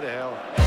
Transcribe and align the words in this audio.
bloody 0.00 0.16
hell. 0.16 0.59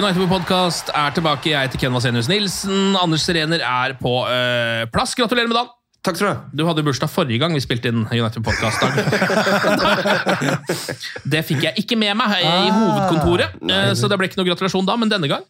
United 0.00 0.30
Podcast 0.30 0.88
er 0.96 1.10
tilbake. 1.12 1.50
Jeg 1.50 1.68
heter 1.68 1.80
Ken 1.82 1.92
Vasenius 1.92 2.28
Nilsen. 2.30 2.94
Anders 2.96 3.20
Serener 3.26 3.60
er 3.60 3.92
på 4.00 4.12
øh, 4.24 4.86
plass. 4.94 5.12
Gratulerer 5.18 5.50
med 5.50 5.58
dagen! 5.58 5.68
Takk 6.00 6.16
skal 6.16 6.26
du 6.26 6.32
ha. 6.32 6.38
Du 6.56 6.62
hadde 6.64 6.84
bursdag 6.86 7.10
forrige 7.12 7.36
gang 7.42 7.52
vi 7.52 7.60
spilte 7.60 7.90
inn 7.92 8.06
United 8.08 8.40
Podcast. 8.46 8.80
det 11.34 11.42
fikk 11.44 11.66
jeg 11.66 11.84
ikke 11.84 11.98
med 12.00 12.16
meg 12.16 12.32
i 12.40 12.70
hovedkontoret, 12.72 13.58
eh, 13.68 13.92
så 13.92 14.08
det 14.08 14.16
ble 14.16 14.30
ikke 14.30 14.40
noe 14.40 14.48
gratulasjon 14.48 14.88
da, 14.88 14.96
men 14.96 15.12
denne 15.12 15.28
gang. 15.28 15.44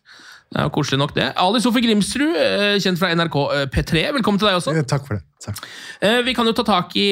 Er 0.51 0.67
koselig 0.75 0.99
nok 0.99 1.13
det. 1.15 1.29
Ali 1.39 1.61
Sofie 1.63 1.85
Grimsrud, 1.85 2.35
eh, 2.35 2.75
kjent 2.83 2.99
fra 2.99 3.13
NRK 3.15 3.37
eh, 3.55 3.63
P3, 3.71 4.03
velkommen 4.17 4.41
til 4.43 4.49
deg 4.51 4.59
også. 4.59 4.75
Takk 4.91 5.07
for 5.07 5.21
det. 5.21 5.23
Takk. 5.45 5.61
Eh, 6.03 6.19
Vi 6.27 6.35
kan 6.35 6.51
jo 6.51 6.57
ta 6.59 6.65
tak 6.67 6.97
i 6.99 7.07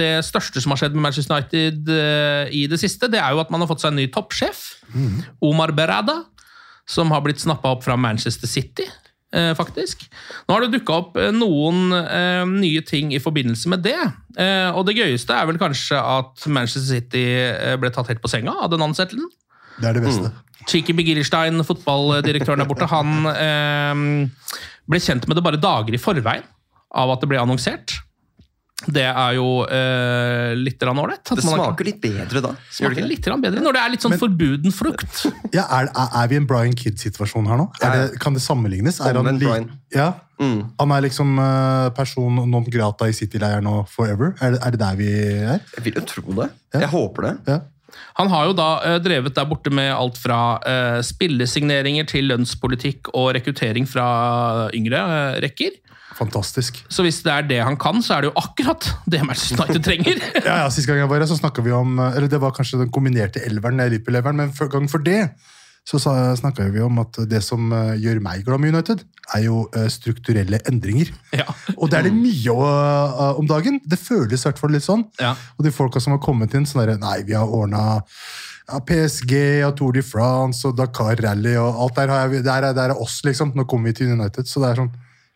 det 0.00 0.14
største 0.24 0.62
som 0.64 0.72
har 0.72 0.80
skjedd 0.80 0.96
med 0.96 1.04
Manchester 1.04 1.36
United 1.36 1.92
i 2.56 2.64
det 2.72 2.80
siste. 2.80 3.12
Det 3.12 3.20
er 3.20 3.36
jo 3.36 3.44
at 3.44 3.52
man 3.52 3.60
har 3.60 3.68
fått 3.68 3.84
seg 3.84 3.92
en 3.92 4.00
ny 4.00 4.08
toppsjef, 4.08 4.64
Omar 5.44 5.76
Berada, 5.76 6.22
som 6.88 7.10
har 7.14 7.22
blitt 7.24 7.40
snappa 7.42 7.72
opp 7.74 7.84
fra 7.86 7.96
Manchester 7.96 8.50
City. 8.50 8.86
eh, 9.34 9.54
Faktisk. 9.54 10.04
Nå 10.46 10.54
har 10.54 10.62
det 10.62 10.78
dukka 10.78 10.92
opp 10.92 11.16
eh, 11.16 11.32
noen 11.34 11.92
eh, 11.92 12.44
nye 12.46 12.82
ting 12.86 13.12
i 13.14 13.18
forbindelse 13.22 13.68
med 13.72 13.82
det. 13.82 13.98
Og 14.74 14.82
det 14.86 14.96
gøyeste 14.98 15.30
er 15.34 15.46
vel 15.46 15.58
kanskje 15.58 15.94
at 15.98 16.46
Manchester 16.50 16.96
City 16.96 17.24
ble 17.78 17.90
tatt 17.94 18.08
helt 18.10 18.22
på 18.22 18.30
senga 18.30 18.50
av 18.64 18.70
den 18.72 18.82
ansettelsen. 18.82 19.28
Det 19.78 19.86
er 19.90 19.94
det 19.94 20.02
beste. 20.02 20.30
Chiki 20.70 20.94
Begirstein, 20.96 21.62
fotballdirektøren 21.66 22.62
der 22.62 22.66
borte, 22.66 22.88
han 22.90 24.30
ble 24.90 25.00
kjent 25.02 25.28
med 25.28 25.38
det 25.38 25.44
bare 25.44 25.60
dager 25.60 25.94
i 25.94 26.00
forveien 26.02 26.46
av 26.94 27.12
at 27.14 27.22
det 27.22 27.28
ble 27.30 27.38
annonsert. 27.42 27.94
Det 28.86 29.06
er 29.06 29.36
jo 29.38 29.48
eh, 29.64 30.52
litt 30.58 30.82
ålreit. 30.84 31.22
Det 31.24 31.44
man 31.44 31.56
kan... 31.56 31.62
smaker 31.62 31.88
litt 31.88 32.00
bedre 32.02 32.42
da. 32.44 32.52
Smaker 32.70 33.00
det? 33.00 33.08
litt 33.08 33.28
bedre 33.28 33.62
når 33.64 33.78
det 33.78 33.82
er 33.84 33.94
litt 33.94 34.04
sånn 34.04 34.18
forbuden 34.20 34.74
frukt. 34.74 35.24
Ja, 35.54 35.66
er, 35.80 35.90
er, 35.94 36.28
vi 36.30 36.38
i 36.38 36.42
en 36.42 36.48
Brian 36.50 36.76
Kidd-situasjon 36.76 37.48
her 37.50 37.60
nå? 37.60 37.68
Er 37.80 37.96
det, 37.96 38.20
kan 38.22 38.36
det 38.36 38.44
sammenlignes? 38.44 39.00
Er 39.04 39.20
han, 39.20 39.40
li... 39.40 39.50
Ja, 39.94 40.12
Mm. 40.34 40.64
han 40.80 40.90
er 40.90 41.04
liksom 41.04 41.36
eh, 41.38 41.88
person 41.94 42.40
non 42.50 42.64
grata 42.66 43.06
i 43.06 43.12
City-leiren 43.14 43.62
nå 43.62 43.84
forever? 43.86 44.32
Er 44.42 44.56
det, 44.56 44.58
er 44.66 44.74
det 44.74 44.80
der 44.80 44.96
vi 44.98 45.10
er? 45.46 45.60
Jeg 45.76 45.84
vil 45.86 46.00
jo 46.00 46.02
tro 46.10 46.24
det. 46.40 46.48
Ja. 46.74 46.80
Jeg 46.80 46.90
håper 46.90 47.28
det. 47.28 47.34
Ja. 47.52 47.60
Han 48.18 48.30
har 48.30 48.48
jo 48.48 48.54
da 48.56 48.68
eh, 48.86 48.98
drevet 49.02 49.34
der 49.36 49.46
borte 49.48 49.72
med 49.74 49.90
alt 49.94 50.18
fra 50.20 50.38
eh, 50.66 51.00
spillesigneringer 51.06 52.06
til 52.10 52.28
lønnspolitikk 52.30 53.10
og 53.14 53.32
rekruttering 53.38 53.88
fra 53.90 54.06
yngre 54.76 55.02
eh, 55.02 55.38
rekker. 55.46 55.78
Fantastisk. 56.18 56.78
Så 56.92 57.04
hvis 57.06 57.20
det 57.24 57.32
er 57.32 57.48
det 57.48 57.60
han 57.64 57.76
kan, 57.80 58.02
så 58.04 58.16
er 58.16 58.24
det 58.24 58.30
jo 58.30 58.36
akkurat 58.38 58.86
det 59.10 59.22
Manchester 59.26 59.64
United 59.64 59.84
trenger. 59.86 60.22
Ja, 60.44 60.60
ja, 60.62 60.70
Sist 60.72 60.88
gang 60.88 61.00
jeg 61.00 61.10
var 61.10 61.22
her, 61.22 61.28
så 61.30 61.38
snakket 61.38 61.64
vi 61.66 61.72
om 61.74 61.98
eh, 61.98 62.16
Eller 62.16 62.30
det 62.30 62.40
var 62.42 62.54
kanskje 62.54 62.80
den 62.82 62.92
kombinerte 62.94 63.42
elveren, 63.46 63.80
eh, 63.80 63.90
Liverpool-elveren, 63.92 64.38
men 64.38 64.54
for, 64.54 64.70
gang 64.72 64.88
for 64.90 65.02
det 65.04 65.28
så 65.84 65.98
snakka 66.00 66.64
vi 66.72 66.80
om 66.80 66.96
at 67.02 67.18
det 67.28 67.42
som 67.44 67.72
eh, 67.76 67.98
gjør 68.00 68.22
meg 68.24 68.46
glad 68.46 68.62
med 68.62 68.72
United, 68.72 69.02
er 69.36 69.42
jo 69.44 69.66
eh, 69.76 69.84
strukturelle 69.92 70.62
endringer. 70.70 71.10
ja. 71.36 71.44
Og 71.76 71.90
det 71.92 71.98
er 71.98 72.06
det 72.08 72.14
mye 72.16 72.54
om 73.36 73.44
dagen. 73.48 73.76
Det 73.84 73.98
føles 74.00 74.40
i 74.40 74.48
hvert 74.48 74.60
fall 74.62 74.72
litt 74.72 74.86
sånn. 74.86 75.04
Ja. 75.20 75.34
Og 75.58 75.66
de 75.66 75.74
folka 75.74 76.00
som 76.00 76.16
har 76.16 76.22
kommet 76.24 76.56
inn, 76.56 76.64
sånn 76.64 76.86
derre 76.86 76.96
Nei, 77.02 77.18
vi 77.28 77.36
har 77.36 77.50
ordna 77.52 78.00
ja, 78.00 78.80
PSG 78.80 79.34
og 79.66 79.74
Tour 79.76 79.92
de 79.96 80.04
France 80.04 80.64
og 80.68 80.78
Dakar 80.78 81.20
Rally 81.20 81.52
og 81.60 81.82
alt 81.84 82.00
der. 82.00 82.12
Har 82.14 82.32
jeg, 82.32 82.46
der, 82.46 82.70
er, 82.70 82.76
der 82.76 82.94
er 82.94 83.04
oss, 83.04 83.20
liksom. 83.26 83.52
Nå 83.52 83.66
kommer 83.68 83.92
vi 83.92 84.00
til 84.00 84.14
United. 84.14 84.48
Så 84.48 84.64
det 84.64 84.72
er 84.72 84.84
sånn 84.84 84.92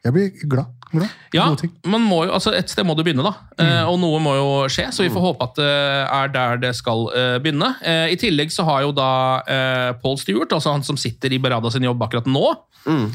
Jeg 0.08 0.14
blir 0.16 0.48
glad. 0.48 0.74
glad. 0.88 1.10
Ja, 1.36 1.46
man 1.92 2.04
må 2.08 2.22
jo, 2.24 2.32
altså 2.32 2.54
et 2.56 2.70
sted 2.72 2.86
må 2.88 2.94
du 2.96 3.02
begynne, 3.04 3.26
da. 3.26 3.34
Eh, 3.60 3.82
og 3.84 3.98
noe 4.00 4.20
må 4.24 4.32
jo 4.38 4.46
skje, 4.72 4.86
så 4.94 5.04
vi 5.04 5.12
får 5.12 5.24
håpe 5.26 5.48
at 5.50 5.58
det 5.60 5.72
er 6.16 6.30
der 6.32 6.62
det 6.62 6.70
skal 6.78 7.10
eh, 7.12 7.36
begynne. 7.44 7.74
Eh, 7.84 8.14
I 8.14 8.18
tillegg 8.20 8.54
så 8.54 8.64
har 8.68 8.86
jo 8.86 8.94
da 8.96 9.10
eh, 9.44 9.90
Paul 10.00 10.16
Stewart, 10.20 10.54
altså 10.56 10.72
han 10.72 10.86
som 10.86 10.96
sitter 10.96 11.34
i 11.36 11.40
Berada 11.42 11.68
sin 11.74 11.84
jobb 11.84 12.06
akkurat 12.08 12.30
nå, 12.30 12.44
mm. 12.88 13.06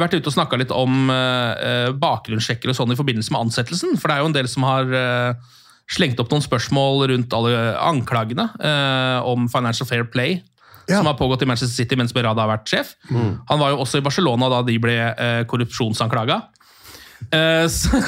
vært 0.00 0.16
ute 0.16 0.32
og 0.32 0.36
snakka 0.38 0.62
litt 0.62 0.72
om 0.72 1.12
eh, 1.12 1.92
bakgrunnssjekker 2.00 2.72
og 2.72 2.80
sånn 2.80 2.96
i 2.96 3.00
forbindelse 3.02 3.36
med 3.36 3.50
ansettelsen. 3.50 4.00
For 4.00 4.08
det 4.08 4.16
er 4.16 4.24
jo 4.24 4.30
en 4.32 4.38
del 4.38 4.48
som 4.48 4.64
har 4.70 4.96
eh, 5.02 5.50
slengt 5.92 6.20
opp 6.22 6.32
noen 6.32 6.46
spørsmål 6.46 7.10
rundt 7.12 7.36
alle 7.36 7.74
anklagene 7.84 8.48
eh, 8.64 9.28
om 9.28 9.44
Financial 9.52 9.88
Fair 9.88 10.08
Play. 10.08 10.40
Ja. 10.90 11.00
Som 11.00 11.08
har 11.10 11.18
pågått 11.18 11.44
i 11.44 11.48
Manchester 11.48 11.72
City 11.72 11.98
mens 11.98 12.14
Berada 12.16 12.42
har 12.42 12.50
vært 12.50 12.70
sjef. 12.70 12.94
Han 13.10 13.60
var 13.60 13.74
jo 13.74 13.82
også 13.84 14.00
i 14.00 14.04
Barcelona 14.04 14.50
da 14.52 14.64
de 14.66 14.74
ble 14.82 14.96
eh, 15.10 15.42
korrupsjonsanklaga. 15.50 16.40
Eh, 17.30 17.66
så, 17.76 18.00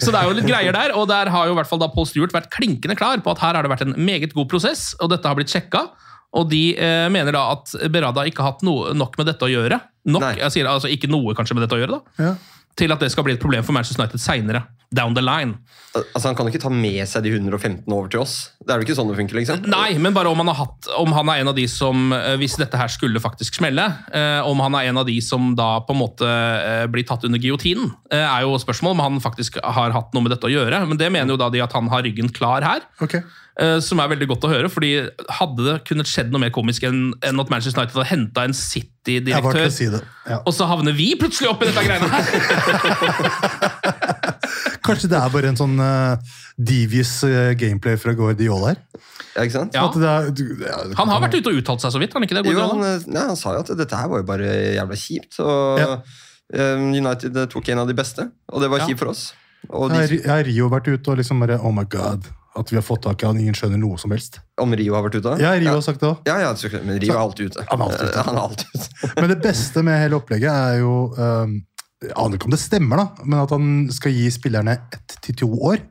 så 0.00 0.10
det 0.10 0.18
er 0.18 0.26
jo 0.26 0.36
litt 0.38 0.48
greier 0.48 0.74
der, 0.74 0.94
og 0.98 1.06
der 1.10 1.30
har 1.32 1.48
jo 1.48 1.54
i 1.54 1.58
hvert 1.60 1.70
fall 1.70 1.82
da 1.82 1.90
Paul 1.92 2.08
Stewart 2.08 2.34
vært 2.34 2.50
klinkende 2.54 2.96
klar 2.98 3.22
på 3.22 3.34
at 3.34 3.42
her 3.44 3.58
har 3.58 3.66
det 3.66 3.72
vært 3.72 3.84
en 3.86 3.94
meget 3.98 4.34
god 4.34 4.48
prosess, 4.50 4.92
og 5.00 5.12
dette 5.12 5.28
har 5.28 5.38
blitt 5.38 5.52
sjekka. 5.52 5.86
Og 6.32 6.48
de 6.48 6.62
eh, 6.80 7.06
mener 7.12 7.36
da 7.36 7.44
at 7.52 7.74
Berada 7.92 8.24
ikke 8.28 8.40
har 8.40 8.54
hatt 8.54 8.64
noe, 8.64 8.94
nok 8.96 9.18
med 9.20 9.28
dette 9.28 9.44
å 9.44 9.52
gjøre. 9.52 9.78
Nok, 10.08 10.24
Nei. 10.24 10.36
jeg 10.40 10.54
sier 10.54 10.70
altså 10.70 10.90
ikke 10.90 11.10
noe 11.12 11.36
kanskje 11.36 11.58
med 11.58 11.66
dette 11.66 11.76
å 11.76 11.82
gjøre, 11.82 11.98
da. 12.00 12.24
Ja. 12.24 12.32
Til 12.78 12.92
at 12.94 13.02
det 13.02 13.10
skal 13.12 13.26
bli 13.26 13.34
et 13.36 13.42
problem 13.42 13.64
for 13.66 13.76
Manchester 13.76 14.00
United 14.02 14.22
seinere. 14.22 14.62
Down 14.92 15.14
the 15.16 15.22
line. 15.24 15.56
Altså, 15.96 16.28
Han 16.28 16.36
kan 16.36 16.46
jo 16.46 16.52
ikke 16.52 16.62
ta 16.62 16.70
med 16.72 17.00
seg 17.08 17.24
de 17.24 17.30
115 17.32 17.84
over 17.92 18.10
til 18.12 18.20
oss. 18.20 18.34
Det 18.60 18.72
er 18.72 18.80
jo 18.80 18.86
ikke 18.86 18.96
sånn 18.96 19.08
det 19.08 19.16
funker. 19.16 19.38
liksom. 19.40 19.64
Nei, 19.72 19.96
men 20.00 20.12
bare 20.16 20.28
om 20.28 20.40
han, 20.40 20.50
har 20.52 20.58
hatt, 20.66 20.88
om 21.00 21.12
han 21.16 21.30
er 21.32 21.40
en 21.40 21.48
av 21.52 21.56
de 21.56 21.64
som, 21.68 22.12
eh, 22.12 22.36
hvis 22.40 22.58
dette 22.60 22.76
her 22.76 22.92
skulle 22.92 23.20
faktisk 23.20 23.56
smelle, 23.56 23.86
eh, 24.12 24.40
om 24.44 24.60
han 24.60 24.76
er 24.76 24.90
en 24.90 25.00
av 25.00 25.08
de 25.08 25.18
som 25.24 25.54
da 25.56 25.80
på 25.80 25.96
en 25.96 26.00
måte 26.00 26.28
eh, 26.28 26.86
blir 26.92 27.04
tatt 27.08 27.24
under 27.28 27.40
giotinen, 27.40 27.92
eh, 28.12 28.20
er 28.24 28.44
jo 28.44 28.60
spørsmål 28.60 28.96
om 28.96 29.04
han 29.06 29.20
faktisk 29.24 29.60
har 29.64 29.96
hatt 29.96 30.12
noe 30.12 30.24
med 30.24 30.32
dette 30.36 30.48
å 30.48 30.52
gjøre. 30.52 30.84
Men 30.88 31.00
det 31.00 31.12
mener 31.12 31.32
jo 31.32 31.40
da 31.40 31.48
de 31.52 31.64
at 31.64 31.72
han 31.72 31.88
har 31.92 32.04
ryggen 32.04 32.28
klar 32.32 32.64
her. 32.64 32.84
Ok. 33.00 33.20
Eh, 33.60 33.78
Som 33.80 33.98
er 34.00 34.08
veldig 34.08 34.28
godt 34.30 34.44
å 34.44 34.50
høre, 34.52 34.68
fordi 34.72 34.92
hadde 35.38 35.64
det 35.66 35.76
kunnet 35.88 36.06
skjedd 36.08 36.30
noe 36.32 36.40
mer 36.40 36.50
komisk 36.54 36.82
enn 36.88 37.12
enn 37.22 37.40
at 37.42 37.50
Manchester 37.52 37.80
United 37.82 37.96
hadde 37.98 38.10
henta 38.12 38.44
en 38.48 38.54
City-direktør, 38.56 39.68
si. 39.74 39.88
Ja. 40.28 40.38
og 40.46 40.52
så 40.54 40.66
havner 40.70 40.92
vi 40.96 41.10
plutselig 41.18 41.50
opp 41.50 41.62
i 41.62 41.66
dette 41.70 41.82
greiene 41.84 42.08
her! 42.08 42.24
Kanskje 44.86 45.08
det 45.12 45.18
er 45.18 45.30
bare 45.30 45.50
en 45.52 45.58
sånn 45.58 45.76
uh, 45.78 46.16
devious 46.58 47.12
eh, 47.26 47.52
gameplay 47.58 47.94
fra 48.00 48.14
Guardiola 48.18 48.72
her? 48.72 48.80
Ja, 49.36 49.44
ikke 49.46 49.54
sant? 49.54 49.76
Ja. 49.76 49.84
At 49.88 49.94
det 50.00 50.08
er, 50.10 50.26
du- 50.34 50.64
ja, 50.66 50.80
Han 50.98 51.08
har 51.12 51.22
vært 51.22 51.36
ute 51.38 51.52
og 51.52 51.60
uttalt 51.62 51.84
seg 51.84 51.94
så 51.94 52.00
vidt, 52.02 52.12
han 52.16 52.26
ikke 52.26 52.36
det? 52.40 52.50
Jo, 52.50 52.64
han, 52.72 52.82
ja, 53.06 53.22
han 53.30 53.38
sa 53.38 53.54
jo 53.56 53.62
at 53.62 53.70
dette 53.78 53.96
her 54.00 54.10
var 54.12 54.20
jo 54.24 54.26
bare 54.28 54.50
jævla 54.76 54.98
kjipt. 54.98 55.38
Og 55.44 55.80
Ja. 55.82 55.94
United 56.52 57.38
tok 57.48 57.70
en 57.72 57.80
av 57.80 57.86
de 57.88 57.94
beste, 57.96 58.26
og 58.52 58.60
det 58.60 58.68
var 58.68 58.82
Ja. 58.82 58.86
kjipt 58.90 59.00
for 59.00 59.08
oss. 59.14 59.22
Og 59.70 59.88
de, 59.94 60.02
Ri- 60.10 60.20
ja, 60.26 60.36
Rio 60.44 60.66
har 60.68 60.74
vært 60.80 60.90
ute 60.92 61.14
og 61.14 61.16
liksom 61.22 61.40
bare 61.40 61.56
Oh 61.62 61.72
my 61.72 61.84
god. 61.88 62.26
At 62.58 62.68
vi 62.68 62.76
har 62.76 62.84
fått 62.84 63.02
tak 63.06 63.22
i 63.22 63.26
han, 63.26 63.38
ingen 63.40 63.56
skjønner 63.56 63.80
noe 63.80 63.96
som 64.00 64.12
helst. 64.12 64.36
Om 64.60 64.74
Rio 64.76 64.96
har 64.96 65.06
vært 65.06 65.16
ute? 65.22 65.36
Ja, 65.40 65.54
Rio 65.56 65.72
har 65.72 65.84
sagt 65.84 66.02
det 66.02 66.10
òg. 66.10 66.26
Ja, 66.28 66.36
ja, 66.42 66.50
men 66.84 66.98
Rio 67.00 67.14
er 67.14 67.20
alltid 67.22 67.52
ute. 67.52 67.64
Han 67.70 67.80
er 67.80 67.86
alltid 67.86 68.10
ute. 68.10 68.24
Han 68.28 68.36
er 68.36 68.42
alltid 68.42 68.74
ute. 68.74 69.12
Men 69.22 69.30
det 69.32 69.38
beste 69.44 69.84
med 69.86 70.00
hele 70.02 70.18
opplegget 70.18 70.52
er 70.52 70.82
jo 70.82 70.92
um, 71.16 71.54
Jeg 72.04 72.12
aner 72.18 72.36
ikke 72.36 72.50
om 72.50 72.54
det 72.54 72.60
stemmer, 72.60 73.00
da, 73.00 73.24
men 73.24 73.38
at 73.38 73.52
han 73.54 73.66
skal 73.94 74.10
gi 74.10 74.24
spillerne 74.34 74.72
ett 74.74 75.16
til 75.22 75.36
to 75.44 75.48
år 75.70 75.84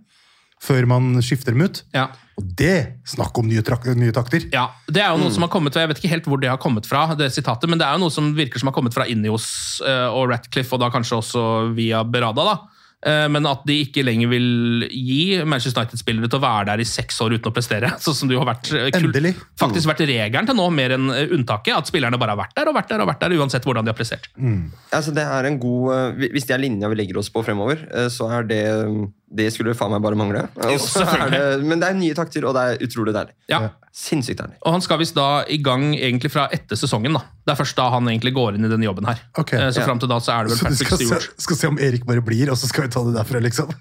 før 0.62 0.86
man 0.90 1.16
skifter 1.24 1.56
dem 1.56 1.64
ut. 1.66 1.80
Ja. 1.96 2.10
Og 2.38 2.46
det 2.58 3.02
Snakk 3.10 3.38
om 3.42 3.48
nye, 3.50 3.64
trak 3.66 3.88
nye 3.98 4.14
takter! 4.16 4.44
Ja, 4.54 4.68
Det 4.88 5.02
er 5.02 5.12
jo 5.14 5.22
noe 5.24 5.34
som 5.34 5.46
har 5.46 5.52
kommet 5.54 5.76
Jeg 5.78 5.90
vet 5.90 6.02
ikke 6.02 6.12
helt 6.14 6.28
hvor 6.30 6.42
det 6.42 6.52
har 6.52 6.60
kommet 6.62 6.88
fra, 6.90 7.08
det 7.18 7.32
sitatet, 7.34 7.70
men 7.72 7.82
det 7.82 7.88
er 7.88 7.98
jo 7.98 8.04
noe 8.06 8.14
som 8.14 8.32
virker 8.38 8.62
som 8.62 8.70
har 8.70 8.76
kommet 8.78 8.96
fra 8.96 9.08
Ineos 9.10 9.48
eh, 9.86 10.08
og 10.10 10.30
Ratcliffe, 10.32 10.76
og 10.78 10.84
da 10.84 10.92
kanskje 10.94 11.18
også 11.18 11.44
via 11.78 12.04
Berada. 12.06 12.46
da. 12.54 12.56
Eh, 13.02 13.28
Men 13.34 13.48
at 13.50 13.64
de 13.66 13.80
ikke 13.82 14.04
lenger 14.06 14.30
vil 14.30 14.86
gi 14.94 15.40
Manchester 15.44 15.82
United-spillere 15.82 16.30
til 16.30 16.38
å 16.38 16.44
være 16.44 16.68
der 16.70 16.84
i 16.84 16.86
seks 16.86 17.18
år 17.26 17.34
uten 17.38 17.50
å 17.50 17.54
prestere. 17.56 17.90
Sånn 18.04 18.14
som 18.20 18.30
det 18.30 18.36
jo 18.38 18.44
har 18.44 18.52
vært 18.52 18.70
eh, 18.78 18.90
kul- 18.94 19.08
Endelig. 19.10 19.32
faktisk 19.58 19.90
vært 19.90 20.04
regelen 20.06 20.46
til 20.52 20.60
nå, 20.60 20.68
mer 20.78 20.94
enn 20.98 21.10
eh, 21.16 21.34
unntaket. 21.34 21.74
At 21.80 21.90
spillerne 21.90 22.20
bare 22.22 22.36
har 22.36 22.42
vært 22.44 22.54
der 22.60 22.70
og 22.70 22.78
vært 22.78 22.94
der 22.94 23.02
og 23.02 23.10
vært 23.10 23.24
der, 23.26 23.38
uansett 23.42 23.66
hvordan 23.66 23.88
de 23.88 23.94
har 23.94 23.98
prestert. 23.98 24.30
Altså, 24.94 25.16
det 25.18 25.26
er 25.26 25.50
en 25.50 25.58
god, 25.62 26.20
Hvis 26.22 26.46
det 26.46 26.54
er 26.58 26.62
linja 26.62 26.90
vi 26.92 27.00
legger 27.02 27.18
oss 27.24 27.32
på 27.34 27.42
fremover, 27.46 27.82
så 28.14 28.30
er 28.38 28.46
det 28.50 28.62
Det 29.34 29.46
skulle 29.56 29.72
faen 29.80 29.94
meg 29.94 30.02
bare 30.04 30.18
mangle. 30.20 30.42
Er 30.60 31.30
det, 31.32 31.64
men 31.64 31.80
det 31.80 31.88
er 31.88 31.94
nye 31.96 32.16
takter, 32.18 32.44
og 32.50 32.56
det 32.58 32.64
er 32.68 32.82
utrolig 32.84 33.14
deilig. 33.16 33.32
Ja. 33.48 33.62
Sinnssykt 33.96 34.42
deilig. 34.42 34.58
Og 34.66 34.74
han 34.76 34.82
skal 34.84 35.00
visst 35.00 35.16
da 35.16 35.44
i 35.48 35.58
gang 35.64 35.94
egentlig 35.96 36.32
fra 36.34 36.50
etter 36.52 36.76
sesongen. 36.76 37.14
da. 37.16 37.22
Det 37.48 37.54
er 37.54 37.60
først 37.64 37.76
da 37.80 37.90
han 37.94 38.10
egentlig 38.12 38.34
går 38.36 38.56
inn 38.60 38.66
i 38.68 38.72
denne 38.72 38.84
jobben 38.90 39.08
her. 39.08 39.22
Ok. 39.40 39.54
Eh, 39.54 39.70
Så 39.72 39.80
Ja. 39.80 39.86
fram 39.88 40.00
til 40.00 40.10
da 40.12 40.18
så 40.20 40.34
er 40.36 40.48
det 40.50 40.58
Så 40.58 40.64
vel 40.66 40.76
du 40.76 40.84
Patrick 40.84 40.88
skal 41.10 41.22
se, 41.22 41.32
skal 41.38 41.56
se 41.56 41.68
om 41.68 41.80
Erik 41.80 42.06
bare 42.06 42.22
blir, 42.22 42.50
og 42.52 42.58
så 42.58 42.68
skal 42.68 42.84
vi 42.84 42.90
ta 42.90 43.04
det 43.08 43.16
derfra, 43.16 43.40
liksom? 43.42 43.72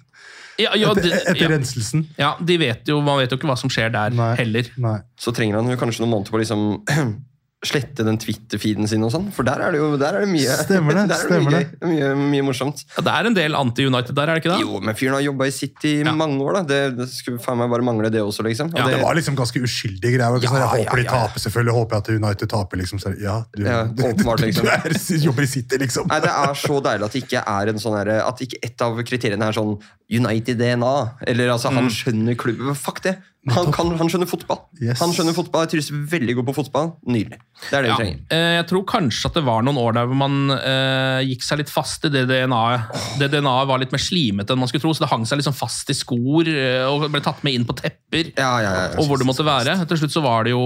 Ja, 0.58 0.74
ja, 0.76 0.90
Etter, 0.92 1.02
de, 1.02 1.10
etter 1.14 1.40
ja, 1.42 1.48
renselsen? 1.48 2.06
ja, 2.18 2.34
de 2.44 2.56
vet 2.58 2.84
jo, 2.86 3.00
Man 3.00 3.18
vet 3.18 3.30
jo 3.30 3.36
ikke 3.38 3.48
hva 3.48 3.56
som 3.58 3.70
skjer 3.70 3.90
der 3.92 4.10
Nei. 4.10 4.34
heller. 4.36 4.62
Nei. 4.76 4.98
Så 5.18 5.32
trenger 5.34 5.56
han 5.56 5.70
jo 5.70 5.76
kanskje 5.76 6.00
noen 6.04 6.10
måneder 6.14 6.30
på 6.30 6.36
å 6.36 6.42
liksom 6.42 6.84
slette 7.60 8.04
den 8.06 8.16
Twitter-feeden 8.16 8.86
sin 8.88 9.02
og 9.04 9.10
sånn, 9.12 9.26
for 9.36 9.44
der 9.44 9.60
er 9.60 9.74
det 9.74 9.80
jo 9.82 9.90
der 10.00 10.16
er 10.16 10.22
det 10.24 10.30
mye 10.32 10.54
Stemmer 10.62 10.94
det, 10.96 11.02
der 11.12 11.24
er 11.26 11.28
det 11.28 11.40
mye, 11.44 11.90
mye, 11.90 12.06
mye 12.32 12.44
morsomt. 12.46 12.80
Ja, 12.96 13.02
det 13.04 13.12
er 13.18 13.28
en 13.28 13.36
del 13.36 13.52
anti-United 13.58 14.16
der, 14.16 14.30
er 14.32 14.38
det 14.38 14.44
ikke 14.46 14.54
det? 14.54 14.62
Jo, 14.64 14.78
men 14.80 14.96
fyren 14.96 15.18
har 15.18 15.24
jobba 15.26 15.44
i 15.50 15.52
City 15.52 15.90
i 15.98 16.06
Ja. 16.06 16.14
mange 16.16 16.40
år, 16.40 16.56
da. 16.56 16.62
Det, 16.70 16.78
det 16.96 17.08
skulle 17.12 17.36
faen 17.44 17.58
meg 17.60 17.68
bare 17.74 17.84
mangle, 17.84 18.08
det 18.14 18.22
også, 18.24 18.46
liksom. 18.48 18.72
Og 18.72 18.78
Ja, 18.80 18.86
det, 18.88 18.94
Det 18.96 19.02
var 19.04 19.18
liksom 19.20 19.36
ganske 19.36 19.60
uskyldige 19.60 20.14
greier. 20.16 20.40
sånn, 20.40 20.56
Ja, 20.56 20.72
jeg 20.72 20.86
håper 20.88 21.02
ja, 21.02 21.04
de 21.04 21.08
taper, 21.12 21.44
selvfølgelig. 21.44 21.76
Håper 21.76 21.96
jeg 21.96 22.00
at 22.06 22.10
United 22.24 22.48
taper, 22.56 22.76
liksom. 22.80 22.98
Så, 23.04 23.12
ja, 23.20 23.36
du, 23.52 23.62
Ja, 23.68 23.82
åpenbart, 24.08 24.40
liksom. 24.46 24.64
du 24.64 24.70
er, 24.72 24.96
jobber 25.28 25.42
i 25.44 25.52
City, 25.52 25.76
liksom. 25.84 26.08
Nei, 26.08 26.20
det 26.24 26.32
er 26.32 26.54
så 26.64 26.80
deilig 26.88 27.04
at 27.10 27.12
det 27.18 27.24
ikke 27.26 27.44
er 27.44 27.68
en 27.74 27.82
sånn 27.84 27.98
herre- 28.00 28.22
At 28.24 28.40
ikke 28.40 28.56
et 28.64 28.80
av 28.88 28.96
kriteriene 29.04 29.44
er 29.52 29.52
sånn 29.60 29.76
United-DNA. 30.10 30.94
Eller 31.28 31.52
altså, 31.52 31.70
han 31.76 31.88
skjønner 31.92 32.36
klubben. 32.40 32.72
Fuck 32.74 33.02
det! 33.04 33.18
Han, 33.48 33.70
kan, 33.72 33.88
han 33.96 34.10
skjønner 34.12 34.28
fotball. 34.28 34.58
Yes. 34.84 34.98
Han 35.00 35.14
skjønner 35.16 35.32
fotball, 35.32 35.62
Jeg 35.64 35.70
trives 35.72 35.86
veldig 36.12 36.34
god 36.36 36.46
på 36.50 36.54
fotball. 36.58 36.90
Nydelig. 37.08 37.38
Det 37.70 37.78
er 37.78 37.86
det 37.86 37.88
Ja, 37.88 37.94
vi 37.96 38.02
trenger. 38.04 38.18
eh, 38.36 38.56
jeg 38.58 38.66
tror 38.68 38.82
kanskje 38.90 39.30
at 39.30 39.38
det 39.38 39.42
var 39.46 39.62
noen 39.64 39.78
år 39.80 39.94
der 39.96 40.10
hvor 40.10 40.18
man 40.20 40.34
eh, 40.58 41.22
gikk 41.24 41.46
seg 41.46 41.62
litt 41.62 41.72
fast 41.72 42.04
i 42.04 42.10
det 42.12 42.26
DNA-et. 42.28 43.00
Det 43.22 43.30
DNA-et 43.32 43.70
var 43.72 43.80
litt 43.80 43.94
mer 43.96 44.02
slimete 44.04 44.52
enn 44.52 44.60
man 44.60 44.68
skulle 44.68 44.84
tro, 44.84 44.92
så 44.92 45.06
det 45.06 45.10
hang 45.14 45.24
seg 45.24 45.40
liksom 45.40 45.56
fast 45.56 45.88
i 45.88 45.96
skor 45.96 46.52
eh, 46.52 46.84
og 46.84 47.08
ble 47.08 47.22
tatt 47.24 47.40
med 47.48 47.56
inn 47.56 47.64
på 47.64 47.78
tepper. 47.80 48.34
Ja, 48.36 48.52
ja, 48.60 48.74
ja. 48.76 48.84
og 49.00 49.08
hvor 49.08 49.16
det 49.16 49.28
måtte 49.30 49.46
være. 49.48 49.78
Til 49.88 50.02
slutt 50.04 50.12
så 50.18 50.20
var 50.26 50.44
det 50.44 50.52
jo 50.52 50.62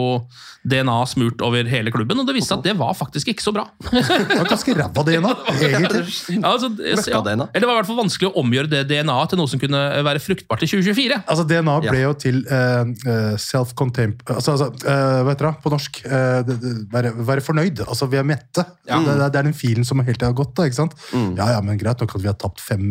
DNA 0.65 0.95
smurt 1.11 1.43
over 1.45 1.67
hele 1.69 1.93
klubben, 1.93 2.17
og 2.23 2.29
det 2.29 2.35
viste 2.39 2.55
seg 2.55 2.63
at 2.63 2.67
det 2.71 2.75
var 2.81 2.95
faktisk 2.97 3.29
ikke 3.35 3.45
så 3.45 3.53
bra. 3.53 3.67
Det 3.95 4.39
var 4.39 4.49
ganske 4.49 4.75
ræva 4.79 5.03
DNA, 5.05 5.33
egentlig. 5.61 6.03
Ja, 6.39 6.53
altså, 6.55 6.71
ja. 6.81 7.21
Eller 7.21 7.61
det 7.61 7.69
var 7.69 7.75
i 7.75 7.79
hvert 7.83 7.89
fall 7.91 7.99
vanskelig 7.99 8.31
å 8.31 8.41
omgjøre 8.41 8.71
det 8.73 8.81
DNA-et 8.89 9.33
til 9.35 9.41
noe 9.41 9.51
som 9.51 9.61
kunne 9.61 9.81
være 10.07 10.23
fruktbart 10.25 10.65
i 10.65 10.69
2024. 10.71 11.19
Altså, 11.31 11.45
DNA 11.51 11.75
ble 11.85 11.99
Ja. 12.01 12.07
jo 12.09 12.15
til 12.25 12.41
eh, 12.49 12.93
eh, 13.13 13.35
self-contempt... 13.45 14.25
Altså, 14.35 14.55
altså 14.55 14.71
uh, 14.87 15.21
hva 15.25 15.35
heter 15.35 15.49
det 15.51 15.53
på 15.65 15.73
norsk? 15.75 16.01
Uh, 16.07 16.41
det, 16.49 16.57
det, 16.63 16.73
være, 16.95 17.13
være 17.29 17.45
fornøyd. 17.45 17.83
Altså, 17.85 18.09
vi 18.13 18.21
er 18.21 18.27
mette. 18.29 18.65
Det, 18.65 19.01
det, 19.09 19.17
det 19.21 19.41
er 19.43 19.49
den 19.51 19.57
filen 19.59 19.85
som 19.89 20.01
hele 20.01 20.17
tida 20.17 20.31
har 20.33 20.39
gått. 20.39 20.55
da, 20.57 20.69
ikke 20.71 20.81
sant? 20.81 20.97
Ja, 21.13 21.51
ja, 21.57 21.61
men 21.65 21.81
greit 21.81 22.01
nok 22.01 22.17
at 22.17 22.25
vi 22.25 22.31
har 22.31 22.39
tapt 22.41 22.63
fem 22.65 22.89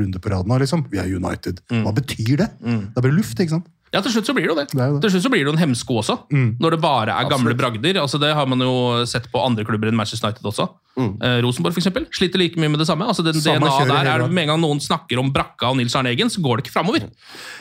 runder 0.00 0.22
på 0.22 0.32
rad 0.34 0.50
nå, 0.50 0.58
liksom. 0.64 0.86
Vi 0.92 0.98
er 1.02 1.10
United. 1.14 1.62
Hva 1.70 1.94
betyr 1.96 2.42
det? 2.42 2.50
Det 2.58 2.98
er 2.98 3.06
bare 3.06 3.14
luft, 3.14 3.38
ikke 3.38 3.56
sant? 3.60 3.70
Ja, 3.92 4.00
til 4.00 4.14
slutt 4.14 4.28
så 4.28 4.34
blir 4.36 4.46
det 4.46 4.52
jo 4.52 4.56
det. 4.56 4.68
Det 4.72 4.78
det. 4.80 5.00
Til 5.04 5.14
slutt 5.14 5.26
så 5.26 5.32
blir 5.32 5.42
det 5.44 5.50
jo 5.50 5.56
en 5.56 5.60
hemsko 5.60 5.98
også. 6.00 6.18
Når 6.32 6.76
det 6.76 6.80
bare 6.80 7.16
er 7.16 7.28
gamle 7.28 7.56
bragder. 7.58 8.00
Altså 8.00 8.20
Det 8.22 8.32
har 8.34 8.48
man 8.48 8.64
jo 8.64 9.04
sett 9.08 9.28
på 9.32 9.42
andre 9.44 9.66
klubber 9.68 9.90
enn 9.90 9.98
Manchester 9.98 10.30
United 10.30 10.48
også. 10.48 10.70
Eh, 10.92 11.38
Rosenborg 11.40 11.72
for 11.72 11.80
eksempel, 11.80 12.04
sliter 12.12 12.40
like 12.40 12.60
mye 12.60 12.68
med 12.68 12.82
det 12.82 12.86
samme. 12.88 13.06
Altså 13.08 13.24
den 13.24 13.38
Samme 13.40 13.64
DNA 13.64 13.84
der 13.88 14.10
er. 14.12 14.24
Med 14.28 14.44
en 14.44 14.52
gang 14.52 14.60
noen 14.60 14.80
snakker 14.82 15.20
om 15.22 15.30
Brakka 15.32 15.70
og 15.72 15.78
Nils 15.80 15.94
Arne 15.96 16.12
Eggen, 16.12 16.28
så 16.30 16.42
går 16.44 16.60
det 16.60 16.66
ikke 16.66 16.74
framover. 16.74 17.06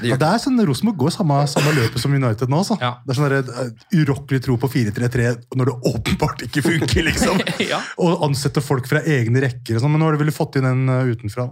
Ja, 0.04 0.18
det 0.20 0.28
er 0.28 0.42
sånn, 0.44 0.60
Rosenborg 0.68 1.00
går 1.00 1.14
samme, 1.16 1.38
samme 1.52 1.72
løpet 1.78 2.04
som 2.04 2.16
United 2.16 2.52
nå. 2.52 2.60
Så. 2.68 2.78
Ja. 2.82 2.98
Det 3.06 3.16
er 3.16 3.20
sånn 3.20 3.52
uh, 3.52 3.86
urokkelig 4.02 4.42
tro 4.48 4.58
på 4.60 4.72
4-3-3 4.72 5.30
når 5.56 5.72
det 5.72 5.78
åpenbart 5.94 6.46
ikke 6.50 6.66
funker. 6.68 7.08
liksom. 7.08 7.40
Ja. 7.72 7.78
Og 8.02 8.24
ansette 8.26 8.60
folk 8.64 8.88
fra 8.90 9.00
egne 9.08 9.44
rekker. 9.44 9.78
og 9.78 9.84
sånn, 9.84 9.94
Men 9.94 10.02
nå 10.02 10.08
har 10.10 10.18
de 10.18 10.24
vel 10.26 10.34
fått 10.36 10.58
inn 10.60 10.68
en 10.68 10.90
uh, 10.92 11.08
utenfra. 11.08 11.46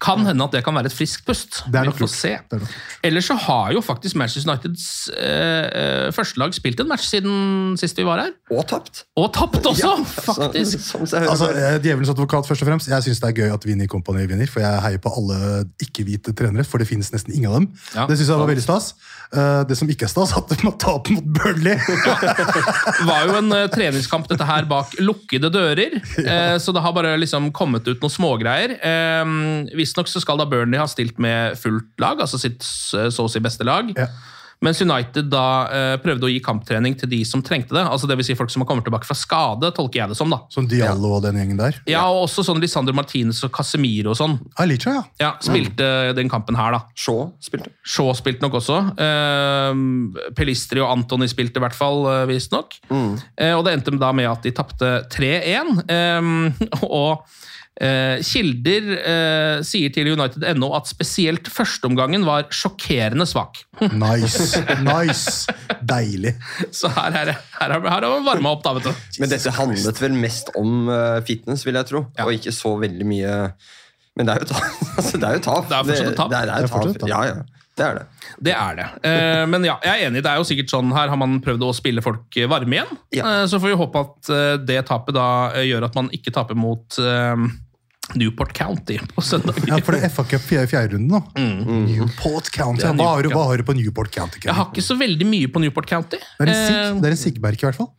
Kan 0.00 0.24
hende 0.24 0.46
at 0.46 0.54
det 0.56 0.62
kan 0.64 0.76
være 0.78 0.88
et 0.88 0.96
friskt 0.96 1.26
pust. 1.26 1.60
Det 1.68 1.80
er 1.82 1.90
Vi 1.90 1.96
får 2.00 2.12
se. 2.12 2.32
Er. 2.38 2.70
Ellers 3.04 3.28
så 3.28 3.36
har 3.44 3.74
jo 3.76 3.82
faktisk 3.84 4.16
Manchester 4.26 4.50
Uniteds 4.50 4.86
eh, 5.14 5.66
eh, 5.70 6.08
førstelag 6.14 6.54
spilt 6.56 6.80
en 6.82 6.90
match 6.90 7.06
siden 7.08 7.76
sist 7.80 7.98
vi 7.98 8.06
var 8.06 8.22
her. 8.24 8.32
Og 8.52 8.64
tapt. 8.68 9.04
Og 9.16 9.30
tapt 9.34 9.62
også, 9.62 9.86
Ja, 9.86 9.94
faktisk! 10.04 10.82
Seg 10.82 11.20
hører. 11.22 11.30
Altså, 11.32 11.50
eh, 11.54 11.78
Djevelens 11.84 12.12
advokat 12.12 12.48
først 12.48 12.64
og 12.64 12.70
fremst. 12.70 12.90
Jeg 12.90 13.06
syns 13.06 13.22
det 13.22 13.30
er 13.30 13.38
gøy 13.44 13.54
at 13.54 13.66
Vinni 13.66 13.86
Company 13.90 14.26
vinner, 14.28 14.50
for 14.50 14.64
jeg 14.64 14.82
heier 14.86 15.02
på 15.02 15.12
alle 15.20 15.64
ikke-hvite 15.82 16.34
trenere, 16.36 16.66
for 16.66 16.82
det 16.82 16.88
finnes 16.90 17.12
nesten 17.14 17.34
ingen 17.34 17.50
av 17.50 17.60
dem. 17.60 17.70
Ja. 17.94 18.08
Det 18.10 18.18
syns 18.18 18.32
jeg 18.34 18.42
var 18.42 18.50
veldig 18.50 18.66
stas. 18.66 18.92
Eh, 19.34 19.62
det 19.66 19.74
som 19.78 19.88
ikke 19.90 20.06
er 20.06 20.12
stas, 20.12 20.34
at 20.38 20.50
de 20.52 20.58
må 20.66 20.72
tape 20.80 21.16
mot 21.16 21.26
Burnley. 21.38 21.78
Det 22.96 23.06
var 23.08 23.26
jo 23.26 23.34
en 23.40 23.50
uh, 23.52 23.64
treningskamp 23.72 24.28
dette 24.30 24.46
her 24.46 24.66
bak 24.70 24.94
lukkede 25.02 25.50
dører, 25.52 25.96
eh, 26.22 26.56
så 26.62 26.72
det 26.74 26.82
har 26.84 26.94
bare 26.96 27.16
liksom 27.18 27.50
kommet 27.56 27.86
ut 27.88 28.02
noen 28.02 28.12
smågreier. 28.12 28.76
Uh, 28.80 29.66
Visstnok 29.76 30.10
så 30.10 30.22
skal 30.22 30.38
da 30.40 30.46
Burnley 30.48 30.80
ha 30.80 30.86
stilt 30.90 31.18
med 31.22 31.58
fullt 31.60 31.90
lag, 32.02 32.22
altså 32.22 32.40
sitt 32.40 32.62
så 32.64 33.26
å 33.26 33.30
si 33.30 33.42
beste 33.42 33.66
lag. 33.66 33.90
Ja. 33.96 34.08
Mens 34.64 34.80
United 34.80 35.28
da 35.30 35.44
eh, 35.68 35.94
prøvde 36.00 36.28
å 36.28 36.30
gi 36.32 36.38
kamptrening 36.44 36.94
til 36.98 37.10
de 37.12 37.18
som 37.28 37.42
trengte 37.44 37.74
det. 37.76 37.82
altså 37.84 38.08
det 38.08 38.16
vil 38.16 38.26
Si 38.26 38.34
folk 38.38 38.50
som 38.50 38.62
har 38.64 38.68
kommet 38.70 38.86
tilbake 38.88 39.06
fra 39.06 39.14
skade, 39.18 39.68
tolker 39.76 40.00
jeg 40.00 40.12
det 40.12 40.16
som. 40.18 40.32
da. 40.32 40.40
Som 40.50 40.66
Diallo 40.70 41.12
og 41.18 41.22
den 41.26 41.36
gjengen 41.38 41.60
der. 41.60 41.76
Ja, 41.86 42.06
og 42.10 42.24
også 42.24 42.42
sånn 42.46 42.60
Lisandro 42.62 42.94
Martinez 42.96 43.42
og 43.46 43.52
Casemiro 43.54 44.14
og 44.14 44.18
sånn. 44.18 44.38
Alicia, 44.62 44.96
ja. 44.96 45.04
Ja, 45.22 45.30
Spilte 45.44 45.90
den 46.16 46.30
kampen 46.32 46.56
her, 46.58 46.74
da. 46.74 46.80
Shaw 46.98 47.28
spilte. 47.44 47.70
Shaw 47.86 48.10
spilte 48.18 48.42
nok 48.46 48.58
også. 48.58 48.80
Eh, 49.06 49.82
Pelistri 50.38 50.82
og 50.82 50.90
Antony 50.96 51.28
spilte 51.30 51.60
i 51.60 51.64
hvert 51.66 51.76
fall, 51.76 52.02
uh, 52.08 52.24
visstnok. 52.28 52.78
Eh, 52.90 53.52
og 53.52 53.64
det 53.66 53.76
endte 53.76 53.94
da 54.00 54.12
med 54.16 54.28
at 54.30 54.42
de 54.46 54.54
tapte 54.56 54.92
3-1. 55.12 55.74
Eh, 55.92 56.32
og 56.86 57.12
eh, 57.12 57.44
kilder 58.24 58.86
eh, 58.96 59.56
sier 59.66 59.92
til 59.92 60.08
United.no 60.14 60.70
at 60.78 60.88
spesielt 60.88 61.50
førsteomgangen 61.52 62.24
var 62.24 62.46
sjokkerende 62.54 63.26
svak. 63.28 63.60
Nice. 64.06 64.62
nice. 64.80 65.52
Deilig. 65.84 66.32
Så 66.72 66.88
her, 66.96 67.12
er 67.20 67.32
det- 67.32 67.38
har- 67.60 67.80
man 67.80 68.24
varma 68.24 68.54
opp, 68.56 68.62
da, 68.64 68.72
vet 68.78 68.88
du. 68.88 68.94
Men 69.20 69.28
dette 69.32 69.52
handlet 69.58 70.00
vel 70.00 70.16
mest 70.16 70.48
om 70.56 70.88
eh, 70.88 71.20
fitness, 71.28 71.66
vil 71.66 71.74
jeg 71.76 71.86
tro, 71.92 72.06
Ja. 72.16 72.24
og 72.24 72.32
ikke 72.32 72.52
så 72.54 72.76
veldig 72.80 73.06
mye 73.06 73.34
Men 74.16 74.24
det 74.26 74.32
er 74.36 74.40
jo 74.40 74.48
tap. 74.54 74.64
Altså, 74.96 75.18
det 75.20 75.28
er 75.28 75.34
jo 75.36 75.44
tap. 75.44 75.68
Det 75.68 75.76
er 75.76 75.84
fortsatt 75.84 76.16
tap. 76.16 76.30
Det, 76.32 76.40
det 76.40 76.54
er 76.56 76.64
Det 76.64 76.72
er 76.72 76.98
tap. 77.00 77.08
Ja, 77.12 77.20
ja. 77.28 77.36
Det 77.76 77.84
er 77.84 77.98
det. 77.98 78.04
Det 78.46 78.52
er 78.56 78.76
det. 78.78 78.84
Eh, 79.04 79.42
men 79.52 79.64
ja, 79.68 79.74
jeg 79.84 79.92
er 79.92 80.06
enig. 80.08 80.22
Det 80.24 80.30
er 80.32 80.38
jo 80.40 80.46
sikkert 80.48 80.70
sånn 80.72 80.88
Her 80.96 81.10
har 81.12 81.18
man 81.20 81.34
prøvd 81.44 81.60
å 81.66 81.74
spille 81.76 82.00
folk 82.00 82.38
varme 82.48 82.78
igjen. 82.78 82.94
Ja. 83.12 83.26
Eh, 83.42 83.44
så 83.52 83.60
får 83.60 83.68
vi 83.74 83.76
håpe 83.82 84.00
at 84.00 84.30
eh, 84.32 84.54
det 84.64 84.78
tapet 84.88 85.12
da 85.18 85.26
eh, 85.52 85.66
gjør 85.68 85.84
at 85.90 85.98
man 85.98 86.08
ikke 86.16 86.32
taper 86.32 86.56
mot 86.56 86.96
eh, 86.96 87.44
Newport 88.14 88.52
County 88.54 88.98
på 89.14 89.22
søndag. 89.24 89.56
Ja, 89.66 89.76
for 89.82 89.96
det 89.96 90.04
er 90.06 90.12
FA 90.14 90.22
Cup 90.30 90.40
fjerde, 90.46 90.68
fjerde 90.70 90.94
runden 90.94 91.10
nå. 91.10 91.20
Newport 91.86 92.48
County. 92.54 92.82
Det 92.84 92.88
er 92.92 92.94
Hva 93.00 93.08
har, 93.16 93.22
du, 93.26 93.32
hva 93.34 93.44
har 93.50 93.58
du 93.60 93.66
på 93.66 93.74
Newport 93.76 94.12
County? 94.14 94.38
Jeg 94.44 94.54
har 94.54 94.68
ikke 94.70 94.84
så 94.86 94.96
veldig 95.00 95.26
mye 95.26 95.48
på 95.52 95.62
Newport 95.64 95.88
County. 95.90 96.20
Det 96.38 96.46
er 96.46 96.52
en 96.52 96.76
Eh, 96.96 97.00
det 97.02 97.10
er 97.12 97.16
siggmerke, 97.20 97.64
i 97.64 97.66
hvert 97.70 97.80
fall. 97.80 97.90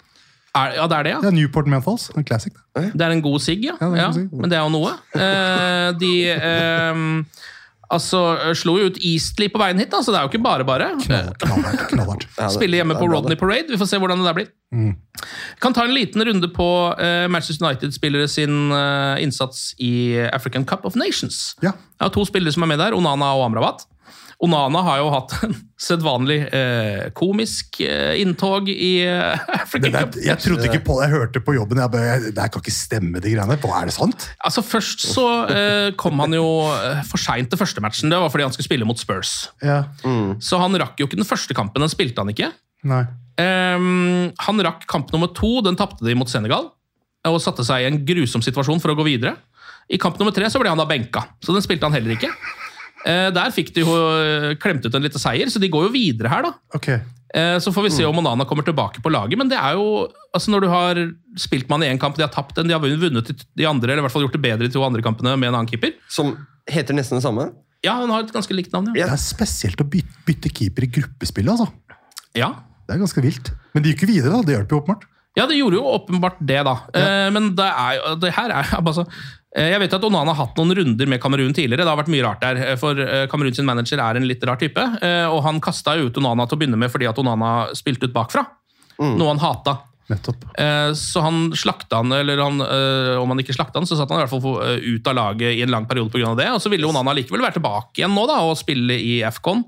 er, 0.55 0.77
ja, 0.79 0.87
det 0.87 0.97
er 0.97 1.03
det, 1.03 1.11
ja. 1.11 1.19
Ja, 1.27 1.29
Newport 1.35 1.67
Menthals. 1.67 2.07
En 2.15 2.23
classic. 2.25 2.53
Det 2.75 3.01
er 3.03 3.11
en 3.11 3.21
god 3.21 3.39
sigg, 3.43 3.63
ja. 3.67 3.75
Ja, 3.81 3.89
det 3.91 3.99
er 3.99 4.03
ja. 4.05 4.27
Men 4.31 4.49
det 4.49 4.57
er 4.57 4.63
jo 4.63 4.71
noe. 4.73 4.95
Eh, 5.13 5.91
de 5.99 6.13
eh, 6.31 7.03
altså, 7.93 8.21
slo 8.57 8.77
jo 8.81 8.91
ut 8.91 8.99
Eastley 9.05 9.49
på 9.53 9.59
veien 9.61 9.79
hit, 9.81 9.89
da, 9.93 10.01
så 10.03 10.13
det 10.13 10.19
er 10.19 10.27
jo 10.27 10.31
ikke 10.31 10.43
bare 10.43 10.67
bare. 10.67 10.89
Knall, 11.03 11.33
knallhardt. 11.41 11.83
knallhardt. 11.91 12.27
Ja, 12.37 12.49
Spille 12.53 12.79
hjemme 12.79 12.97
på 12.99 13.09
Rodney. 13.11 13.37
Parade. 13.39 13.71
Vi 13.71 13.79
får 13.79 13.91
se 13.91 13.99
hvordan 14.01 14.21
det 14.21 14.29
der 14.29 14.37
blir. 14.37 14.49
Kan 15.63 15.75
ta 15.75 15.85
en 15.87 15.95
liten 15.95 16.23
runde 16.27 16.49
på 16.53 16.69
uh, 16.99 17.27
Manchester 17.31 17.65
United-spillere 17.65 18.27
sin 18.31 18.71
uh, 18.73 19.15
innsats 19.23 19.71
i 19.79 20.17
African 20.31 20.65
Cup 20.67 20.85
of 20.85 20.97
Nations. 20.99 21.55
Ja. 21.63 21.71
Jeg 21.97 22.09
har 22.09 22.13
to 22.13 22.25
spillere 22.27 22.53
som 22.53 22.65
er 22.67 22.73
med 22.73 22.83
der, 22.83 22.97
Onana 22.97 23.31
og 23.37 23.47
Amrabat. 23.47 23.87
Onana 24.43 24.83
har 24.85 24.99
jo 25.01 25.07
hatt 25.09 25.33
en 25.47 25.53
sedvanlig 25.87 26.37
eh, 26.53 27.07
komisk 27.17 27.79
eh, 27.81 28.19
inntog 28.21 28.69
i 28.69 28.91
eh, 29.01 29.47
African 29.61 29.95
Cup. 29.95 30.17
jeg 30.21 30.37
trodde 30.43 30.67
ikke 30.69 30.83
på 30.85 30.99
det. 30.99 31.07
Jeg 31.07 31.15
hørte 31.15 31.41
på 31.41 31.55
jobben. 31.57 31.81
Jeg 31.81 31.93
bare, 31.93 32.11
jeg, 32.11 32.33
det 32.37 32.45
kan 32.53 32.63
ikke 32.63 32.75
stemme, 32.75 33.21
de 33.23 33.33
greiene. 33.33 33.57
På, 33.61 33.71
er 33.73 33.89
det 33.89 33.95
sant? 33.97 34.27
Altså 34.45 34.61
Først 34.65 35.07
så 35.09 35.25
eh, 35.49 35.89
kom 35.97 36.21
han 36.21 36.37
jo 36.37 36.45
eh, 36.69 37.01
for 37.09 37.21
seint 37.21 37.49
til 37.49 37.61
første 37.61 37.81
matchen. 37.83 38.13
Det 38.13 38.21
var 38.21 38.33
fordi 38.33 38.45
han 38.45 38.53
skulle 38.53 38.69
spille 38.69 38.89
mot 38.89 39.01
Spurs. 39.01 39.35
Ja. 39.65 39.83
Så 40.43 40.61
han 40.61 40.77
rakk 40.77 41.01
jo 41.01 41.09
ikke 41.09 41.19
den 41.19 41.29
første 41.29 41.57
kampen. 41.57 41.81
Den 41.81 41.93
spilte 41.93 42.21
han 42.21 42.33
ikke. 42.33 42.51
Nei. 42.87 43.03
Um, 43.37 44.31
han 44.41 44.61
rakk 44.65 44.85
kamp 44.89 45.11
nummer 45.13 45.29
to, 45.33 45.59
den 45.65 45.77
tapte 45.77 46.05
de 46.05 46.15
mot 46.17 46.29
Senegal. 46.29 46.71
Og 47.27 47.41
satte 47.43 47.65
seg 47.65 47.83
i 47.83 47.89
en 47.89 47.99
grusom 48.05 48.45
situasjon 48.45 48.81
for 48.83 48.93
å 48.93 48.97
gå 48.97 49.05
videre. 49.09 49.33
I 49.89 49.97
kamp 50.01 50.19
nummer 50.19 50.35
tre 50.35 50.49
så 50.51 50.61
ble 50.61 50.69
han 50.71 50.79
da 50.79 50.85
benka, 50.87 51.23
så 51.43 51.55
den 51.55 51.63
spilte 51.63 51.87
han 51.87 51.95
heller 51.95 52.13
ikke. 52.17 52.29
Eh, 53.07 53.27
der 53.31 53.53
fikk 53.55 53.69
de 53.75 53.85
jo 53.85 53.93
eh, 54.19 54.49
klemt 54.59 54.83
ut 54.85 54.95
en 54.97 55.05
liten 55.05 55.21
seier, 55.21 55.47
så 55.53 55.61
de 55.63 55.69
går 55.71 55.87
jo 55.87 55.93
videre 55.93 56.31
her, 56.33 56.43
da. 56.49 56.51
Ok. 56.75 56.89
Eh, 57.37 57.57
Så 57.63 57.71
får 57.75 57.87
vi 57.87 57.93
se 57.97 58.05
om 58.07 58.17
Onana 58.19 58.45
kommer 58.47 58.63
tilbake 58.67 58.99
på 59.03 59.11
laget. 59.13 59.37
Men 59.39 59.47
det 59.51 59.57
er 59.59 59.77
jo, 59.79 60.07
altså 60.35 60.51
når 60.51 60.65
du 60.65 60.67
har 60.71 60.99
spilt 61.39 61.69
med 61.69 61.77
han 61.79 61.87
i 61.87 61.91
én 61.95 62.01
kamp, 62.01 62.15
de 62.19 62.25
har 62.25 62.33
tapt 62.33 62.55
den, 62.59 62.67
de 62.67 62.75
har 62.75 62.83
vunnet 62.83 63.31
de 63.55 63.65
andre, 63.69 63.91
eller 63.93 64.03
i 64.03 64.05
hvert 64.07 64.15
fall 64.15 64.25
gjort 64.27 64.35
det 64.35 64.43
bedre 64.43 64.67
i 64.67 64.73
to 64.73 64.83
andre 64.83 65.03
kampene 65.05 65.35
med 65.39 65.49
en 65.51 65.55
annen 65.61 65.71
keeper. 65.71 65.95
Som 66.11 66.35
heter 66.67 66.95
nesten 66.97 67.19
det 67.19 67.23
samme. 67.27 67.49
Ja, 67.85 67.93
han 68.01 68.09
har 68.11 68.23
et 68.25 68.33
ganske 68.33 68.55
likt 68.57 68.73
navn, 68.73 68.89
ja. 68.95 69.05
Det 69.07 69.13
er 69.15 69.21
spesielt 69.21 69.79
å 69.79 69.85
bytte, 69.87 70.23
bytte 70.27 70.49
keeper 70.51 70.87
i 70.87 70.91
gruppespillet, 70.99 71.53
altså. 71.53 71.69
ja. 72.35 72.51
Det 72.87 72.95
er 72.95 73.01
ganske 73.03 73.19
vilt. 73.23 73.49
Men 73.75 73.83
de 73.83 73.91
gikk 73.91 74.05
jo 74.05 74.07
videre, 74.13 74.31
da. 74.31 74.41
Det 74.47 74.53
hjelper 74.55 74.75
jo 74.77 74.81
åpenbart. 74.81 75.01
Ja, 75.37 75.43
det 75.45 75.57
gjorde 75.59 75.75
jo 75.77 75.89
åpenbart 75.91 76.37
det, 76.39 76.61
da. 76.65 76.73
Ja. 76.95 77.09
Men 77.35 77.49
det, 77.57 77.65
er, 77.67 77.97
jo- 77.99 78.13
det 78.23 78.31
her 78.33 78.53
er 78.55 78.69
altså, 78.79 79.03
Jeg 79.57 79.79
vet 79.81 79.93
at 79.97 80.03
Onana 80.05 80.33
har 80.35 80.45
hatt 80.45 80.57
noen 80.59 80.75
runder 80.77 81.07
med 81.09 81.19
Kamerun 81.23 81.53
tidligere. 81.57 81.81
Det 81.81 81.89
har 81.89 81.97
vært 81.97 82.11
mye 82.13 82.23
rart 82.27 82.41
der, 82.43 82.57
eh, 82.61 82.75
for 82.77 82.99
eh, 83.01 83.25
Kamerun 83.31 83.55
sin 83.57 83.65
manager 83.65 83.97
er 84.03 84.15
en 84.19 84.27
litt 84.29 84.43
rar 84.45 84.59
type. 84.61 84.77
eh, 85.01 85.25
Og 85.25 85.41
han 85.43 85.59
kasta 85.59 85.95
ut 85.97 86.17
Onana 86.21 86.45
til 86.47 86.57
å 86.57 86.61
begynne 86.61 86.77
med 86.77 86.91
fordi 86.93 87.09
at 87.09 87.17
Onana 87.17 87.73
spilte 87.73 88.05
ut 88.05 88.13
bakfra. 88.13 88.45
Noe 88.99 89.27
han 89.33 89.39
hata. 89.41 89.79
Nettopp. 90.09 90.45
Eh, 90.57 90.93
Så 90.93 91.21
han 91.21 91.51
slakta 91.51 91.97
han, 91.99 92.11
eller 92.13 92.37
han, 92.39 92.61
eh, 92.61 93.17
om 93.19 93.27
han 93.33 93.39
ikke 93.39 93.53
slakta 93.57 93.81
han, 93.81 93.85
så 93.89 93.97
satt 93.97 94.09
han 94.09 94.21
i 94.21 94.25
hvert 94.25 94.41
fall 94.41 94.61
eh, 94.63 94.79
ut 94.95 95.07
av 95.07 95.15
laget 95.15 95.57
i 95.57 95.61
en 95.65 95.69
lang 95.73 95.85
periode 95.85 96.11
pga. 96.13 96.35
det. 96.37 96.47
Og 96.53 96.61
så 96.61 96.69
ville 96.69 96.87
Onana 96.87 97.13
likevel 97.17 97.41
være 97.41 97.57
tilbake 97.59 97.97
igjen 97.99 98.13
nå 98.15 98.27
da, 98.27 98.39
og 98.45 98.55
spille 98.57 98.93
i 98.93 99.19
FCON. 99.25 99.65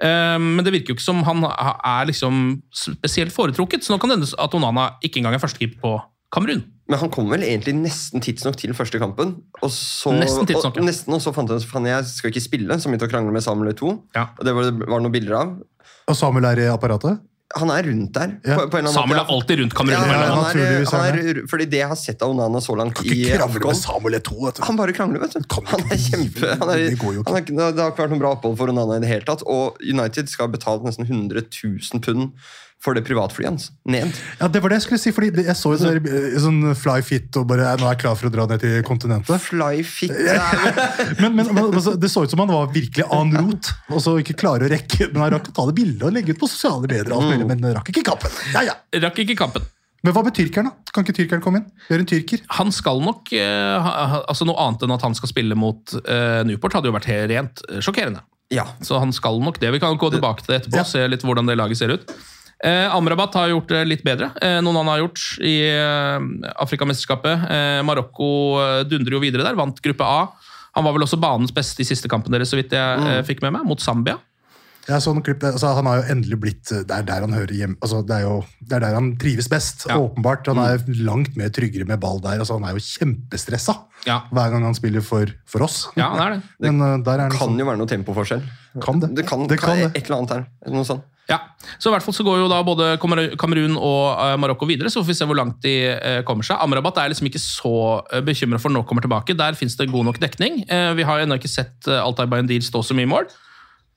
Eh, 0.00 0.38
Men 0.38 0.64
det 0.64 0.72
virker 0.72 0.94
jo 0.94 0.94
ikke 0.96 1.04
som 1.10 1.22
han 1.24 1.44
er 1.44 2.06
liksom 2.06 2.62
spesielt 2.72 3.32
foretrukket, 3.34 3.82
så 3.84 3.92
nå 3.94 4.00
kan 4.00 4.10
det 4.10 4.18
hende 4.22 4.34
at 4.38 4.54
Onana 4.54 4.92
ikke 5.02 5.18
engang 5.20 5.34
er 5.34 5.42
førstekeeper 5.42 5.80
på 5.82 6.02
Kamerun. 6.34 6.64
Men 6.90 7.00
han 7.00 7.12
kom 7.14 7.30
vel 7.32 7.44
egentlig 7.46 7.76
nesten 7.78 8.20
tidsnok 8.24 8.58
til 8.60 8.74
første 8.76 9.00
kampen. 9.00 9.36
Og 9.62 9.70
så, 9.72 10.12
Nesten 10.18 10.48
tidsnok, 10.48 10.74
ja. 10.76 10.82
og, 10.82 10.88
nesten, 10.88 11.14
og 11.16 11.22
så 11.24 11.32
fant 11.32 11.52
han 11.52 11.60
ut 11.62 11.76
at 11.80 11.92
jeg 11.92 12.08
skal 12.10 12.32
ikke 12.32 12.42
spille, 12.44 12.76
så 12.80 12.90
begynte 12.90 13.08
å 13.08 13.12
krangle 13.12 13.32
med 13.32 13.44
Samuel 13.46 13.76
2. 13.78 13.92
Ja. 14.18 14.28
Og 14.36 14.48
det 14.48 14.56
var, 14.56 14.74
var 14.82 15.04
noen 15.04 15.14
bilder 15.14 15.38
av. 15.38 15.54
Og 16.10 16.18
Samuel 16.18 16.50
er 16.50 16.66
i 16.66 16.72
apparatet? 16.72 17.22
Han 17.54 17.70
er 17.70 17.86
rundt 17.86 18.10
der. 18.16 18.32
Ja. 18.42 18.56
På, 18.58 18.64
på 18.72 18.78
en 18.80 18.88
Samuel 18.90 19.20
måte. 19.20 19.22
er 19.22 19.32
alltid 19.36 19.60
rundt 19.60 19.74
Kamerun. 19.78 20.10
Ja, 20.10 20.16
han 20.34 20.58
er, 20.58 20.86
han 20.90 21.20
er, 21.20 21.40
fordi 21.50 21.66
det 21.70 21.80
jeg 21.84 21.90
har 21.92 21.98
sett 22.00 22.24
av 22.24 22.32
Onana 22.34 22.60
så 22.64 22.74
langt 22.78 22.98
Kan 22.98 23.06
i 23.14 23.28
Afghan 23.36 23.70
med 23.70 23.78
Samuel 23.78 24.18
2, 24.26 24.38
vet 24.48 24.58
du. 24.58 24.62
Han 24.66 24.80
bare 24.80 24.96
krangler, 24.96 25.22
vet 25.22 25.36
du. 25.38 25.56
Han 25.70 25.84
er 25.86 26.00
kjempe... 26.02 26.50
Han 26.50 26.72
er, 26.74 26.82
Det 26.88 26.98
går 26.98 27.14
jo 27.14 27.22
ikke. 27.22 27.30
han 27.30 27.38
er, 27.38 27.76
det 27.76 27.84
har 27.84 27.94
ikke 27.94 28.06
vært 28.08 28.16
noe 28.16 28.22
bra 28.24 28.34
opphold 28.36 28.58
for 28.58 28.74
Onana 28.74 28.98
i 28.98 29.04
det 29.04 29.12
hele 29.12 29.28
tatt. 29.28 29.46
Og 29.46 29.78
United 29.86 30.32
skal 30.32 30.48
ha 30.48 30.56
betalt 30.56 30.88
nesten 30.88 31.06
100 31.06 31.46
000 31.46 32.04
pund 32.04 32.32
for 32.84 32.92
det 32.96 33.00
privatflyet 33.06 33.48
hans. 33.48 33.70
Ned. 33.88 34.12
Ja, 34.40 34.48
Det 34.52 34.60
var 34.60 34.68
det 34.74 34.76
jeg 34.76 34.84
skulle 34.84 35.00
si, 35.00 35.12
fordi 35.16 35.30
jeg 35.46 35.56
så 35.56 35.72
jo 35.72 35.78
sånn, 35.80 36.08
sånn 36.44 36.58
fly 36.76 36.98
fit 37.06 37.38
og 37.40 37.46
bare 37.48 37.70
nå 37.80 37.86
er 37.88 37.94
jeg 37.94 38.00
klar 38.02 38.18
for 38.20 38.28
å 38.28 38.32
dra 38.34 38.44
ned 38.50 38.60
til 38.60 38.82
kontinentet. 38.84 39.40
Fly 39.40 39.80
fit. 39.88 40.12
er- 40.12 41.14
Men, 41.22 41.32
men, 41.38 41.48
men 41.54 41.62
altså, 41.72 41.94
Det 41.96 42.10
så 42.12 42.24
ut 42.26 42.30
som 42.34 42.42
han 42.44 42.52
var 42.52 42.68
virkelig 42.74 43.06
en 43.08 43.32
route, 43.38 43.72
og 43.88 44.02
så 44.04 44.18
ikke 44.20 44.36
klarer 44.44 44.66
å 44.68 44.72
rekke 44.74 45.08
Men 45.14 45.22
han 45.24 45.32
rakk 45.38 45.48
å 45.48 45.54
ta 45.56 45.64
det 45.70 45.74
bildet 45.78 46.04
og 46.04 46.12
legge 46.12 46.34
ut 46.36 46.42
på 46.44 46.48
sosiale 46.52 46.84
medier, 46.84 47.08
alt 47.14 47.30
mulig, 47.32 47.46
men 47.54 47.64
rakk 47.78 47.88
ikke 47.94 48.04
kappen. 48.12 48.36
Ja, 48.52 48.62
ja. 48.68 48.76
Rakk 49.06 49.22
ikke 49.24 49.38
kampen. 49.40 49.64
Men 50.04 50.12
hva 50.12 50.20
med 50.26 50.34
tyrkeren, 50.36 50.68
da? 50.68 50.92
Kan 50.92 51.06
ikke 51.06 51.14
tyrkeren 51.16 51.40
komme 51.40 51.62
inn? 51.62 51.68
Gjør 51.88 52.02
en 52.02 52.08
tyrker. 52.10 52.42
Han 52.58 52.68
skal 52.76 53.00
nok 53.00 53.30
eh, 53.32 53.86
ha, 53.88 54.20
altså 54.28 54.44
Noe 54.44 54.60
annet 54.66 54.84
enn 54.84 54.92
at 54.92 55.06
han 55.06 55.16
skal 55.16 55.30
spille 55.32 55.56
mot 55.56 55.94
eh, 56.04 56.42
Newport, 56.44 56.76
hadde 56.76 56.90
jo 56.92 56.96
vært 56.98 57.08
helt 57.08 57.30
rent 57.32 57.62
eh, 57.70 57.80
sjokkerende. 57.80 58.20
Ja. 58.52 58.66
Så 58.84 58.98
han 59.00 59.14
skal 59.16 59.40
nok 59.40 59.56
det. 59.62 59.70
Vi 59.72 59.80
kan 59.80 59.96
gå 59.96 60.10
tilbake 60.12 60.44
til 60.44 60.52
det 60.52 60.58
etterpå 60.60 60.76
Ja. 60.76 60.84
og 60.84 60.90
se 60.92 61.06
litt 61.08 61.24
hvordan 61.24 61.48
det 61.48 61.56
laget 61.56 61.80
ser 61.80 61.94
ut. 61.96 62.12
Eh, 62.64 62.86
Amrabat 62.96 63.34
har 63.36 63.50
gjort 63.52 63.68
det 63.74 63.82
litt 63.84 64.04
bedre 64.06 64.30
eh, 64.40 64.56
noen 64.64 64.78
han 64.80 64.88
har 64.94 65.02
gjort 65.02 65.20
i 65.44 65.54
eh, 65.68 66.28
Afrikamesterskapet. 66.64 67.42
Eh, 67.52 67.80
Marokko 67.84 68.28
eh, 68.62 68.82
dundrer 68.88 69.18
jo 69.18 69.20
videre 69.24 69.44
der, 69.44 69.58
vant 69.58 69.82
gruppe 69.84 70.06
A. 70.06 70.22
Han 70.74 70.86
var 70.86 70.96
vel 70.96 71.04
også 71.04 71.20
banens 71.20 71.52
beste 71.54 71.84
i 71.84 71.86
siste 71.86 72.08
kampen 72.10 72.32
deres, 72.34 72.48
så 72.50 72.56
vidt 72.58 72.72
jeg 72.74 73.02
eh, 73.04 73.20
fikk 73.28 73.44
med 73.44 73.52
meg, 73.58 73.66
mot 73.68 73.82
Zambia. 73.84 74.16
Ja, 74.84 74.98
sånn 75.00 75.22
klipp, 75.24 75.40
altså, 75.48 75.70
Han 75.78 75.86
har 75.88 76.02
jo 76.02 76.10
endelig 76.12 76.36
blitt 76.42 76.68
Det 76.68 76.92
er 76.92 77.06
der 77.08 77.22
han 77.24 77.32
hører 77.32 77.54
hjem, 77.56 77.72
altså, 77.80 78.02
det, 78.04 78.18
er 78.18 78.26
jo, 78.26 78.34
det 78.68 78.74
er 78.76 78.82
der 78.84 78.96
han 78.98 79.06
trives 79.20 79.46
best. 79.48 79.86
Ja. 79.88 79.96
Åpenbart. 79.96 80.50
Han 80.52 80.60
er 80.60 80.82
langt 81.04 81.38
mer 81.40 81.48
tryggere 81.56 81.86
med 81.88 82.00
ball 82.02 82.20
der. 82.24 82.42
altså 82.42 82.58
Han 82.58 82.66
er 82.68 82.76
jo 82.76 82.84
kjempestressa 82.84 83.78
Ja. 84.04 84.18
hver 84.28 84.52
gang 84.52 84.66
han 84.68 84.76
spiller 84.76 85.00
for, 85.04 85.32
for 85.48 85.64
oss. 85.64 85.86
Ja, 85.96 86.10
det 86.16 86.26
er 86.26 86.34
det. 86.36 86.42
Men 86.66 86.80
det, 86.84 86.90
der 87.08 87.24
er 87.24 87.32
Kan 87.32 87.46
sånn, 87.46 87.60
jo 87.60 87.68
være 87.70 87.80
noe 87.80 87.88
tempoforskjell. 87.94 88.44
Kan 88.84 89.00
det. 89.00 89.14
Det 89.16 89.24
kan, 89.28 89.46
Det 89.48 89.60
kan 89.62 89.80
det. 89.80 89.92
Et 89.94 90.04
eller 90.04 90.18
annet 90.20 90.36
her. 90.36 90.46
Noe 90.74 90.84
sånt. 90.88 91.08
Ja, 91.24 91.38
så 91.80 91.88
i 91.88 91.94
hvert 91.94 92.04
fall 92.04 92.16
så 92.16 92.24
går 92.26 92.42
jo 92.42 92.48
da 92.52 92.58
både 92.66 92.90
Kamerun 93.00 93.78
og 93.78 94.18
eh, 94.20 94.34
Marokko 94.40 94.68
videre, 94.68 94.90
så 94.92 95.00
får 95.00 95.08
vi 95.08 95.16
se 95.16 95.28
hvor 95.28 95.38
langt 95.38 95.56
de 95.64 95.72
eh, 95.94 96.20
kommer 96.28 96.44
seg. 96.44 96.58
Amrabat 96.60 97.00
er 97.00 97.12
liksom 97.12 97.30
ikke 97.30 97.40
så 97.40 97.76
uh, 98.04 98.20
bekymra 98.24 98.60
for 98.60 98.74
når 98.74 98.84
kommer 98.88 99.04
tilbake. 99.04 99.36
Der 99.38 99.56
fins 99.56 99.78
det 99.78 99.88
god 99.92 100.10
nok 100.10 100.20
dekning. 100.20 100.60
Eh, 100.68 100.90
vi 100.98 101.06
har 101.08 101.22
ennå 101.22 101.38
ikke 101.40 101.48
sett 101.48 101.88
uh, 101.88 102.02
Altay 102.02 102.28
Bayendil 102.28 102.64
stå 102.64 102.82
så 102.84 102.96
mye 102.96 103.08
i 103.08 103.12
mål. 103.14 103.30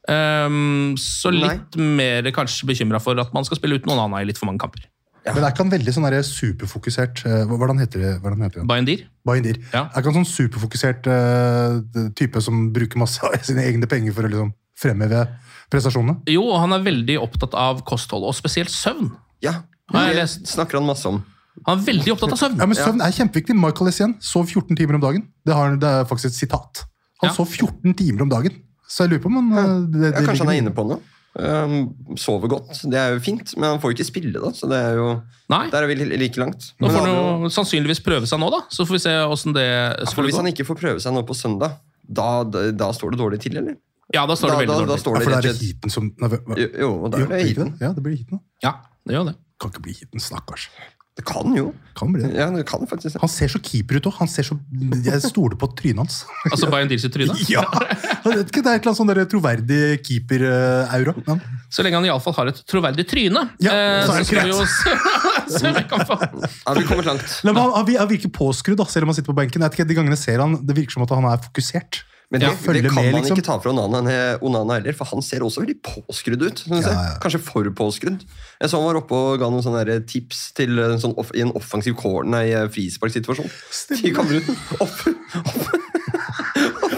Ehm, 0.08 0.94
så 0.96 1.34
litt 1.36 1.76
mer 1.76 2.30
kanskje 2.32 2.70
bekymra 2.70 3.02
for 3.04 3.20
at 3.20 3.34
man 3.36 3.44
skal 3.44 3.60
spille 3.60 3.76
uten 3.76 3.92
noen 3.92 4.06
annen 4.06 4.22
i 4.22 4.30
litt 4.30 4.40
for 4.40 4.48
mange 4.48 4.64
kamper. 4.64 4.86
Men 5.28 5.44
er 5.44 5.52
ikke 5.52 5.66
han 5.66 5.74
veldig 5.74 5.92
sånn 5.92 6.06
der 6.08 6.24
superfokusert 6.24 7.26
Hvordan 7.50 7.82
heter 7.82 8.00
det? 8.00 8.12
Hvordan 8.24 8.46
heter 8.46 8.62
det? 8.62 8.68
Bayendir? 8.70 9.02
Bayendir. 9.28 9.58
Ja. 9.74 9.82
Er 9.90 10.00
ikke 10.00 10.14
han 10.14 10.22
sånn 10.22 10.30
superfokusert 10.30 11.10
uh, 11.12 11.82
type 12.16 12.40
som 12.46 12.70
bruker 12.72 13.02
masse 13.02 13.20
av 13.28 13.36
sine 13.44 13.68
egne 13.68 13.92
penger 13.92 14.16
for 14.16 14.24
å 14.24 14.32
liksom 14.32 14.54
fremheve 14.80 15.26
prestasjonene? 15.74 16.22
Jo, 16.32 16.44
og 16.52 16.62
han 16.64 16.76
er 16.78 16.86
veldig 16.86 17.18
opptatt 17.24 17.56
av 17.58 17.82
kosthold, 17.88 18.28
og 18.28 18.36
spesielt 18.38 18.72
søvn. 18.74 19.12
Ja. 19.44 19.60
Det 19.92 20.28
snakker 20.30 20.80
han 20.80 20.88
masse 20.88 21.08
om. 21.08 21.22
Han 21.66 21.80
er 21.80 21.86
veldig 21.88 22.14
opptatt 22.14 22.36
av 22.36 22.40
søvn. 22.42 22.60
Ja, 22.62 22.68
men 22.70 22.78
Søvn 22.78 23.02
er 23.02 23.14
kjempeviktig. 23.16 23.56
Michael 23.58 23.90
Essien 23.90 24.16
sov 24.22 24.46
14 24.52 24.78
timer 24.78 25.00
om 25.00 25.04
dagen. 25.04 25.24
Det, 25.48 25.56
har, 25.58 25.76
det 25.82 25.90
er 25.90 26.08
faktisk 26.10 26.30
et 26.34 26.38
sitat. 26.38 26.84
Han 27.24 27.32
Ja. 27.32 27.34
sov 27.34 27.48
14 27.50 27.96
timer 27.98 28.22
om 28.28 28.30
dagen. 28.30 28.60
Så 28.88 29.04
jeg 29.04 29.16
lurer 29.16 29.24
på 29.24 29.32
om 29.32 29.40
han 29.42 29.50
ja. 29.58 29.64
det, 29.90 30.12
Ja, 30.14 30.26
kanskje 30.28 30.46
han 30.46 30.54
er 30.54 30.60
inne 30.62 30.74
på 30.76 30.86
noe. 30.88 31.00
Um, 31.38 31.92
sover 32.18 32.50
godt, 32.50 32.80
det 32.90 32.98
er 32.98 33.12
jo 33.14 33.20
fint, 33.22 33.52
men 33.62 33.70
han 33.76 33.82
får 33.82 33.92
jo 33.92 33.96
ikke 34.00 34.06
spille, 34.08 34.40
da. 34.42 34.50
Så 34.58 34.66
det 34.72 34.78
er 34.82 34.96
jo 34.98 35.10
Nei. 35.54 35.68
Der 35.70 35.84
er 35.86 35.90
vi 35.92 35.96
like 36.18 36.40
langt. 36.42 36.72
Nå 36.82 36.90
får 36.90 37.06
han 37.06 37.12
jo 37.46 37.52
sannsynligvis 37.54 38.02
prøve 38.06 38.26
seg 38.30 38.42
nå, 38.42 38.50
da. 38.54 38.64
Så 38.74 38.88
får 38.88 38.98
vi 38.98 39.02
se 39.06 39.14
åssen 39.22 39.54
det 39.54 39.68
skulle 40.10 40.32
hvis 40.32 40.38
gå. 40.38 40.42
han 40.42 40.50
ikke 40.50 40.66
får 40.66 40.80
prøve 40.82 41.04
seg 41.04 41.14
nå 41.14 41.22
på 41.28 41.38
søndag, 41.38 41.78
da, 42.02 42.44
da, 42.44 42.72
da 42.74 42.90
står 42.96 43.14
det 43.14 43.20
dårlig 43.22 43.40
til, 43.44 43.60
eller? 43.62 43.78
Ja, 44.16 44.26
da 44.26 44.36
står 44.40 44.54
det 44.54 44.60
veldig 44.62 44.72
da, 44.72 44.80
da 44.80 44.86
dårlig. 44.88 45.02
står 45.04 45.18
Ja, 45.18 45.24
for 45.24 45.34
det 45.34 45.38
er 45.38 45.48
det 45.48 45.58
heaten 45.62 45.92
som 45.92 46.12
Nei, 46.16 46.30
hva- 46.32 46.58
Jo, 46.58 46.68
jo, 46.80 46.92
da 47.12 47.18
er 47.18 47.26
det 47.26 47.28
blir 47.32 47.48
heaten. 47.48 47.74
Ja, 47.82 47.90
det 47.94 48.04
blir 48.06 48.16
heaten. 48.16 48.40
Ja, 48.64 48.74
det 49.06 49.18
gjør 49.18 49.26
det. 49.32 49.36
Kan 49.60 49.74
ikke 49.74 49.84
bli 49.88 49.98
heaten, 49.98 50.24
stakkars. 50.24 50.70
Det 51.18 51.26
kan 51.26 51.50
jo. 51.58 51.72
Kan 51.98 52.12
bli 52.14 52.22
det. 52.22 52.36
Ja, 52.38 52.46
det 52.54 52.62
kan 52.70 52.86
faktisk. 52.86 53.18
Han 53.20 53.30
ser 53.32 53.50
så 53.50 53.58
keeper 53.58 53.98
ut 53.98 54.06
òg. 54.06 54.14
Han 54.20 54.30
ser 54.30 54.46
så 54.46 54.56
Jeg 54.70 55.22
stoler 55.26 55.58
på 55.58 55.66
trynet 55.74 56.04
hans. 56.04 56.20
Altså 56.52 56.70
Bayern 56.70 56.92
Deals 56.92 57.08
tryne. 57.10 57.34
ja! 57.50 57.64
Jeg 57.66 58.38
vet 58.38 58.52
ikke, 58.52 58.62
Det 58.62 58.70
er 58.70 58.78
et 58.78 58.86
eller 58.86 58.94
annet 58.94 59.00
sånn 59.02 59.32
troverdig 59.32 59.80
keeper-aura. 60.06 61.16
Ja. 61.26 61.38
Så 61.74 61.82
lenge 61.86 61.98
han 61.98 62.06
iallfall 62.06 62.38
har 62.38 62.52
et 62.54 62.62
troverdig 62.70 63.08
tryne, 63.10 63.48
Ja, 63.58 63.74
eh, 63.74 64.06
så 64.06 64.14
er 64.14 64.28
så 64.30 64.38
det 64.38 64.46
vi 64.46 64.54
greit. 64.54 66.06
få 66.12 66.20
Ja, 66.22 66.76
vi 66.78 66.86
kommer 66.86 67.10
langt. 67.10 67.34
Men 67.50 67.58
han, 67.58 67.74
han, 67.74 68.12
virker 68.14 68.30
påskrudd, 68.38 68.78
da, 68.78 68.86
selv 68.86 69.08
om 69.08 69.12
han 69.12 69.18
sitter 69.18 69.34
på 69.34 69.40
benken. 69.42 69.66
Jeg 69.66 69.74
vet 69.74 69.80
ikke, 69.80 69.90
de 69.90 69.98
gangene 69.98 70.20
ser 70.22 70.46
han, 70.46 70.60
Det 70.62 70.78
virker 70.78 71.00
som 71.00 71.08
at 71.08 71.18
han 71.18 71.26
er 71.34 71.42
fokusert. 71.50 72.04
Men 72.28 72.42
det, 72.44 72.48
Ja, 72.50 72.74
det 72.76 72.90
kan 72.92 73.06
med, 73.06 73.14
man 73.14 73.22
liksom. 73.24 73.38
ikke 73.38 73.46
ta 73.48 73.56
fra 73.64 73.72
Onana, 73.72 74.16
Onana 74.44 74.76
heller, 74.82 74.96
for 75.00 75.08
han 75.14 75.22
ser 75.24 75.46
også 75.48 75.62
veldig 75.64 75.78
påskrudd 75.86 76.42
ut. 76.44 76.64
Ja, 76.68 76.82
ja. 76.84 77.04
Kanskje 77.24 77.40
for 77.40 77.70
påskrudd. 77.72 78.26
Jeg 78.60 78.68
så 78.72 78.82
han 78.82 78.88
var 78.90 79.00
oppe 79.00 79.16
og 79.16 79.38
ga 79.40 79.48
noen 79.54 79.64
sånne 79.64 79.86
tips 80.12 80.42
til 80.58 80.76
en 80.84 81.00
sånn 81.00 81.14
off, 81.22 81.32
i 81.38 81.46
en 81.46 81.54
offensiv 81.56 81.96
corner 82.02 82.34
nei, 82.44 82.66
frisparksituasjon. 82.74 83.48
Til 83.94 84.12
Kamerun. 84.18 84.60
Opp, 84.84 85.06
opp. 85.40 85.70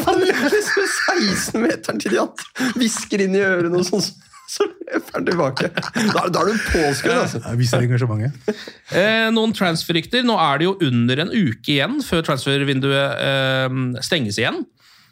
Han 0.08 0.18
løper 0.24 0.50
liksom 0.56 0.88
16-meteren 0.90 2.02
til 2.02 2.16
de 2.16 2.22
andre, 2.24 2.50
hvisker 2.80 3.22
inn 3.28 3.38
i 3.38 3.44
ørene 3.46 3.84
og 3.84 3.86
sånn. 3.86 4.02
Så 4.50 4.66
løper 4.66 5.14
han 5.20 5.28
tilbake. 5.28 5.68
Da, 5.76 6.24
da 6.34 6.42
er 6.42 6.48
du 6.50 6.64
påskrudd, 6.72 7.20
altså. 7.22 7.42
Jeg 7.46 7.60
viser 7.60 7.84
engasjementet. 7.86 8.64
eh, 8.98 9.28
Noen 9.36 9.54
transferrykter. 9.54 10.26
Nå 10.26 10.40
er 10.42 10.58
det 10.58 10.66
jo 10.66 10.74
under 10.90 11.22
en 11.22 11.30
uke 11.36 11.76
igjen 11.76 12.00
før 12.02 12.26
transfervinduet 12.26 13.22
eh, 13.30 13.78
stenges 14.10 14.42
igjen. 14.42 14.64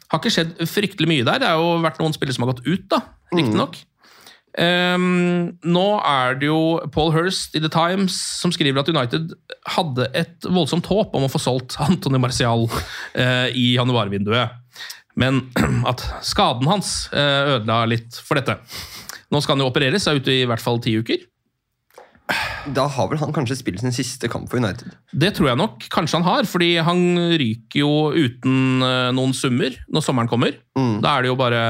Har 0.08 0.22
ikke 0.22 0.32
skjedd 0.32 0.56
fryktelig 0.70 1.08
mye 1.10 1.26
der. 1.26 1.42
Det 1.42 1.50
har 1.50 1.60
jo 1.60 1.78
vært 1.84 2.00
noen 2.00 2.16
spillere 2.16 2.36
som 2.36 2.46
har 2.46 2.54
gått 2.54 2.66
ut, 2.68 2.86
da, 2.90 3.02
riktignok. 3.34 3.76
Um, 4.58 5.52
nå 5.62 5.86
er 6.02 6.38
det 6.40 6.48
jo 6.48 6.80
Paul 6.90 7.12
Hirst 7.14 7.54
i 7.54 7.60
The 7.62 7.70
Times 7.70 8.16
som 8.40 8.50
skriver 8.50 8.80
at 8.80 8.88
United 8.90 9.34
hadde 9.76 10.08
et 10.18 10.48
voldsomt 10.48 10.88
håp 10.90 11.12
om 11.14 11.26
å 11.26 11.30
få 11.30 11.38
solgt 11.42 11.76
Antony 11.84 12.18
Marcial 12.18 12.66
uh, 12.66 13.48
i 13.52 13.74
januarvinduet. 13.76 14.56
Men 15.20 15.44
at 15.90 16.02
skaden 16.26 16.66
hans 16.70 17.06
uh, 17.12 17.58
ødela 17.58 17.84
litt 17.90 18.18
for 18.24 18.40
dette. 18.40 18.56
Nå 19.28 19.42
skal 19.44 19.58
han 19.58 19.66
jo 19.66 19.70
opereres, 19.70 20.08
er 20.08 20.18
ute 20.18 20.34
i 20.34 20.46
hvert 20.48 20.64
fall 20.64 20.80
ti 20.82 20.96
uker. 20.98 21.22
Da 22.68 22.84
har 22.92 23.06
vel 23.08 23.20
han 23.22 23.32
kanskje 23.32 23.56
spilt 23.56 23.80
sin 23.80 23.94
siste 23.96 24.28
kamp 24.28 24.50
for 24.50 24.60
United. 24.60 24.92
Det 25.16 25.30
tror 25.36 25.48
jeg 25.48 25.60
nok 25.60 25.86
kanskje 25.92 26.18
han 26.18 26.26
har, 26.26 26.48
fordi 26.48 26.74
han 26.84 27.00
ryker 27.40 27.80
jo 27.80 27.92
uten 28.12 28.84
eh, 28.84 29.08
noen 29.16 29.32
summer 29.36 29.78
når 29.88 30.04
sommeren 30.04 30.28
kommer. 30.28 30.58
Mm. 30.76 30.98
Da 31.04 31.14
er 31.14 31.24
det 31.24 31.30
jo 31.30 31.38
bare 31.40 31.62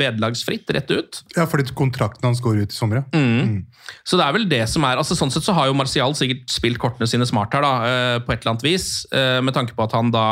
vederlagsfritt 0.00 0.72
rett 0.74 0.90
ut. 0.90 1.20
Ja, 1.36 1.46
fordi 1.50 1.70
kontrakten 1.78 2.26
hans 2.26 2.42
går 2.42 2.64
ut 2.64 2.74
i 2.74 2.76
sommer, 2.76 3.04
ja. 3.04 3.06
Mm. 3.14 3.62
Så 4.06 4.18
det 4.18 4.26
er 4.26 4.34
vel 4.34 4.48
det 4.50 4.64
som 4.70 4.84
er 4.86 4.98
altså 5.00 5.16
Sånn 5.18 5.32
sett 5.34 5.46
så 5.46 5.54
har 5.56 5.70
jo 5.70 5.78
Martial 5.78 6.12
sikkert 6.18 6.50
spilt 6.52 6.78
kortene 6.82 7.08
sine 7.10 7.26
smart 7.28 7.54
her, 7.54 7.64
da, 7.64 7.72
eh, 7.86 8.18
på 8.24 8.34
et 8.34 8.42
eller 8.42 8.56
annet 8.56 8.66
vis. 8.66 8.90
eh, 9.14 9.38
Med 9.44 9.54
tanke 9.54 9.76
på 9.76 9.86
at 9.86 9.94
han 9.94 10.10
da 10.14 10.26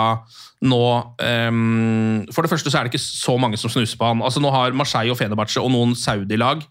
nå 0.59 0.83
um, 1.23 2.25
For 2.35 2.43
det 2.43 2.51
første 2.51 2.71
så 2.71 2.81
er 2.81 2.87
det 2.87 2.91
ikke 2.91 3.05
så 3.05 3.37
mange 3.39 3.59
som 3.61 3.71
snuser 3.71 3.99
på 3.99 4.09
han. 4.11 4.23
Altså 4.27 4.43
Nå 4.43 4.51
har 4.51 4.75
Marseille 4.75 5.13
og 5.15 5.19
Fenerbahçe 5.21 5.63
og 5.63 5.71
noen 5.71 5.95
Saudi-lag 5.95 6.65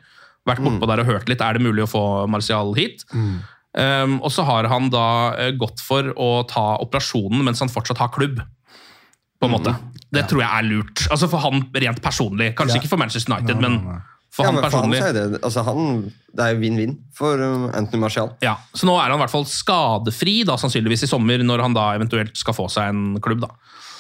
vært 0.48 0.63
bortpå 0.66 0.88
der 0.89 1.04
og 1.04 1.10
hørt 1.12 1.30
litt. 1.32 1.42
Er 1.44 1.58
det 1.58 1.63
mulig 1.68 1.84
å 1.86 1.92
få 1.92 2.04
Martial 2.32 2.74
hit? 2.77 3.04
Um, 3.77 4.18
og 4.25 4.32
så 4.34 4.42
har 4.48 4.66
han 4.72 4.88
da 4.89 5.06
eh, 5.38 5.51
gått 5.60 5.84
for 5.86 6.08
å 6.18 6.30
ta 6.50 6.77
operasjonen 6.82 7.44
mens 7.46 7.60
han 7.62 7.70
fortsatt 7.70 8.00
har 8.01 8.10
klubb. 8.16 8.39
På 9.38 9.46
en 9.46 9.54
måte. 9.54 9.75
Det 10.10 10.24
tror 10.32 10.42
jeg 10.42 10.50
er 10.50 10.66
lurt. 10.66 11.04
Altså 11.13 11.27
For 11.30 11.44
han 11.44 11.60
rent 11.75 12.00
personlig. 12.01 12.56
Kanskje 12.58 12.80
Ja. 12.80 12.82
ikke 12.82 12.89
for 12.89 12.98
Manchester 13.04 13.36
United, 13.36 13.60
men 13.62 13.75
for 14.34 14.46
ja, 14.46 14.50
han 14.50 14.56
men 14.58 14.63
for 14.63 14.80
han 14.82 14.89
personlig. 14.89 15.01
er 15.06 15.13
det, 15.36 15.42
altså 15.46 15.62
han, 15.68 16.12
det 16.34 16.48
er 16.48 16.58
vinn-vinn 16.62 16.96
for 17.18 17.38
um, 17.42 17.68
Anthony 17.77 18.01
Martial. 18.01 18.32
Ja, 18.42 18.56
Så 18.74 18.89
nå 18.89 18.96
er 18.98 19.12
han 19.12 19.20
i 19.20 19.22
hvert 19.22 19.34
fall 19.36 19.46
skadefri, 19.50 20.39
da, 20.48 20.58
sannsynligvis 20.58 21.06
i 21.06 21.12
sommer, 21.12 21.44
når 21.46 21.62
han 21.68 21.77
da 21.77 21.92
eventuelt 22.00 22.34
skal 22.38 22.58
få 22.58 22.66
seg 22.74 22.89
en 22.96 23.20
klubb. 23.22 23.46
da. 23.46 23.51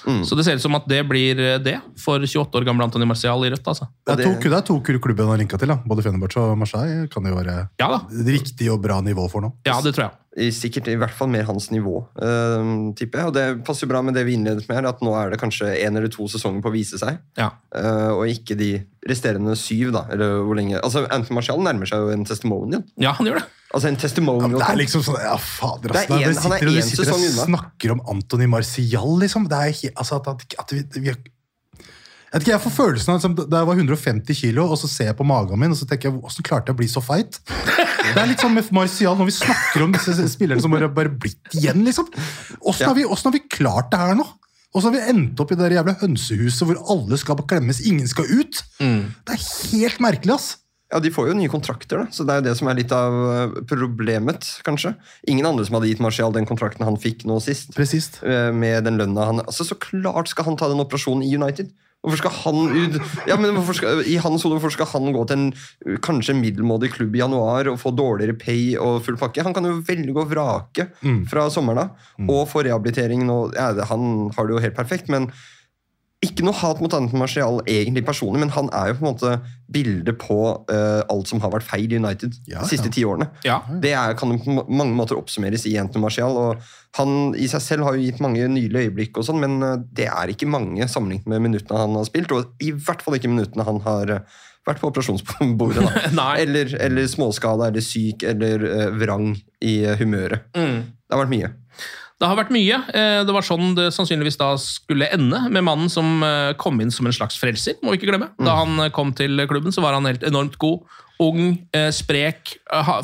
Mm. 0.07 0.21
Så 0.25 0.37
det 0.39 0.45
ser 0.47 0.55
ut 0.55 0.63
som 0.63 0.75
at 0.77 0.85
det 0.87 1.01
blir 1.09 1.39
eh, 1.43 1.57
det 1.59 1.77
for 1.99 2.23
28 2.23 2.55
år 2.59 2.67
gamle 2.67 2.87
Antony 2.87 3.05
Martial 3.09 3.43
i 3.45 3.51
Rødt. 3.51 3.67
altså. 3.67 3.89
Det 4.07 4.15
er 4.15 4.23
to, 4.23 4.49
det 4.49 4.57
er 4.57 4.67
to 4.67 4.77
klubber 4.85 5.25
han 5.25 5.33
har 5.35 5.41
linka 5.43 5.59
til. 5.59 5.67
da. 5.73 5.79
Både 5.83 6.05
Fenerbahçe 6.05 6.39
og 6.39 6.57
Marseille 6.61 7.09
kan 7.11 7.25
det 7.25 7.33
jo 7.33 7.41
være 7.41 7.57
Ja 7.81 7.89
da, 7.91 7.99
riktig 8.31 8.71
og 8.71 8.81
bra 8.83 9.01
nivå 9.03 9.27
for 9.31 9.43
nå. 9.43 9.51
ja, 9.67 9.79
det 9.83 9.93
tror 9.97 10.07
jeg. 10.07 10.15
I, 10.37 10.51
sikkert 10.53 10.87
i 10.91 10.97
hvert 11.01 11.15
fall 11.17 11.31
mer 11.33 11.47
hans 11.47 11.71
nivå, 11.73 12.03
uh, 12.21 12.67
tipper 12.97 13.23
jeg. 13.23 13.31
Og 13.31 13.33
det 13.33 13.45
passer 13.65 13.87
jo 13.87 13.91
bra 13.91 14.03
med 14.05 14.13
det 14.17 14.25
vi 14.27 14.35
innledet 14.37 14.67
med, 14.67 14.77
her, 14.77 14.89
at 14.91 15.01
nå 15.01 15.15
er 15.17 15.33
det 15.33 15.39
kanskje 15.41 15.71
en 15.81 15.97
eller 15.97 16.11
to 16.13 16.27
sesonger 16.29 16.61
på 16.61 16.69
å 16.69 16.75
vise 16.75 16.99
seg. 17.01 17.17
Ja. 17.39 17.51
Uh, 17.73 18.11
og 18.19 18.29
ikke 18.29 18.57
de 18.59 18.71
resterende 19.09 19.55
syv, 19.57 19.91
da. 19.95 20.05
Eller 20.13 20.41
hvor 20.45 20.57
lenge 20.59 20.77
Altså, 20.83 21.07
Anthony 21.09 21.39
Martial 21.39 21.63
nærmer 21.65 21.89
seg 21.89 22.03
jo 22.03 22.13
en 22.13 22.27
testimonial. 22.27 22.83
ja, 23.01 23.15
han 23.17 23.29
gjør 23.31 23.41
det. 23.41 23.47
Altså 23.75 23.89
en 23.89 23.97
testimonial 23.99 24.53
Ja, 24.53 24.59
det 24.61 24.67
er 24.71 24.77
liksom 24.79 25.01
sånn, 25.03 25.17
ja 25.19 25.33
fader 25.43 25.91
Det 25.91 26.05
ass. 26.05 26.05
er 26.07 26.21
Dere 26.21 26.29
er 26.29 26.37
sitter, 26.39 26.69
en 26.71 26.85
sitter 26.87 27.09
og 27.11 27.25
snakker 27.41 27.95
om 27.97 28.03
Anthony 28.13 28.47
Marcial, 28.47 29.17
liksom. 29.19 29.49
Det 29.51 29.57
er 29.57 29.73
ikke, 29.73 29.91
altså 29.95 30.21
at, 30.21 30.29
at, 30.31 30.55
at 30.63 30.71
vi, 30.75 30.85
vi 31.01 31.11
jeg, 32.27 32.41
vet 32.41 32.43
ikke, 32.43 32.51
jeg 32.51 32.63
får 32.65 32.73
følelsen 32.75 33.13
av 33.13 33.25
at 33.25 33.37
da 33.47 33.59
jeg 33.61 33.67
var 33.69 33.77
150 33.79 34.35
kilo, 34.35 34.65
og 34.67 34.79
så 34.79 34.87
ser 34.91 35.07
jeg 35.11 35.15
på 35.15 35.27
magen 35.27 35.59
min 35.61 35.71
og 35.71 35.77
så 35.79 35.87
tenker 35.87 36.09
jeg, 36.09 36.17
hvordan 36.19 36.47
klarte 36.47 36.71
jeg 36.71 36.75
å 36.75 36.79
bli 36.81 36.87
så 36.91 37.03
feit? 37.03 37.39
Det 38.13 38.21
er 38.23 38.29
litt 38.31 38.41
sånn 38.43 38.53
med 38.57 38.67
Martial 38.75 39.17
når 39.19 39.29
vi 39.29 39.35
snakker 39.37 39.83
om 39.85 39.93
disse 39.95 40.15
spillerne 40.31 40.63
som 40.63 40.73
bare, 40.73 40.89
har 40.89 41.09
blitt 41.13 41.55
igjen. 41.57 41.83
liksom. 41.87 42.07
Ja. 42.15 42.87
har 42.89 42.95
vi, 42.97 43.03
har 43.07 43.33
vi 43.35 43.43
klart 43.51 43.91
det 43.93 43.99
her 44.01 44.15
nå? 44.19 44.25
Hvordan 44.73 44.91
har 44.91 44.95
vi 44.97 45.09
endt 45.13 45.39
opp 45.41 45.51
i 45.53 45.57
det 45.57 45.71
jævla 45.73 45.95
hønsehuset 46.01 46.67
hvor 46.67 46.79
alle 46.93 47.17
skal 47.17 47.39
klemmes, 47.49 47.79
ingen 47.87 48.07
skal 48.09 48.27
ut? 48.29 48.63
Det 48.79 49.35
er 49.37 49.43
helt 49.73 50.01
merkelig, 50.03 50.33
ass. 50.35 50.49
Ja, 50.91 50.99
De 51.03 51.09
får 51.11 51.27
jo 51.31 51.33
nye 51.35 51.49
kontrakter, 51.51 51.99
da. 51.99 52.11
så 52.15 52.23
det 52.23 52.31
er 52.31 52.37
jo 52.39 52.45
det 52.45 52.53
som 52.59 52.67
er 52.71 52.77
litt 52.79 52.93
av 52.95 53.15
eh, 53.27 53.55
problemet, 53.67 54.45
kanskje. 54.63 54.93
Ingen 55.27 55.47
andre 55.49 55.65
som 55.67 55.75
hadde 55.75 55.89
gitt 55.89 55.99
Martial 56.03 56.31
den 56.35 56.47
kontrakten 56.47 56.85
han 56.87 56.95
fikk 57.01 57.25
nå 57.27 57.41
sist. 57.43 57.73
Presist. 57.75 58.21
eh, 58.23 58.53
Med 58.55 58.85
den 58.87 58.95
lønna 59.01 59.25
han 59.27 59.41
Altså, 59.43 59.65
Så 59.67 59.75
klart 59.83 60.31
skal 60.31 60.47
han 60.47 60.55
ta 60.59 60.69
den 60.71 60.79
operasjonen 60.79 61.25
i 61.27 61.33
United. 61.35 61.73
Hvorfor 62.05 62.21
skal 62.21 62.35
han 62.43 62.59
ut 62.77 62.97
Ja, 63.27 63.35
men 63.41 63.57
skal, 63.75 64.03
I 64.07 64.15
hans 64.21 64.45
hode, 64.45 64.57
hvorfor 64.57 64.71
skal 64.71 64.89
han 64.93 65.09
gå 65.15 65.23
til 65.27 65.41
en 65.41 65.97
kanskje 66.05 66.37
middelmådig 66.37 66.91
klubb 66.93 67.17
i 67.17 67.23
januar 67.23 67.67
og 67.71 67.79
få 67.81 67.91
dårligere 67.97 68.37
pay 68.39 68.77
og 68.79 69.01
full 69.07 69.17
pakke? 69.19 69.43
Han 69.43 69.55
kan 69.57 69.65
jo 69.67 69.79
velge 69.87 70.15
å 70.15 70.27
vrake 70.29 70.87
fra 71.31 71.47
sommeren 71.53 71.87
av 71.87 72.31
og 72.31 72.47
få 72.51 72.63
rehabilitering 72.67 73.25
nå. 73.27 73.39
Ja, 73.57 73.73
han 73.89 74.29
har 74.37 74.47
det 74.47 74.55
jo 74.55 74.63
helt 74.63 74.77
perfekt, 74.77 75.09
men 75.11 75.31
ikke 76.25 76.41
noe 76.47 76.57
hat 76.57 76.79
mot 76.81 76.93
Anton 76.97 77.19
Martial 77.21 77.59
egentlig 77.69 78.01
personlig, 78.07 78.39
men 78.41 78.53
han 78.55 78.71
er 78.73 78.89
jo 78.89 78.95
på 78.97 79.03
en 79.03 79.11
måte 79.11 79.33
bildet 79.69 80.17
på 80.17 80.37
uh, 80.71 81.01
alt 81.13 81.29
som 81.29 81.41
har 81.43 81.51
vært 81.53 81.67
feil 81.67 81.91
i 81.93 81.99
United 81.99 82.33
Ja, 82.49 82.63
de 82.63 82.71
siste 82.71 82.89
ja. 82.89 82.93
ti 82.95 83.03
årene. 83.05 83.27
Ja. 83.45 83.59
Det 83.83 83.91
er, 83.93 84.15
kan 84.17 84.33
på 84.41 84.55
mange 84.65 84.95
måter 84.97 85.19
oppsummeres 85.19 85.67
i 85.69 85.75
Anthony 85.77 86.07
Martial. 86.07 86.33
og 86.33 86.63
Han 86.97 87.35
i 87.37 87.45
seg 87.51 87.61
selv 87.61 87.85
har 87.85 87.93
jo 87.97 88.07
gitt 88.07 88.23
mange 88.23 88.47
nydelige 88.49 88.89
øyeblikk, 88.89 89.19
og 89.19 89.27
sånn, 89.27 89.43
men 89.43 89.61
eh, 89.61 89.77
det 89.99 90.09
er 90.09 90.33
ikke 90.33 90.49
mange 90.49 90.89
sammenlignet 90.89 91.29
med 91.29 91.45
minuttene 91.45 91.83
han 91.83 91.99
har 91.99 92.09
spilt. 92.09 92.33
Og 92.33 92.65
i 92.65 92.73
hvert 92.73 93.05
fall 93.05 93.19
ikke 93.19 93.31
minuttene 93.35 93.67
han 93.67 93.83
har 93.85 94.15
eh, 94.17 94.41
vært 94.65 94.81
på 94.81 94.89
operasjonsbordet. 94.89 95.85
Da. 96.17 96.31
Eller, 96.43 96.73
eller 96.81 97.07
småskada 97.07 97.69
eller 97.69 97.83
syk 97.83 98.25
eller 98.27 98.65
uh, 98.65 98.89
vrang 98.97 99.29
i 99.63 99.77
humøret. 100.01 100.49
Mm. 100.57 100.81
Det 101.05 101.13
har 101.15 101.21
vært 101.23 101.35
mye. 101.37 101.53
Det 102.17 102.25
har 102.25 102.37
vært 102.39 102.53
mye. 102.53 102.77
Eh, 102.97 103.23
Det 103.27 103.33
var 103.35 103.45
sånn 103.45 103.75
det 103.77 103.91
sannsynligvis 103.93 104.39
da 104.41 104.51
skulle 104.61 105.09
ende, 105.13 105.43
med 105.53 105.63
mannen 105.67 105.89
som 105.93 106.23
eh, 106.25 106.53
kom 106.57 106.79
inn 106.81 106.91
som 106.93 107.05
en 107.05 107.13
slags 107.13 107.37
frelser. 107.37 107.77
må 107.83 107.93
vi 107.93 107.99
ikke 108.01 108.09
glemme. 108.11 108.31
Da 108.41 108.55
han 108.63 108.79
eh, 108.79 108.89
kom 108.93 109.13
til 109.13 109.37
klubben, 109.49 109.71
så 109.75 109.83
var 109.85 109.93
han 109.93 110.05
helt 110.09 110.23
enormt 110.25 110.57
god. 110.57 110.81
Ung, 111.19 111.55
sprek, 111.89 112.59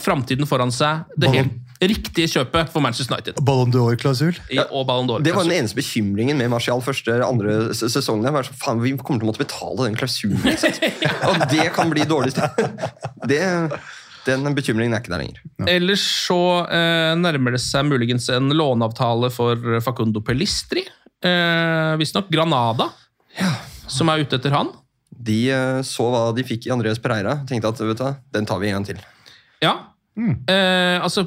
framtiden 0.06 0.46
foran 0.46 0.70
seg. 0.70 1.08
Det 1.18 1.32
helt 1.34 1.56
riktige 1.90 2.28
kjøpet 2.30 2.70
for 2.72 2.84
Manchester 2.84 3.16
United. 3.16 3.40
Ballon 3.44 3.72
d'Or-klausul. 3.74 4.38
Ja, 4.54 4.68
og 4.72 4.86
Ballon 4.88 5.10
d'Or. 5.10 5.24
Det 5.26 5.34
var 5.36 5.48
den 5.48 5.56
eneste 5.58 5.80
bekymringen 5.80 6.38
med 6.38 6.52
Martial 6.54 6.82
første 6.86 7.18
andre 7.26 7.74
sesongen. 7.74 8.30
var 8.34 8.46
sånn, 8.48 8.60
faen, 8.62 8.82
Vi 8.84 8.94
kommer 8.98 9.20
til 9.24 9.28
å 9.28 9.32
måtte 9.32 9.44
betale 9.44 9.90
den 9.90 9.98
klausulen. 10.00 10.40
ikke 10.46 10.62
sant? 10.62 10.80
Og 11.30 11.44
det 11.52 11.68
kan 11.76 11.90
bli 11.94 12.06
dårlig 12.08 12.34
det, 13.34 13.42
Den 14.26 14.56
bekymringen 14.56 14.96
er 14.96 15.02
ikke 15.04 15.12
der 15.14 15.24
lenger. 15.24 15.42
Ellers 15.68 16.04
så 16.28 16.38
eh, 16.72 17.14
nærmer 17.20 17.56
det 17.58 17.62
seg 17.64 17.88
muligens 17.90 18.30
en 18.32 18.52
låneavtale 18.56 19.30
for 19.34 19.80
Facundo 19.84 20.22
Pelistri. 20.24 20.86
Eh, 21.24 21.94
Visstnok 22.00 22.30
Granada, 22.32 22.90
som 23.88 24.12
er 24.12 24.24
ute 24.24 24.40
etter 24.40 24.56
han. 24.56 24.72
De 25.24 25.38
eh, 25.52 25.80
så 25.88 26.08
hva 26.12 26.26
de 26.36 26.44
fikk 26.48 26.68
i 26.68 26.74
Andreas 26.76 27.00
Pereira, 27.04 27.38
tenkte 27.48 27.72
at 27.72 27.84
vet 27.84 28.00
du, 28.00 28.10
den 28.36 28.48
tar 28.50 28.60
vi 28.64 28.72
en 28.72 28.80
gang 28.80 28.88
til. 28.94 29.00
Ja. 29.64 29.76
Eh, 30.18 30.98
altså, 31.04 31.26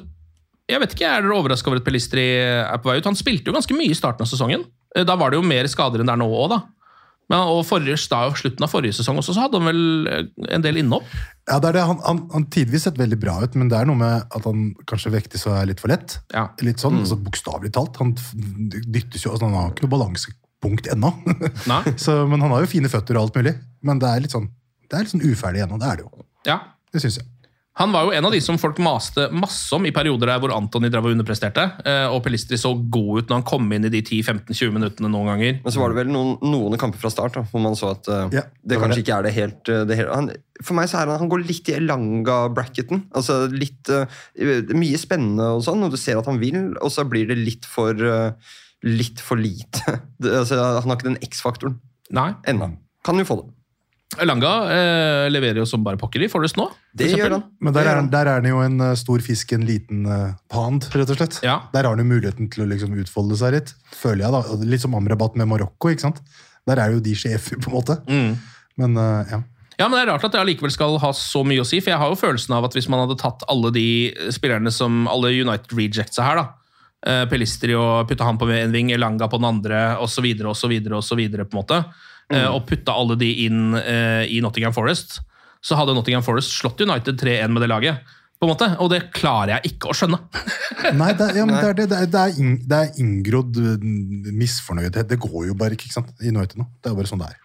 jeg 0.70 0.82
vet 0.82 0.94
ikke, 0.96 1.08
Er 1.10 1.22
dere 1.24 1.36
overraska 1.36 1.70
over 1.70 1.80
at 1.80 1.86
Pelistri 1.86 2.24
er 2.38 2.80
på 2.82 2.90
vei 2.90 2.98
ut? 3.00 3.08
Han 3.08 3.18
spilte 3.18 3.50
jo 3.50 3.56
ganske 3.56 3.76
mye 3.76 3.92
i 3.92 3.98
starten 3.98 4.24
av 4.26 4.30
sesongen. 4.30 4.66
Eh, 4.96 5.04
Da 5.06 5.16
var 5.18 5.30
det 5.32 5.40
jo 5.40 5.46
mer 5.46 5.68
skader 5.70 6.02
enn 6.02 6.08
det 6.10 6.16
er 6.16 6.22
nå 6.22 6.28
òg, 6.32 6.48
da. 6.56 6.60
Men, 7.26 7.40
og 7.50 7.64
forrige, 7.66 7.98
da, 8.10 8.20
slutten 8.38 8.62
av 8.62 8.70
forrige 8.70 8.94
sesong 9.00 9.18
også, 9.18 9.34
så 9.34 9.46
hadde 9.46 9.58
han 9.58 9.66
vel 9.70 10.10
eh, 10.12 10.28
en 10.54 10.62
del 10.62 10.78
innhopp. 10.82 11.08
Ja, 11.46 11.60
det 11.62 11.68
er 11.70 11.76
det. 11.78 11.84
Han, 11.86 12.00
han, 12.02 12.20
han 12.32 12.46
tidvis 12.50 12.88
sett 12.88 12.98
veldig 12.98 13.18
bra 13.22 13.36
ut, 13.44 13.54
men 13.58 13.70
det 13.70 13.78
er 13.78 13.86
noe 13.86 13.98
med 14.00 14.24
at 14.34 14.48
han 14.48 14.72
kanskje 14.90 15.12
vektes 15.14 15.46
og 15.46 15.54
er 15.54 15.68
litt 15.70 15.82
for 15.82 15.92
lett. 15.92 16.18
Ja. 16.34 16.48
Litt 16.66 16.82
sånn, 16.82 16.98
altså 17.04 17.18
Bokstavelig 17.22 17.70
talt. 17.76 18.00
Han 18.02 18.16
dyttes 18.16 19.22
jo, 19.22 19.30
altså 19.30 19.46
Han 19.46 19.54
har 19.54 19.70
ikke 19.70 19.86
noe 19.86 19.94
balansepunkt 19.94 20.90
ennå. 20.90 21.12
Så, 22.04 22.18
men 22.26 22.42
han 22.42 22.50
har 22.50 22.66
jo 22.66 22.72
fine 22.74 22.90
føtter 22.90 23.18
og 23.18 23.28
alt 23.28 23.38
mulig. 23.38 23.54
Men 23.86 24.02
det 24.02 24.10
er 24.10 24.24
litt 24.26 24.34
sånn 24.34 24.50
det 24.86 24.94
er 24.96 25.06
litt 25.06 25.14
sånn 25.14 25.26
uferdig 25.26 25.62
ennå. 25.64 25.78
Det 25.82 25.88
er 25.90 26.00
det 26.00 26.06
jo. 26.06 26.26
Ja. 26.46 26.58
Det 26.94 27.02
syns 27.02 27.18
jeg. 27.20 27.26
Han 27.76 27.92
var 27.92 28.06
jo 28.06 28.12
en 28.16 28.24
av 28.24 28.32
de 28.32 28.38
som 28.40 28.56
folk 28.56 28.78
maste 28.80 29.26
masse 29.36 29.74
om 29.76 29.84
i 29.84 29.92
perioder 29.92 30.30
der 30.30 30.40
hvor 30.40 30.54
Antony 30.56 30.88
drev 30.88 31.10
og 31.10 31.12
underpresterte. 31.12 31.66
eh, 31.84 32.06
Og 32.08 32.22
Pelistri 32.24 32.56
så 32.56 32.70
god 32.72 33.20
ut 33.20 33.28
når 33.28 33.40
han 33.42 33.46
kom 33.50 33.66
inn 33.76 33.84
i 33.84 33.90
de 33.92 34.00
10-15-20 34.00 34.72
minuttene 34.72 35.10
noen 35.12 35.28
ganger. 35.28 35.58
Men 35.64 35.74
så 35.74 35.82
var 35.82 35.92
det 35.92 35.98
vel 36.00 36.12
noen, 36.14 36.38
noen 36.40 36.80
kamper 36.80 37.02
fra 37.02 37.12
start 37.12 37.36
da, 37.36 37.44
hvor 37.50 37.60
man 37.60 37.76
så 37.76 37.90
at 37.92 38.08
uh, 38.08 38.22
Ja, 38.32 38.46
det 38.48 38.72
det 38.72 38.78
kanskje 38.80 38.96
det. 38.96 39.04
ikke 39.04 39.18
er 39.18 39.26
det 39.28 39.34
helt, 39.36 39.72
eh, 39.72 39.84
det 39.90 39.98
helt 40.00 40.14
Han, 40.14 40.30
For 40.64 40.78
meg 40.78 40.88
så 40.88 41.02
er 41.02 41.12
han, 41.12 41.20
han 41.26 41.32
går 41.32 41.44
litt 41.44 41.68
i 41.68 41.76
Elanga-bracketen. 41.76 43.02
Altså 43.16 43.42
litt 43.52 43.92
uh, 43.92 44.06
Mye 44.72 45.00
spennende 45.00 45.50
og 45.58 45.64
sånn, 45.66 45.84
og 45.84 45.92
du 45.92 46.00
ser 46.00 46.16
at 46.20 46.30
han 46.30 46.40
vil, 46.40 46.62
og 46.80 46.92
så 46.94 47.04
blir 47.08 47.28
det 47.28 47.36
litt 47.42 47.68
for 47.68 47.92
uh, 47.92 48.32
Litt 48.86 49.20
for 49.24 49.40
lite. 49.40 49.82
Det, 50.20 50.30
altså, 50.44 50.56
han 50.60 50.84
har 50.88 50.96
ikke 50.98 51.08
den 51.08 51.22
X-faktoren 51.24 51.78
ennå. 52.46 52.68
Kan 53.04 53.18
jo 53.18 53.24
få 53.26 53.40
det. 53.40 53.48
Langa 54.22 54.50
eh, 54.70 55.26
leverer 55.28 55.58
jo 55.60 55.66
som 55.68 55.82
bare 55.84 55.98
pokker 56.00 56.22
i 56.22 56.28
Forrest 56.30 56.56
nå. 56.56 56.68
Det 56.94 57.08
eksempel. 57.08 57.24
gjør 57.24 57.34
han. 57.34 57.42
Men 57.60 57.74
der 57.74 57.88
er, 57.88 57.98
han. 57.98 58.10
der 58.12 58.30
er 58.30 58.38
han 58.38 58.48
jo 58.48 58.60
en 58.64 58.84
eh, 58.86 58.94
stor 58.96 59.24
fisk 59.24 59.52
i 59.52 59.58
en 59.58 59.66
liten 59.68 60.06
uh, 60.08 60.36
pand, 60.52 60.86
rett 60.94 61.10
og 61.12 61.18
slett. 61.18 61.40
Ja. 61.44 61.58
Der 61.74 61.84
har 61.84 61.96
han 61.96 62.04
jo 62.04 62.08
muligheten 62.08 62.48
til 62.52 62.64
å 62.64 62.68
liksom 62.70 62.94
utfolde 63.02 63.36
seg 63.40 63.56
litt, 63.58 63.74
føler 63.92 64.24
jeg. 64.24 64.32
da. 64.36 64.60
Litt 64.70 64.84
som 64.86 64.94
Amrabat 64.96 65.36
med 65.36 65.50
Marokko. 65.50 65.90
ikke 65.92 66.06
sant? 66.06 66.22
Der 66.70 66.80
er 66.82 66.94
jo 66.94 67.02
de 67.02 67.12
sjefer, 67.18 67.60
på 67.60 67.72
en 67.72 67.76
måte. 67.76 67.98
Mm. 68.06 68.32
Men 68.80 68.98
uh, 69.00 69.34
ja. 69.34 69.42
Ja, 69.76 69.90
men 69.90 69.98
Det 69.98 70.06
er 70.06 70.12
rart 70.14 70.24
at 70.24 70.32
det 70.32 70.40
allikevel 70.40 70.72
skal 70.72 70.96
ha 71.02 71.10
så 71.12 71.42
mye 71.44 71.60
å 71.60 71.68
si, 71.68 71.82
for 71.82 71.92
jeg 71.92 72.00
har 72.00 72.12
jo 72.12 72.16
følelsen 72.16 72.54
av 72.56 72.64
at 72.64 72.76
hvis 72.76 72.88
man 72.88 73.02
hadde 73.02 73.18
tatt 73.20 73.44
alle 73.52 73.68
de 73.74 73.88
spillerne 74.32 74.72
som 74.72 75.04
alle 75.12 75.34
United 75.36 75.74
rejectsa 75.76 76.24
her, 76.24 76.40
da, 76.40 76.46
eh, 77.04 77.24
Pelistri 77.28 77.76
og 77.76 78.08
putta 78.08 78.24
han 78.24 78.40
på 78.40 78.48
en 78.56 78.72
ving, 78.72 78.94
Elanga 78.96 79.28
på 79.28 79.36
den 79.36 79.50
andre, 79.50 79.82
osv., 80.00 80.24
osv., 80.48 80.72
osv., 80.96 81.20
på 81.28 81.44
en 81.44 81.58
måte, 81.58 81.82
eh, 82.32 82.46
og 82.50 82.66
putta 82.68 82.92
alle 82.96 83.16
de 83.20 83.28
inn 83.46 83.74
eh, 83.78 84.24
i 84.32 84.40
Nottingham 84.44 84.74
Forest, 84.76 85.20
så 85.62 85.76
hadde 85.78 85.94
Nottingham 85.96 86.22
Forest 86.26 86.52
slått 86.58 86.80
United 86.84 87.18
3-1 87.20 87.52
med 87.54 87.62
det 87.62 87.68
laget. 87.72 87.98
på 88.38 88.44
en 88.46 88.50
måte, 88.52 88.66
Og 88.84 88.90
det 88.92 89.10
klarer 89.16 89.54
jeg 89.56 89.72
ikke 89.72 89.88
å 89.90 89.94
skjønne. 89.96 90.18
Nei, 91.00 91.12
det, 91.16 91.30
er- 91.30 91.36
ja, 91.40 91.44
men 91.48 91.56
det, 91.56 91.68
er, 91.70 91.74
det, 91.78 91.86
det, 91.90 91.98
er, 92.04 92.06
det, 92.12 92.20
er 92.20 92.40
inn, 92.42 92.56
det 92.68 92.76
er 92.82 92.98
inngrodd 93.02 93.56
misfornøyethet, 93.56 94.34
misfornøydhet. 94.42 95.08
Det 95.10 95.18
går 95.22 95.46
jo 95.48 95.54
bare 95.58 95.72
ikke 95.78 95.88
ikke 95.88 95.96
sant? 96.00 96.12
i 96.20 96.28
United 96.34 96.60
nå. 96.60 96.66
Det 96.82 96.90
er 96.90 96.94
jo 96.94 96.98
bare 97.00 97.10
sånn 97.10 97.22
det 97.24 97.30
er. 97.32 97.38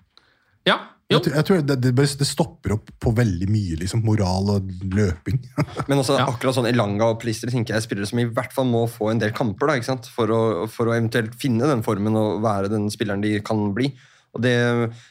Ja, 0.68 0.76
jo. 1.12 1.16
Jeg, 1.18 1.24
tror- 1.26 1.36
jeg 1.40 1.46
tror 1.48 1.64
det, 1.72 1.78
det, 1.88 1.94
bare- 1.98 2.20
det 2.22 2.28
stopper 2.28 2.76
opp 2.76 2.92
på 3.02 3.14
veldig 3.18 3.48
mye, 3.52 3.80
liksom. 3.82 4.04
Moral 4.06 4.52
og 4.58 4.70
løping. 4.94 5.40
Men 5.90 5.98
også 6.04 6.20
Ja. 6.20 6.28
akkurat 6.30 6.56
sånn 6.60 6.70
Elanga 6.70 7.08
og 7.16 7.20
Plister 7.24 7.50
tenker 7.52 7.74
jeg 7.74 7.82
er 7.82 7.88
spillere 7.88 8.12
som 8.12 8.20
i 8.22 8.28
hvert 8.30 8.54
fall 8.56 8.68
må 8.70 8.84
få 8.92 9.10
en 9.12 9.20
del 9.24 9.32
kamper 9.36 9.72
da, 9.72 9.80
ikke 9.80 9.90
sant? 9.94 10.12
For, 10.12 10.28
å, 10.32 10.42
for 10.72 10.92
å 10.92 10.96
eventuelt 11.00 11.34
finne 11.40 11.68
den 11.72 11.82
formen 11.88 12.16
og 12.20 12.44
være 12.46 12.70
den 12.72 12.92
spilleren 12.94 13.24
de 13.24 13.38
kan 13.48 13.70
bli. 13.76 13.94
Og 14.32 14.44
det, 14.46 14.56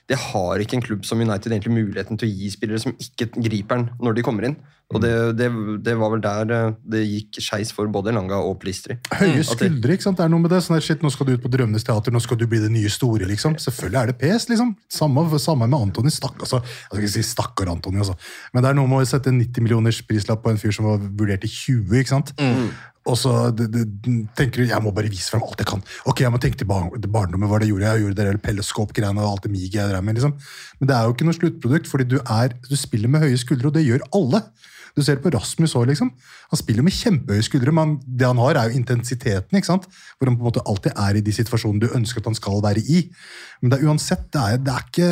det 0.08 0.18
har 0.30 0.62
ikke 0.62 0.78
en 0.78 0.84
klubb 0.84 1.06
som 1.08 1.20
United 1.20 1.52
egentlig 1.52 1.74
muligheten 1.76 2.20
til 2.20 2.28
å 2.30 2.32
gi 2.32 2.52
spillere 2.52 2.80
som 2.80 2.96
ikke 2.96 3.28
griper 3.36 3.76
den 3.82 3.90
når 4.00 4.16
de 4.16 4.24
kommer 4.24 4.48
inn. 4.48 4.56
Og 4.90 4.98
det, 5.04 5.10
det, 5.38 5.46
det 5.86 5.92
var 6.00 6.10
vel 6.10 6.22
der 6.24 6.52
eh, 6.54 6.72
det 6.92 7.02
gikk 7.04 7.38
skeis 7.44 7.70
for 7.74 7.86
både 7.94 8.10
Langa 8.14 8.40
og 8.42 8.56
Plistri. 8.62 8.96
Høye 9.20 9.44
skuldre, 9.46 9.94
ikke 9.94 10.08
sant? 10.08 10.18
Det 10.18 10.24
er 10.26 10.32
noe 10.32 10.42
med 10.42 10.50
det. 10.50 10.58
Sånn 10.66 10.74
der, 10.76 10.82
shit, 10.82 11.04
nå 11.04 11.12
skal 11.14 11.28
du 11.28 11.36
ut 11.36 11.44
på 11.44 11.52
Drømmenes 11.52 11.86
teater, 11.86 12.14
nå 12.14 12.22
skal 12.22 12.40
du 12.40 12.46
bli 12.50 12.58
det 12.62 12.72
nye 12.74 12.90
store, 12.90 13.28
liksom. 13.30 13.54
Selvfølgelig 13.62 14.00
er 14.00 14.10
det 14.10 14.18
pes, 14.18 14.48
liksom. 14.50 14.74
Samme, 14.90 15.26
samme 15.38 15.70
med 15.70 15.78
Antony. 15.78 16.10
Stakk, 16.10 16.40
altså, 16.42 16.58
jeg 16.66 16.88
skal 16.88 17.04
ikke 17.04 17.14
si 17.14 17.26
stakkar 17.28 17.70
Antony, 17.70 18.02
altså. 18.02 18.18
Men 18.50 18.66
det 18.66 18.72
er 18.72 18.80
noe 18.80 18.90
med 18.90 19.04
å 19.04 19.10
sette 19.12 19.30
90 19.34 19.66
millioners 19.66 20.02
prislapp 20.10 20.42
på 20.42 20.54
en 20.54 20.58
fyr 20.58 20.74
som 20.74 20.90
var 20.90 21.04
vurdert 21.06 21.46
til 21.46 21.54
20, 21.54 22.00
ikke 22.02 22.14
sant? 22.16 22.34
Og 23.08 23.16
så 23.16 23.30
tenker 24.36 24.60
du, 24.60 24.64
jeg 24.68 24.84
må 24.84 24.90
bare 24.92 25.10
vise 25.10 25.30
frem 25.32 25.44
alt 25.46 25.62
jeg 25.62 25.68
kan. 25.70 25.80
Ok, 26.10 26.20
jeg 26.20 26.32
må 26.34 26.40
tenke 26.42 26.58
til 26.60 26.68
bar 26.68 26.90
barndommen, 26.90 27.48
hva 27.48 27.60
det 27.62 27.70
gjorde. 27.70 27.88
Jeg 27.88 28.04
gjorde 28.04 28.18
det 28.18 28.26
der 28.26 28.40
pelleskop-greiene 28.44 29.22
og 29.22 29.36
alt 29.36 29.46
det 29.46 29.52
miget 29.54 29.78
jeg 29.78 29.92
drev 29.92 30.04
med, 30.04 30.18
liksom. 30.18 30.34
Men 30.80 30.90
det 30.90 30.96
er 30.96 31.06
jo 31.06 31.14
ikke 31.14 31.28
noe 31.30 31.38
sluttprodukt, 31.38 31.88
fordi 31.88 32.08
du, 32.10 32.18
er, 32.20 32.58
du 32.66 32.76
spiller 32.76 33.12
med 33.12 33.24
høye 33.24 33.40
skuldre, 33.40 33.70
og 33.70 33.78
det 33.78 33.86
gjør 33.86 34.04
alle. 34.18 34.42
Du 34.96 35.02
ser 35.02 35.18
det 35.18 35.24
på 35.24 35.32
Rasmus 35.34 35.76
òg, 35.78 35.86
liksom. 35.90 36.10
Han 36.50 36.60
spiller 36.60 36.86
med 36.86 36.96
kjempehøye 36.96 37.46
skuldre, 37.46 37.74
men 37.76 37.98
det 38.04 38.26
han 38.26 38.40
har, 38.42 38.58
er 38.58 38.70
jo 38.70 38.80
intensiteten. 38.80 39.56
ikke 39.56 39.70
sant? 39.70 39.86
Hvor 40.18 40.30
han 40.30 40.38
på 40.38 40.44
en 40.44 40.50
måte 40.50 40.64
alltid 40.66 40.92
er 40.96 41.18
i 41.18 41.24
de 41.24 41.34
situasjonene 41.36 41.86
du 41.86 41.96
ønsker 41.96 42.22
at 42.22 42.30
han 42.32 42.38
skal 42.38 42.62
være 42.64 42.82
i. 42.82 43.04
Men 43.60 43.72
det 43.72 43.78
er 43.78 43.88
uansett, 43.88 44.26
det 44.32 44.42
er, 44.42 44.60
det 44.64 44.74
er 44.74 44.86
ikke 44.88 45.10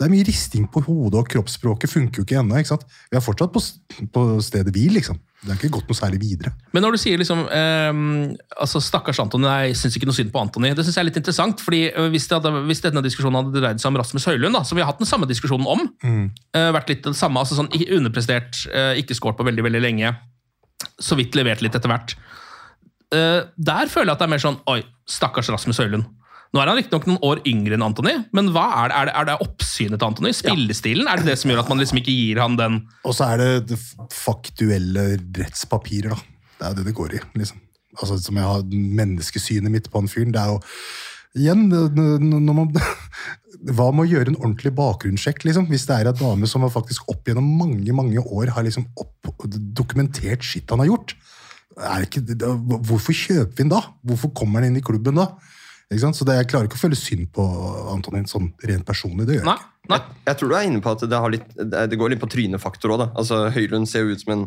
det 0.00 0.06
er 0.06 0.12
mye 0.14 0.24
risting 0.24 0.64
på 0.72 0.80
hodet, 0.86 1.18
og 1.20 1.26
kroppsspråket 1.28 1.90
funker 1.92 2.22
jo 2.22 2.24
ikke 2.24 2.38
ennå. 2.40 2.56
Vi 2.56 3.18
er 3.18 3.20
fortsatt 3.20 3.52
på, 3.52 3.60
på 4.14 4.22
stedet 4.40 4.72
hvil, 4.72 4.94
liksom. 4.96 5.18
Det 5.40 5.52
er 5.52 5.58
ikke 5.58 5.72
gått 5.74 5.90
noe 5.92 5.96
særlig 5.96 6.20
videre. 6.22 6.52
Men 6.72 6.84
når 6.84 6.96
du 6.96 7.00
sier 7.00 7.20
liksom 7.20 7.42
eh, 7.52 8.00
altså 8.60 8.80
Stakkars 8.84 9.20
Antony, 9.20 9.48
jeg 9.48 9.76
syns 9.80 9.96
ikke 9.96 10.08
noe 10.08 10.16
synd 10.16 10.32
på 10.32 10.40
Antony. 10.40 10.72
Det 10.76 10.86
synes 10.86 10.96
jeg 10.96 11.04
er 11.04 11.08
litt 11.10 11.20
interessant, 11.20 11.60
fordi 11.64 11.82
øh, 11.90 12.08
hvis, 12.12 12.30
hadde, 12.32 12.52
hvis 12.68 12.80
denne 12.84 13.04
diskusjonen 13.04 13.42
hadde 13.42 13.60
dreid 13.60 13.80
seg 13.80 13.92
om 13.92 14.00
Rasmus 14.00 14.28
Høylund, 14.28 14.56
da, 14.56 14.64
som 14.68 14.80
vi 14.80 14.84
har 14.84 14.88
hatt 14.92 15.00
den 15.00 15.08
samme 15.08 15.28
diskusjonen 15.28 15.68
om, 15.68 15.86
øh, 16.00 16.72
vært 16.76 16.92
litt 16.92 17.04
det 17.04 17.16
samme, 17.20 17.40
altså 17.40 17.60
sånn 17.60 17.72
underprestert, 17.72 18.64
eh, 18.72 18.94
ikke 19.00 19.16
skåret 19.16 19.40
på 19.40 19.48
veldig 19.48 19.68
veldig 19.68 19.84
lenge, 19.84 20.12
så 21.00 21.16
vidt 21.20 21.36
levert 21.36 21.64
litt 21.64 21.76
etter 21.76 21.92
hvert. 21.92 22.16
Eh, 23.12 23.40
der 23.56 23.92
føler 23.92 24.12
jeg 24.12 24.16
at 24.16 24.22
det 24.22 24.28
er 24.28 24.32
mer 24.36 24.42
sånn 24.44 24.60
Oi, 24.70 24.80
stakkars 25.08 25.48
Rasmus 25.52 25.80
Høylund. 25.82 26.08
Nå 26.50 26.58
er 26.58 26.66
han 26.66 26.78
riktignok 26.80 27.06
noen 27.06 27.22
år 27.22 27.40
yngre 27.46 27.76
enn 27.76 27.84
Anthony, 27.86 28.12
men 28.34 28.48
hva 28.50 28.64
er 28.80 28.90
det, 28.90 28.96
er 28.98 29.06
det, 29.06 29.12
er 29.20 29.26
det 29.28 29.34
oppsynet 29.44 30.00
til 30.00 30.08
Anthony? 30.08 30.32
Spillestilen? 30.34 31.06
Er 31.06 31.20
det 31.20 31.28
det 31.30 31.36
som 31.38 31.52
gjør 31.52 31.62
at 31.62 31.70
man 31.70 31.78
liksom 31.78 32.00
ikke 32.00 32.14
gir 32.16 32.40
han 32.42 32.56
den 32.58 32.80
Og 33.06 33.14
så 33.14 33.28
er 33.30 33.42
det 33.42 33.50
det 33.70 33.78
faktuelle 34.14 35.04
rettspapirer, 35.38 36.16
da. 36.16 36.48
Det 36.58 36.66
er 36.66 36.74
det 36.80 36.88
det 36.88 36.96
går 36.98 37.14
i. 37.14 37.20
liksom. 37.38 37.62
Altså, 38.00 38.18
Som 38.22 38.40
jeg 38.40 38.48
har 38.48 38.66
menneskesynet 38.98 39.72
mitt 39.72 39.86
på 39.92 40.02
han 40.02 40.10
fyren. 40.10 40.34
Det 40.34 40.42
er 40.42 40.56
jo 40.56 40.58
Igjen, 41.38 41.68
når 41.70 42.54
man 42.56 42.72
Hva 43.76 43.90
med 43.94 44.02
å 44.02 44.10
gjøre 44.10 44.32
en 44.32 44.38
ordentlig 44.40 44.72
bakgrunnssjekk, 44.74 45.44
liksom? 45.46 45.68
Hvis 45.70 45.84
det 45.86 46.00
er 46.00 46.10
en 46.10 46.18
dame 46.18 46.48
som 46.50 46.64
har 46.64 46.72
faktisk 46.74 47.06
opp 47.12 47.28
gjennom 47.28 47.46
mange 47.60 47.94
mange 47.94 48.18
år 48.18 48.50
har 48.56 48.64
liksom 48.66 48.88
dokumentert 49.76 50.42
shit 50.46 50.70
han 50.72 50.82
har 50.82 50.88
gjort. 50.88 51.14
Ikke, 52.02 52.22
hvorfor 52.88 53.14
kjøper 53.14 53.52
vi 53.52 53.62
den 53.62 53.70
da? 53.70 53.82
Hvorfor 54.06 54.32
kommer 54.34 54.58
han 54.58 54.70
inn 54.72 54.80
i 54.80 54.84
klubben 54.84 55.20
da? 55.20 55.28
Ikke 55.90 56.04
sant? 56.04 56.18
Så 56.18 56.26
det, 56.26 56.38
Jeg 56.38 56.50
klarer 56.52 56.68
ikke 56.68 56.78
å 56.78 56.84
føle 56.84 56.98
synd 56.98 57.28
på 57.34 57.44
Antonin 57.90 58.28
sånn 58.30 58.52
rent 58.68 58.86
personlig. 58.86 59.26
det 59.26 59.38
gjør 59.40 59.44
jeg 59.44 59.56
ikke. 59.58 59.70
nei. 59.90 60.00
Jeg 60.28 60.38
tror 60.38 60.50
du 60.50 60.56
er 60.56 60.68
inne 60.68 60.82
på 60.84 60.94
at 60.94 61.02
det, 61.02 61.18
har 61.18 61.34
litt, 61.34 61.48
det 61.58 61.86
det 61.90 61.98
går 61.98 62.12
litt 62.14 62.22
på 62.22 62.30
trynefaktor 62.30 62.94
òg. 62.94 63.06
Altså, 63.18 63.48
Høylund 63.50 63.90
ser 63.90 64.06
jo 64.06 64.14
ut 64.14 64.22
som 64.22 64.36
en 64.36 64.46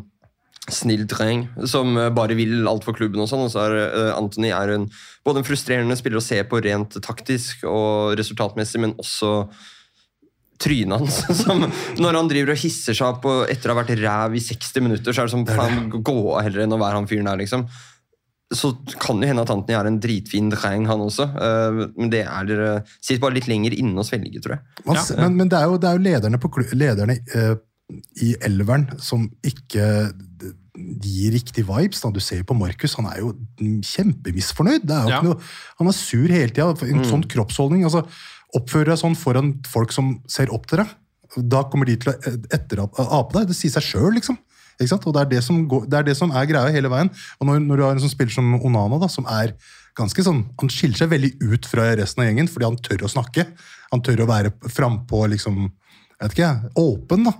snill 0.72 1.04
dreng 1.12 1.50
som 1.68 1.98
eh, 2.00 2.10
bare 2.16 2.38
vil 2.40 2.64
alt 2.70 2.86
for 2.88 2.96
klubben. 2.96 3.20
Og 3.20 3.28
sånn, 3.28 3.44
og 3.48 3.52
så 3.52 3.66
er 3.66 3.78
uh, 3.92 4.14
Anthony 4.16 4.54
er 4.56 4.72
en, 4.78 4.88
både 5.28 5.42
en 5.42 5.48
frustrerende 5.48 5.98
spiller 6.00 6.22
å 6.22 6.24
se 6.24 6.40
på 6.48 6.62
rent 6.64 6.96
taktisk 7.04 7.66
og 7.68 8.16
resultatmessig, 8.20 8.80
men 8.86 8.96
også 9.02 9.50
trynet 10.64 11.02
hans. 11.02 11.20
Som, 11.44 11.66
når 12.00 12.20
han 12.22 12.32
driver 12.32 12.54
og 12.56 12.62
hisser 12.64 12.96
seg 12.96 13.10
opp 13.10 13.28
og 13.28 13.52
etter 13.52 13.72
å 13.72 13.76
ha 13.76 13.82
vært 13.82 13.98
ræv 14.00 14.38
i 14.40 14.44
60 14.48 14.88
minutter, 14.88 15.12
så 15.12 15.24
er 15.24 15.28
det 15.28 15.36
som 15.36 15.48
faen, 15.48 15.90
gå 15.92 16.20
av 16.38 16.46
heller 16.46 16.64
enn 16.64 16.78
å 16.78 16.80
være 16.80 17.02
han 17.02 17.10
fyren 17.10 17.28
der, 17.28 17.44
liksom. 17.44 17.68
Så 18.54 18.72
kan 19.02 19.20
det 19.22 19.30
hende 19.32 19.42
at 19.46 19.50
Anthony 19.54 19.76
er 19.80 19.88
en 19.90 20.00
dritfin 20.04 20.50
dreng, 20.54 20.86
han 20.90 21.02
også. 21.02 21.26
eh, 21.34 21.84
Men 21.98 22.10
det 22.14 22.24
er 22.26 22.52
uh, 22.78 22.96
sitter 23.02 23.22
bare 23.24 23.34
litt 23.40 23.48
lenger 23.50 23.74
inne 23.78 23.98
og 24.00 24.06
svelger, 24.06 24.42
tror 24.44 24.56
jeg. 24.58 24.84
Man, 24.86 24.96
ja. 25.00 25.06
Men, 25.24 25.38
men 25.42 25.50
det, 25.50 25.60
er 25.60 25.72
jo, 25.72 25.78
det 25.82 25.90
er 25.90 25.98
jo 25.98 26.04
lederne, 26.08 26.40
på, 26.44 26.52
lederne 26.78 27.18
eh, 27.36 27.56
i 28.24 28.34
elveren 28.46 28.88
som 29.04 29.26
ikke 29.44 29.88
gir 31.04 31.34
riktig 31.36 31.66
vibes. 31.68 32.00
Da. 32.02 32.10
Du 32.14 32.22
ser 32.24 32.40
jo 32.42 32.48
på 32.50 32.56
Markus, 32.58 32.96
han 32.98 33.06
er 33.12 33.20
jo 33.22 33.34
kjempemisfornøyd. 33.86 34.86
Det 34.88 34.96
er 34.96 35.04
jo 35.04 35.10
Ja. 35.12 35.20
ikke 35.20 35.30
noe, 35.34 35.42
han 35.80 35.88
er 35.92 35.98
sur 35.98 36.28
hele 36.28 36.50
tida. 36.50 36.70
En 36.90 37.04
sånn 37.06 37.28
kroppsholdning. 37.30 37.84
altså 37.84 38.06
Oppfør 38.56 38.86
deg 38.86 38.98
sånn 39.02 39.16
foran 39.18 39.54
folk 39.66 39.92
som 39.92 40.22
ser 40.30 40.52
opp 40.54 40.68
til 40.70 40.78
deg. 40.84 40.88
Da 41.50 41.64
kommer 41.64 41.86
de 41.90 41.96
til 41.98 42.12
å 42.12 42.16
eh, 42.28 42.36
etterape 42.54 43.34
deg. 43.34 43.48
Det 43.50 43.56
sier 43.58 43.72
seg 43.74 43.82
sjøl, 43.84 44.14
liksom. 44.14 44.38
Ikke 44.80 44.90
sant? 44.92 45.06
Og 45.10 45.16
det 45.16 45.24
er 45.24 45.32
det, 45.36 45.44
som 45.46 45.62
går, 45.70 45.88
det 45.92 46.00
er 46.00 46.10
det 46.10 46.18
som 46.20 46.34
er 46.34 46.50
greia 46.50 46.74
hele 46.74 46.92
veien. 46.92 47.12
Og 47.40 47.50
når, 47.50 47.62
når 47.64 47.80
du 47.80 47.86
har 47.86 47.96
en 47.96 48.04
som 48.04 48.12
spiller 48.12 48.34
som 48.36 48.56
Onana, 48.60 49.00
da, 49.02 49.10
som 49.12 49.28
er 49.30 49.56
ganske 49.94 50.24
sånn 50.26 50.40
Han 50.58 50.72
skiller 50.74 50.98
seg 50.98 51.12
veldig 51.12 51.36
ut 51.54 51.68
fra 51.70 51.92
resten 52.00 52.24
av 52.24 52.26
gjengen 52.26 52.48
fordi 52.50 52.66
han 52.66 52.80
tør 52.82 53.06
å 53.06 53.12
snakke. 53.14 53.46
Han 53.94 54.02
tør 54.06 54.24
å 54.24 54.30
være 54.32 54.54
frampå, 54.74 55.26
liksom 55.36 55.68
jeg 56.24 56.30
vet 56.30 56.38
ikke, 56.38 56.72
åpen, 56.80 57.26
da. 57.28 57.34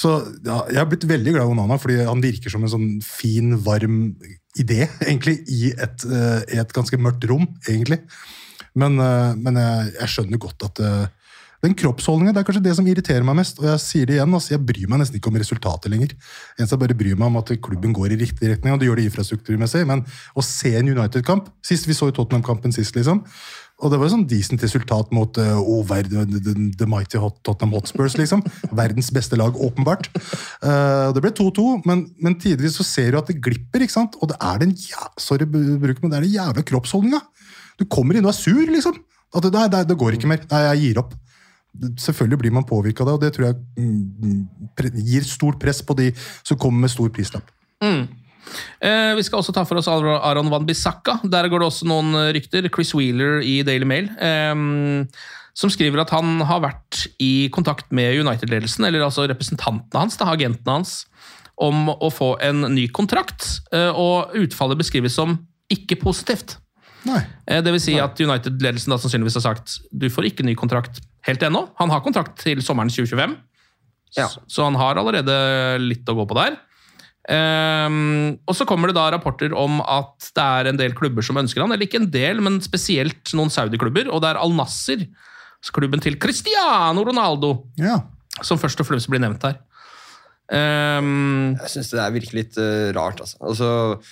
Så 0.00 0.10
ja, 0.46 0.56
jeg 0.72 0.80
har 0.80 0.88
blitt 0.90 1.06
veldig 1.06 1.34
glad 1.36 1.46
i 1.46 1.52
Onana, 1.52 1.76
fordi 1.78 2.00
han 2.08 2.22
virker 2.24 2.52
som 2.52 2.64
en 2.64 2.72
sånn 2.72 2.88
fin, 3.04 3.52
varm 3.62 4.16
idé, 4.58 4.86
egentlig, 5.04 5.36
i 5.52 5.70
et, 5.70 6.06
uh, 6.10 6.40
et 6.48 6.74
ganske 6.74 6.98
mørkt 6.98 7.26
rom, 7.30 7.46
egentlig. 7.68 8.00
Men, 8.74 8.96
uh, 8.98 9.36
men 9.38 9.60
jeg, 9.60 9.92
jeg 9.98 10.14
skjønner 10.14 10.40
godt 10.42 10.66
at 10.68 10.80
eh, 10.84 11.06
den 11.64 11.76
kroppsholdningen 11.76 12.34
det 12.34 12.40
er 12.40 12.46
kanskje 12.48 12.64
det 12.64 12.74
som 12.78 12.86
irriterer 12.88 13.24
meg 13.26 13.36
mest. 13.42 13.58
Og 13.60 13.68
jeg 13.68 13.82
sier 13.84 14.08
det 14.08 14.16
igjen, 14.16 14.36
altså, 14.36 14.54
jeg 14.54 14.64
bryr 14.64 14.90
meg 14.90 15.02
nesten 15.02 15.20
ikke 15.20 15.32
om 15.32 15.40
resultatet 15.40 15.92
lenger. 15.92 16.14
Eneste 16.56 16.76
jeg 16.76 16.82
bare 16.84 16.96
bryr 17.02 17.18
meg 17.20 17.28
om 17.28 17.40
at 17.40 17.52
klubben 17.64 17.96
går 17.96 18.14
i 18.14 18.20
riktig 18.22 18.52
retning, 18.54 18.74
og 18.74 18.80
det 18.80 18.88
gjør 18.88 19.00
det 19.00 19.08
infrastrukturmessig. 19.10 19.82
Men 19.88 20.04
å 20.32 20.44
se 20.44 20.72
en 20.78 20.92
United-kamp 20.92 21.50
Sist 21.66 21.86
vi 21.88 21.94
så 21.96 22.08
jo 22.08 22.14
Tottenham-kampen 22.16 22.72
sist, 22.74 22.96
liksom. 22.96 23.20
Og 23.80 23.92
det 23.92 23.96
var 24.00 24.08
jo 24.08 24.12
sånn 24.12 24.26
decent 24.28 24.60
resultat 24.64 25.12
mot 25.16 25.38
uh, 25.40 25.60
oh, 25.60 25.80
verden, 25.88 26.28
the, 26.32 26.54
the, 26.76 26.88
mighty 26.88 27.20
hot 27.20 27.38
Tottenham 27.46 27.72
Hotspurs, 27.78 28.16
liksom. 28.20 28.42
Verdens 28.80 29.08
beste 29.14 29.38
lag, 29.40 29.56
åpenbart. 29.56 30.10
Uh, 30.64 31.12
det 31.16 31.22
ble 31.24 31.32
2-2, 31.36 31.66
men, 31.88 32.04
men 32.20 32.36
tidvis 32.40 32.76
så 32.80 32.86
ser 32.86 33.12
du 33.12 33.20
at 33.20 33.30
det 33.30 33.38
glipper, 33.44 33.84
ikke 33.84 33.96
sant? 33.96 34.18
Og 34.20 34.32
det 34.32 34.36
er 34.36 34.60
den 34.64 34.74
ja, 34.88 35.08
sorry, 35.20 35.48
bruk, 35.48 36.02
men 36.02 36.12
det 36.12 36.20
er 36.20 36.28
den 36.28 36.36
jævla 36.36 36.66
kroppsholdninga. 36.72 37.22
Du 37.80 37.86
kommer 37.88 38.16
inn 38.16 38.28
og 38.28 38.34
er 38.34 38.40
sur, 38.40 38.60
liksom. 38.68 39.00
At 39.30 39.46
det, 39.46 39.66
det, 39.72 39.84
det 39.88 39.98
går 39.98 40.18
ikke 40.18 40.28
mer. 40.28 40.44
Nei, 40.50 40.62
jeg 40.66 40.84
gir 40.84 41.04
opp. 41.04 41.16
Selvfølgelig 41.98 42.38
blir 42.42 42.52
man 42.52 42.64
påvirka 42.66 43.04
av 43.04 43.06
det, 43.06 43.14
og 43.14 43.20
det 43.22 43.32
tror 43.36 43.46
jeg 43.46 43.56
mm, 43.78 45.02
gir 45.06 45.22
stort 45.28 45.60
press 45.62 45.82
på 45.86 45.94
de 45.96 46.10
som 46.42 46.58
kommer 46.58 46.80
med 46.86 46.90
stor 46.90 47.08
prislapp. 47.14 47.46
Eh, 47.80 49.12
vi 49.14 49.22
skal 49.22 49.38
også 49.42 49.52
ta 49.54 49.62
for 49.68 49.78
oss 49.78 49.88
Ar- 49.88 50.20
Aron 50.32 50.50
Van 50.50 50.64
Bissaka. 50.66 51.18
Der 51.30 51.48
går 51.48 51.62
det 51.62 51.68
også 51.70 51.86
noen 51.86 52.14
rykter. 52.34 52.66
Chris 52.74 52.90
Wheeler 52.96 53.40
i 53.46 53.60
Daily 53.66 53.86
Mail. 53.86 54.08
Eh, 54.18 55.06
som 55.60 55.70
skriver 55.72 56.00
at 56.02 56.10
han 56.14 56.40
har 56.46 56.62
vært 56.64 57.04
i 57.20 57.48
kontakt 57.52 57.90
med 57.92 58.14
United-ledelsen, 58.22 58.86
eller 58.86 59.02
altså 59.04 59.26
representantene 59.28 60.00
hans, 60.00 60.16
da, 60.16 60.30
agentene 60.32 60.78
hans, 60.78 60.92
om 61.60 61.90
å 61.92 62.08
få 62.14 62.34
en 62.46 62.62
ny 62.74 62.86
kontrakt. 62.88 63.60
eh, 63.72 63.90
og 63.94 64.32
utfallet 64.34 64.78
beskrives 64.80 65.14
som 65.14 65.38
ikke 65.70 65.98
positivt. 66.00 66.56
Nei. 67.04 67.20
Eh, 67.46 67.60
Det 67.62 67.72
vil 67.72 67.80
si 67.80 67.98
at 68.00 68.18
United-ledelsen 68.18 68.90
da 68.90 68.96
sannsynligvis 68.98 69.34
har 69.40 69.54
sagt 69.54 69.78
du 69.92 70.08
får 70.10 70.30
ikke 70.30 70.44
ny 70.44 70.54
kontrakt 70.54 71.00
helt 71.26 71.42
ennå. 71.46 71.68
Han 71.78 71.90
har 71.90 72.00
kontrakt 72.04 72.38
til 72.42 72.58
sommeren 72.64 72.90
2025, 72.90 73.36
Ja. 74.16 74.26
så- 74.28 74.42
så 74.48 74.64
han 74.64 74.74
har 74.74 74.96
allerede 74.96 75.78
litt 75.80 76.04
å 76.06 76.14
gå 76.16 76.26
på 76.28 76.34
der. 76.34 76.56
Um, 77.30 78.38
og 78.48 78.54
så 78.56 78.64
kommer 78.66 78.88
det 78.88 78.94
da 78.96 79.10
rapporter 79.12 79.52
om 79.54 79.80
at 79.82 80.30
det 80.34 80.42
er 80.42 80.66
en 80.70 80.76
del 80.80 80.92
klubber 80.92 81.22
som 81.22 81.36
ønsker 81.36 81.60
han, 81.60 81.70
eller 81.70 81.86
ikke 81.86 82.00
en 82.00 82.10
del, 82.10 82.40
men 82.40 82.60
spesielt 82.60 83.22
noen 83.36 83.50
Saudi-klubber, 83.52 84.08
og 84.10 84.22
det 84.22 84.30
er 84.30 84.40
Al 84.40 84.50
Nasser, 84.56 85.06
klubben 85.70 86.00
til 86.00 86.16
Cristiano 86.16 87.04
Ronaldo, 87.04 87.66
Ja. 87.76 88.00
som 88.42 88.58
først 88.58 88.80
og 88.80 88.86
fremst 88.86 89.08
blir 89.08 89.20
nevnt 89.20 89.42
her. 89.42 89.58
Um, 90.50 91.54
Jeg 91.60 91.68
syns 91.76 91.90
det 91.92 92.00
er 92.00 92.10
virkelig 92.10 92.34
litt 92.40 92.58
uh, 92.58 92.90
rart. 92.98 93.20
Altså. 93.20 93.36
altså 93.40 94.02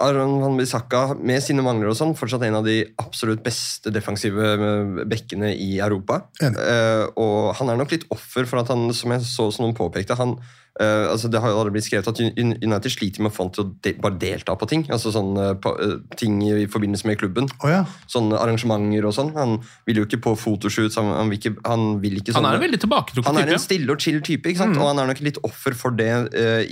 Aron 0.00 0.38
van 0.40 0.56
Bissaka 0.56 1.02
med 1.20 1.42
sine 1.44 1.62
mangler 1.66 1.90
og 1.92 1.96
sånn, 1.98 2.14
fortsatt 2.16 2.42
en 2.46 2.56
av 2.60 2.64
de 2.64 2.78
absolutt 3.02 3.42
beste 3.44 3.92
defensive 3.92 4.52
eh, 4.54 5.04
bekkene 5.10 5.52
i 5.54 5.74
Europa. 5.84 6.22
Eh, 6.40 7.04
og 7.20 7.52
han 7.60 7.68
er 7.74 7.76
nok 7.82 7.92
litt 7.92 8.06
offer 8.14 8.48
for 8.48 8.62
at 8.62 8.72
han, 8.72 8.88
som 8.96 9.12
jeg 9.12 9.26
så 9.28 9.50
som 9.52 9.66
noen 9.66 9.76
påpekte 9.76 10.16
han, 10.16 10.38
uh, 10.80 11.10
altså 11.12 11.28
Det 11.28 11.40
har 11.42 11.50
jo 11.52 11.58
aldri 11.60 11.74
blitt 11.74 11.84
skrevet 11.88 12.08
at 12.08 12.20
United 12.40 12.92
sliter 12.94 13.20
med 13.20 13.32
å 13.32 13.34
få 13.36 13.44
han 13.44 13.52
til 13.52 13.64
å 13.66 13.68
de, 13.84 13.92
bare 14.00 14.16
delta 14.22 14.54
på 14.56 14.68
ting. 14.70 14.86
altså 14.88 15.12
sånn 15.12 15.36
uh, 15.36 16.06
Ting 16.16 16.38
i 16.46 16.64
forbindelse 16.70 17.06
med 17.10 17.18
klubben. 17.20 17.50
Oh, 17.60 17.68
ja. 17.68 17.82
Sånne 18.08 18.38
arrangementer 18.40 19.04
og 19.10 19.12
sånn. 19.16 19.34
Han 19.36 19.58
vil 19.88 20.00
jo 20.00 20.06
ikke 20.08 20.22
på 20.30 20.34
fotoshoots. 20.40 20.96
Han, 20.96 21.12
han, 21.18 21.28
vil, 21.28 21.42
ikke, 21.42 21.56
han 21.68 21.86
vil 22.00 22.16
ikke 22.22 22.38
Han 22.38 22.48
er 22.48 22.56
en 22.60 22.64
veldig 22.64 22.80
tilbaketrukket 22.86 23.28
han 23.28 23.42
er 23.42 23.52
en 23.58 23.60
stille 23.62 23.92
og 23.92 24.00
chill 24.00 24.22
type, 24.24 24.48
ikke 24.48 24.62
sant? 24.64 24.78
Mm. 24.78 24.82
og 24.82 24.92
han 24.94 25.02
er 25.04 25.10
nok 25.12 25.24
litt 25.28 25.42
offer 25.44 25.76
for 25.76 25.92
det 25.98 26.10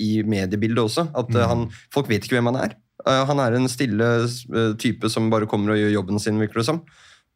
i 0.01 0.23
mediebildet 0.25 0.85
også. 0.89 1.11
At 1.13 1.29
Mm. 1.29 1.43
han, 1.51 1.65
Folk 1.93 2.09
vet 2.09 2.25
ikke 2.25 2.39
hvem 2.39 2.49
han 2.55 2.63
er. 2.65 2.79
Eh, 3.07 3.25
han 3.31 3.43
er 3.43 3.57
en 3.57 3.71
stille 3.71 4.09
eh, 4.25 4.73
type 4.81 5.11
som 5.13 5.31
bare 5.33 5.49
kommer 5.51 5.75
og 5.75 5.81
gjør 5.81 5.95
jobben 5.99 6.23
sin, 6.23 6.41
virker 6.43 6.63
det 6.63 6.69
som. 6.71 6.83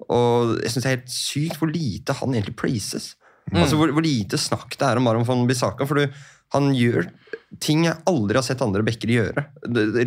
Og 0.09 0.57
jeg 0.63 0.73
syns 0.73 0.83
det 0.83 0.91
er 0.91 0.97
helt 0.97 1.15
sykt 1.15 1.61
hvor 1.61 1.71
lite 1.71 2.17
han 2.19 2.35
egentlig 2.35 2.57
praises. 2.59 3.13
Mm. 3.51 3.63
Altså 3.65 3.79
hvor, 3.79 3.93
hvor 3.95 4.05
lite 4.05 4.39
snakk 4.41 4.75
det 4.79 4.89
er 4.89 4.99
om 4.99 5.09
Aron 5.11 5.27
von 5.29 5.47
Bissaka. 5.49 5.87
For 5.89 6.01
du, 6.01 6.23
han 6.57 6.73
gjør 6.77 7.11
ting 7.63 7.87
jeg 7.87 8.01
aldri 8.09 8.39
har 8.39 8.47
sett 8.47 8.63
andre 8.65 8.85
backer 8.87 9.13
gjøre, 9.13 9.47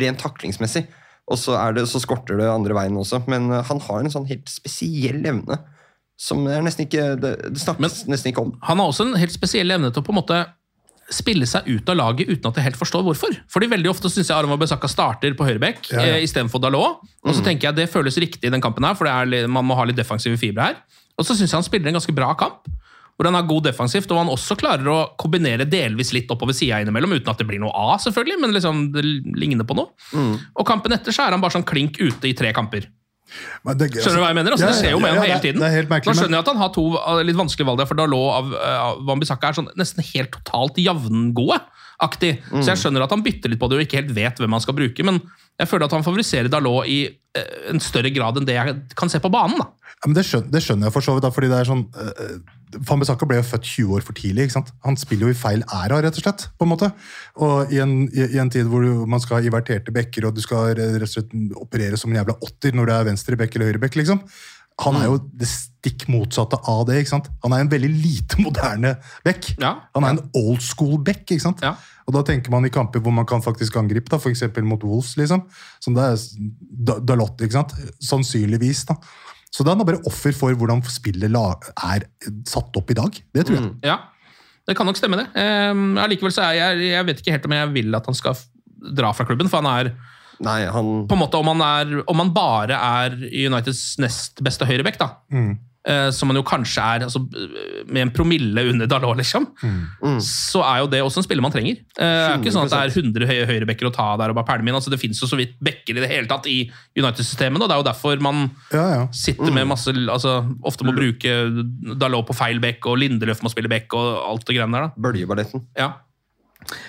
rent 0.02 0.22
taklingsmessig. 0.22 0.86
Og 1.26 1.40
så, 1.40 1.56
er 1.58 1.74
det, 1.74 1.88
så 1.90 1.98
skorter 2.02 2.38
det 2.38 2.46
andre 2.46 2.76
veien 2.76 2.98
også. 2.98 3.24
Men 3.30 3.50
eh, 3.50 3.64
han 3.66 3.82
har 3.88 4.02
en 4.02 4.12
sånn 4.12 4.28
helt 4.30 4.50
spesiell 4.50 5.24
evne 5.24 5.60
som 6.16 6.46
er 6.48 6.62
nesten 6.64 6.86
ikke, 6.86 7.10
det, 7.20 7.34
det 7.52 7.60
snakkes 7.60 8.06
nesten 8.08 8.30
ikke 8.30 8.46
om. 8.46 8.54
Han 8.64 8.80
har 8.80 8.88
også 8.88 9.04
en 9.04 9.18
helt 9.20 9.34
spesiell 9.34 9.74
evne 9.74 9.90
til 9.92 10.00
å 10.00 10.06
på 10.06 10.14
en 10.14 10.20
måte 10.22 10.38
spille 11.12 11.46
seg 11.46 11.68
ut 11.70 11.88
av 11.92 11.96
laget 12.00 12.28
uten 12.30 12.48
at 12.50 12.56
jeg 12.58 12.64
helt 12.66 12.78
forstår 12.80 13.04
hvorfor. 13.06 13.36
Fordi 13.52 13.68
veldig 13.70 13.90
ofte 13.92 14.10
syns 14.10 14.26
jeg 14.30 14.34
Arma 14.36 14.56
Besaka 14.58 14.88
starter 14.90 15.36
på 15.38 15.46
høyrebekk 15.46 15.92
Ja, 15.92 16.00
ja. 16.02 16.16
eh, 16.16 16.24
istedenfor 16.26 16.58
Dalot. 16.64 17.04
Og 17.22 17.34
så 17.36 17.44
tenker 17.46 17.68
jeg 17.70 17.76
det 17.78 17.90
føles 17.92 18.16
riktig 18.18 18.48
i 18.48 18.50
den 18.54 18.60
kampen 18.64 18.84
her, 18.86 18.94
for 18.98 19.06
det 19.06 19.14
er, 19.44 19.46
man 19.50 19.64
må 19.68 19.76
ha 19.78 19.84
litt 19.86 19.96
defensive 19.98 20.38
fibre 20.40 20.70
her. 20.72 20.80
Og 21.18 21.24
så 21.24 21.36
syns 21.38 21.52
jeg 21.52 21.56
han 21.60 21.66
spiller 21.66 21.88
en 21.92 21.98
ganske 22.00 22.14
bra 22.16 22.32
kamp. 22.34 22.66
Hvor 23.16 23.24
han 23.30 23.38
er 23.38 23.46
god 23.48 23.64
defensivt, 23.64 24.10
og 24.12 24.18
han 24.20 24.28
også 24.28 24.58
klarer 24.60 24.88
å 24.92 24.96
kombinere 25.16 25.64
delvis 25.64 26.10
litt 26.12 26.28
oppover 26.34 26.52
sida 26.52 26.82
innimellom, 26.84 27.14
uten 27.16 27.30
at 27.32 27.38
det 27.40 27.46
blir 27.48 27.62
noe 27.62 27.72
A, 27.72 27.94
selvfølgelig, 28.02 28.36
men 28.42 28.52
liksom 28.52 28.82
det 28.92 29.04
ligner 29.40 29.64
på 29.64 29.72
noe. 29.78 29.88
Og 30.52 30.66
kampen 30.68 30.92
etter 30.92 31.14
så 31.16 31.24
er 31.24 31.32
han 31.32 31.40
bare 31.40 31.54
sånn 31.56 31.64
klink 31.64 31.96
ute 31.96 32.28
i 32.28 32.34
tre 32.36 32.50
kamper. 32.52 32.90
Men 33.66 33.78
det, 33.80 33.88
Skjønner 33.96 34.20
du 34.20 34.22
hva 34.22 34.28
jeg 34.30 34.38
mener? 34.38 34.54
Altså, 34.54 34.66
Ja, 34.66 34.72
det 34.72 34.80
skjer 34.80 34.92
jo 34.94 35.00
med 35.02 35.10
ja, 35.10 35.16
ham 35.18 35.26
hele 35.26 35.40
tiden. 35.42 35.64
Er 35.66 35.74
helt 35.74 35.90
Nå 35.90 36.14
skjønner 36.14 36.38
jeg 36.38 36.44
at 36.44 36.50
han 36.52 36.60
har 36.62 36.70
to 36.76 36.84
uh, 36.94 37.22
litt 37.26 37.38
vanskelige 37.38 37.68
valg 37.68 37.80
der, 37.80 37.88
for 37.90 37.98
Dalot 37.98 38.36
av 38.36 38.52
uh, 38.54 39.00
Wambisaka 39.08 39.50
er 39.50 39.58
sånn 39.58 39.72
nesten 39.78 40.04
helt 40.12 40.30
totalt 40.38 40.78
jevngode. 40.80 41.58
Mm. 41.96 42.60
Så 42.60 42.68
jeg 42.70 42.80
skjønner 42.82 43.06
at 43.06 43.12
han 43.14 43.24
bytter 43.24 43.52
litt 43.52 43.60
på 43.60 43.70
det 43.72 43.78
og 43.78 43.86
ikke 43.86 44.02
helt 44.02 44.14
vet 44.16 44.40
hvem 44.42 44.52
han 44.52 44.62
skal 44.62 44.76
bruke, 44.76 45.06
men 45.08 45.22
jeg 45.60 45.68
føler 45.70 45.88
at 45.88 45.94
han 45.96 46.04
favoriserer 46.04 46.50
Dalot 46.52 46.88
i 46.90 46.98
uh, 47.08 47.70
en 47.72 47.80
større 47.80 48.10
grad 48.14 48.36
enn 48.40 48.46
det 48.48 48.58
jeg 48.58 48.76
kan 48.98 49.12
se 49.12 49.20
på 49.22 49.30
banen. 49.32 49.58
da. 49.62 49.70
Ja, 49.96 50.12
det, 50.12 50.26
skjønner, 50.28 50.50
det 50.52 50.60
skjønner 50.62 50.90
jeg 50.90 50.92
for 50.92 51.06
så 51.06 51.14
vidt. 51.16 51.24
da, 51.24 51.30
fordi 51.32 51.48
det 51.52 51.58
er 51.62 51.68
sånn, 51.70 51.86
uh, 51.96 52.56
Van 52.84 53.00
Bissaka 53.00 53.24
ble 53.28 53.38
jo 53.38 53.46
født 53.46 53.64
20 53.64 53.94
år 53.96 54.04
for 54.04 54.18
tidlig. 54.18 54.46
ikke 54.48 54.56
sant? 54.58 54.72
Han 54.84 54.98
spiller 55.00 55.30
jo 55.30 55.32
i 55.32 55.38
feil 55.38 55.62
æra, 55.64 56.02
rett 56.04 56.18
og 56.18 56.24
slett. 56.26 56.48
på 56.58 56.66
en 56.66 56.72
måte. 56.74 56.90
Og 57.40 57.72
i 57.72 57.80
en, 57.80 57.94
i, 58.10 58.26
i 58.36 58.42
en 58.42 58.50
tid 58.52 58.68
hvor 58.68 58.84
du- 58.84 59.06
man 59.08 59.22
skal 59.24 59.38
ha 59.38 59.46
inverterte 59.48 59.94
bekker, 59.94 60.26
og 60.28 60.36
du 60.36 60.42
skal 60.44 60.74
rett 60.76 61.06
og 61.06 61.08
slett 61.14 61.32
operere 61.56 61.96
som 61.96 62.12
en 62.12 62.20
jævla 62.20 62.36
åtter 62.44 62.76
når 62.76 62.90
det 62.90 62.98
er 62.98 63.08
venstre 63.12 63.40
bekk 63.40 63.56
eller 63.56 63.72
høyre 63.72 63.82
bekk, 63.86 63.96
liksom. 64.02 64.20
Han 64.84 64.96
er 65.00 65.06
jo 65.08 65.16
det 65.32 65.46
stikk 65.48 66.02
motsatte 66.12 66.58
av 66.68 66.82
det. 66.88 66.98
ikke 67.00 67.08
sant? 67.14 67.28
Han 67.44 67.54
er 67.56 67.62
en 67.64 67.70
veldig 67.72 67.88
lite 67.90 68.36
moderne 68.44 68.90
bekk. 69.24 69.54
Ja. 69.62 69.70
Han 69.96 70.04
er 70.04 70.16
en 70.16 70.30
old 70.36 70.60
school 70.60 70.98
bekk. 71.00 71.22
ikke 71.30 71.40
sant? 71.46 71.62
Ja. 71.64 71.74
Og 72.06 72.12
da 72.14 72.20
tenker 72.28 72.52
man 72.52 72.66
i 72.68 72.70
kamper 72.70 73.00
hvor 73.02 73.14
man 73.16 73.24
kan 73.26 73.40
faktisk 73.42 73.76
angripe, 73.80 74.10
da, 74.12 74.18
f.eks. 74.20 74.42
mot 74.62 74.82
Wolves. 74.84 75.14
liksom. 75.16 75.46
Som 75.80 75.94
det 75.96 76.04
er 76.04 76.18
Da- 76.90 76.98
Dalot, 77.00 77.40
ikke 77.40 77.56
sant? 77.56 77.72
Sannsynligvis. 78.04 78.84
da. 78.90 78.98
Så 79.50 79.64
da 79.64 79.72
er 79.72 79.76
han 79.78 79.86
bare 79.86 80.02
offer 80.04 80.34
for 80.36 80.52
hvordan 80.52 80.82
spillet 80.84 81.32
er 81.32 82.04
satt 82.46 82.76
opp 82.76 82.90
i 82.92 82.94
dag. 82.98 83.16
Det 83.32 83.46
tror 83.48 83.56
jeg. 83.56 83.70
Ja, 83.88 83.96
det 84.68 84.76
kan 84.76 84.84
nok 84.86 84.98
stemme, 84.98 85.16
det. 85.22 85.30
Um, 85.70 85.96
allikevel 86.02 86.34
så 86.34 86.42
er 86.50 86.58
jeg, 86.58 86.90
jeg 86.90 87.06
vet 87.08 87.22
ikke 87.22 87.32
helt 87.32 87.46
om 87.48 87.52
jeg 87.56 87.72
vil 87.72 87.94
at 87.96 88.04
han 88.10 88.14
skal 88.18 88.36
dra 88.92 89.12
fra 89.16 89.24
klubben, 89.24 89.48
for 89.48 89.62
han 89.62 89.70
er 89.86 89.94
Nei, 90.44 90.58
han 90.68 90.90
på 91.08 91.16
en 91.16 91.22
måte, 91.22 91.38
om 91.40 91.48
han, 91.54 91.62
er, 91.64 92.02
om 92.10 92.20
han 92.24 92.34
bare 92.36 92.76
er 92.76 93.16
Uniteds 93.46 93.94
nest 94.02 94.42
beste 94.44 94.66
høyrebekk, 94.68 94.98
da, 95.00 95.08
eh, 95.86 96.10
som 96.10 96.28
han 96.28 96.36
jo 96.36 96.42
kanskje 96.46 96.82
er 96.82 97.04
altså, 97.06 97.20
med 97.86 98.02
en 98.02 98.10
promille 98.12 98.64
under 98.72 98.88
Dalot, 98.90 99.16
liksom, 99.20 99.46
så 100.20 100.60
er 100.66 100.80
jo 100.82 100.88
det 100.90 101.00
også 101.06 101.22
en 101.22 101.26
spiller 101.28 101.44
man 101.44 101.54
trenger. 101.54 101.78
Uh, 101.94 102.02
det 102.02 102.08
er 102.26 102.40
ikke 102.40 102.52
sånn 102.56 102.66
at 102.66 102.74
det 102.74 102.80
er 102.82 103.04
100 103.04 103.28
høye 103.30 103.46
høyrebekker 103.52 103.88
å 103.88 103.92
ta 103.94 104.08
der 104.20 104.32
og 104.32 104.38
bare 104.40 104.48
pælme 104.50 104.68
inn. 104.72 104.76
Altså, 104.76 104.90
det 104.92 104.98
fins 105.00 105.20
jo 105.22 105.28
så 105.30 105.38
vidt 105.38 105.54
bekker 105.62 105.94
i 105.96 106.02
det 106.02 106.10
hele 106.10 106.26
tatt 106.30 106.48
i 106.50 106.58
United-systemet, 106.98 107.62
og 107.62 107.70
det 107.70 107.76
er 107.76 107.82
jo 107.84 107.86
derfor 107.90 108.20
man 108.26 108.48
Ja, 108.74 108.86
ja. 108.96 109.04
sitter 109.14 109.54
med 109.54 109.70
masse 109.70 109.94
altså, 109.94 110.40
Ofte 110.66 110.84
må 110.84 110.92
bruke 110.96 111.36
Dalot 111.96 112.26
på 112.28 112.36
feil 112.36 112.58
bekk, 112.60 112.90
og 112.90 112.98
Lindeløf 113.04 113.44
må 113.46 113.52
spille 113.54 113.70
bekk, 113.70 113.94
og 113.96 114.18
alt 114.26 114.44
det 114.50 114.58
greiene 114.58 114.74
der. 114.76 114.90
da. 114.90 115.06
Bøljeballetten. 115.08 115.64
Ja. 115.78 115.92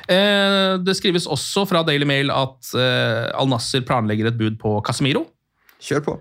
Eh, 0.10 0.78
det 0.84 0.96
skrives 0.98 1.28
også 1.30 1.66
fra 1.70 1.84
Daily 1.88 2.08
Mail 2.08 2.32
at 2.34 2.72
eh, 2.78 3.28
Al-Nasser 3.38 3.86
planlegger 3.88 4.32
et 4.32 4.40
bud 4.40 4.58
på 4.62 4.78
Casemiro. 4.86 5.26
Kjør 5.84 6.04
på. 6.06 6.16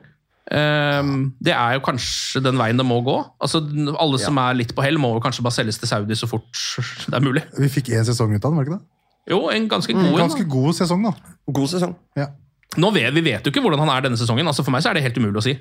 Eh, 0.52 1.12
det 1.42 1.54
er 1.54 1.76
jo 1.76 1.84
kanskje 1.86 2.42
den 2.44 2.58
veien 2.60 2.78
det 2.78 2.86
må 2.86 3.00
gå. 3.06 3.16
Altså, 3.42 3.62
alle 3.96 4.20
som 4.22 4.42
er 4.42 4.58
litt 4.60 4.74
på 4.76 4.84
hell, 4.86 5.00
må 5.02 5.14
jo 5.16 5.24
kanskje 5.24 5.44
bare 5.46 5.58
selges 5.58 5.80
til 5.82 5.90
Saudi 5.90 6.18
så 6.18 6.28
fort 6.30 6.50
det 7.10 7.16
er 7.16 7.24
mulig. 7.24 7.46
Vi 7.58 7.72
fikk 7.78 7.94
én 7.96 8.06
sesong 8.06 8.34
ut 8.34 8.42
av 8.42 8.50
den, 8.50 8.58
var 8.60 8.66
det 8.66 8.72
ikke 8.72 8.80
det? 8.80 8.90
Jo, 9.26 9.40
en 9.50 9.64
ganske 9.66 9.90
god 9.90 10.04
mm, 10.04 10.18
Ganske 10.20 10.44
god 10.46 10.76
sesong, 10.78 11.08
da. 11.08 11.32
God 11.50 11.70
sesong. 11.72 11.96
Ja. 12.18 12.28
Nå 12.76 12.90
vet, 12.94 13.08
vi 13.14 13.22
vet 13.24 13.46
jo 13.46 13.50
ikke 13.50 13.62
hvordan 13.64 13.80
han 13.82 13.90
er 13.94 14.04
denne 14.04 14.18
sesongen. 14.20 14.46
Altså, 14.46 14.62
for 14.66 14.74
meg 14.74 14.84
så 14.84 14.90
er 14.90 14.98
det 14.98 15.06
helt 15.06 15.18
umulig 15.18 15.40
å 15.40 15.44
si. 15.46 15.54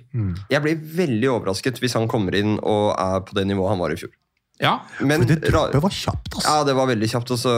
Jeg 0.52 0.62
blir 0.62 0.82
veldig 1.00 1.30
overrasket 1.32 1.80
hvis 1.82 1.96
han 1.98 2.10
kommer 2.12 2.36
inn 2.38 2.58
og 2.60 2.92
er 2.94 3.24
på 3.26 3.38
det 3.38 3.46
nivået 3.50 3.72
han 3.72 3.82
var 3.82 3.94
i 3.94 3.98
fjor. 4.00 4.12
Ja, 4.62 4.78
Men 5.04 5.26
For 5.26 5.34
det 5.34 5.50
droppet 5.50 5.82
var 5.84 5.92
kjapt, 5.92 6.30
altså. 6.38 6.48
Ja, 6.48 6.64
det 6.64 6.76
var 6.78 6.88
veldig 6.88 7.10
kjapt. 7.12 7.32
Altså. 7.36 7.56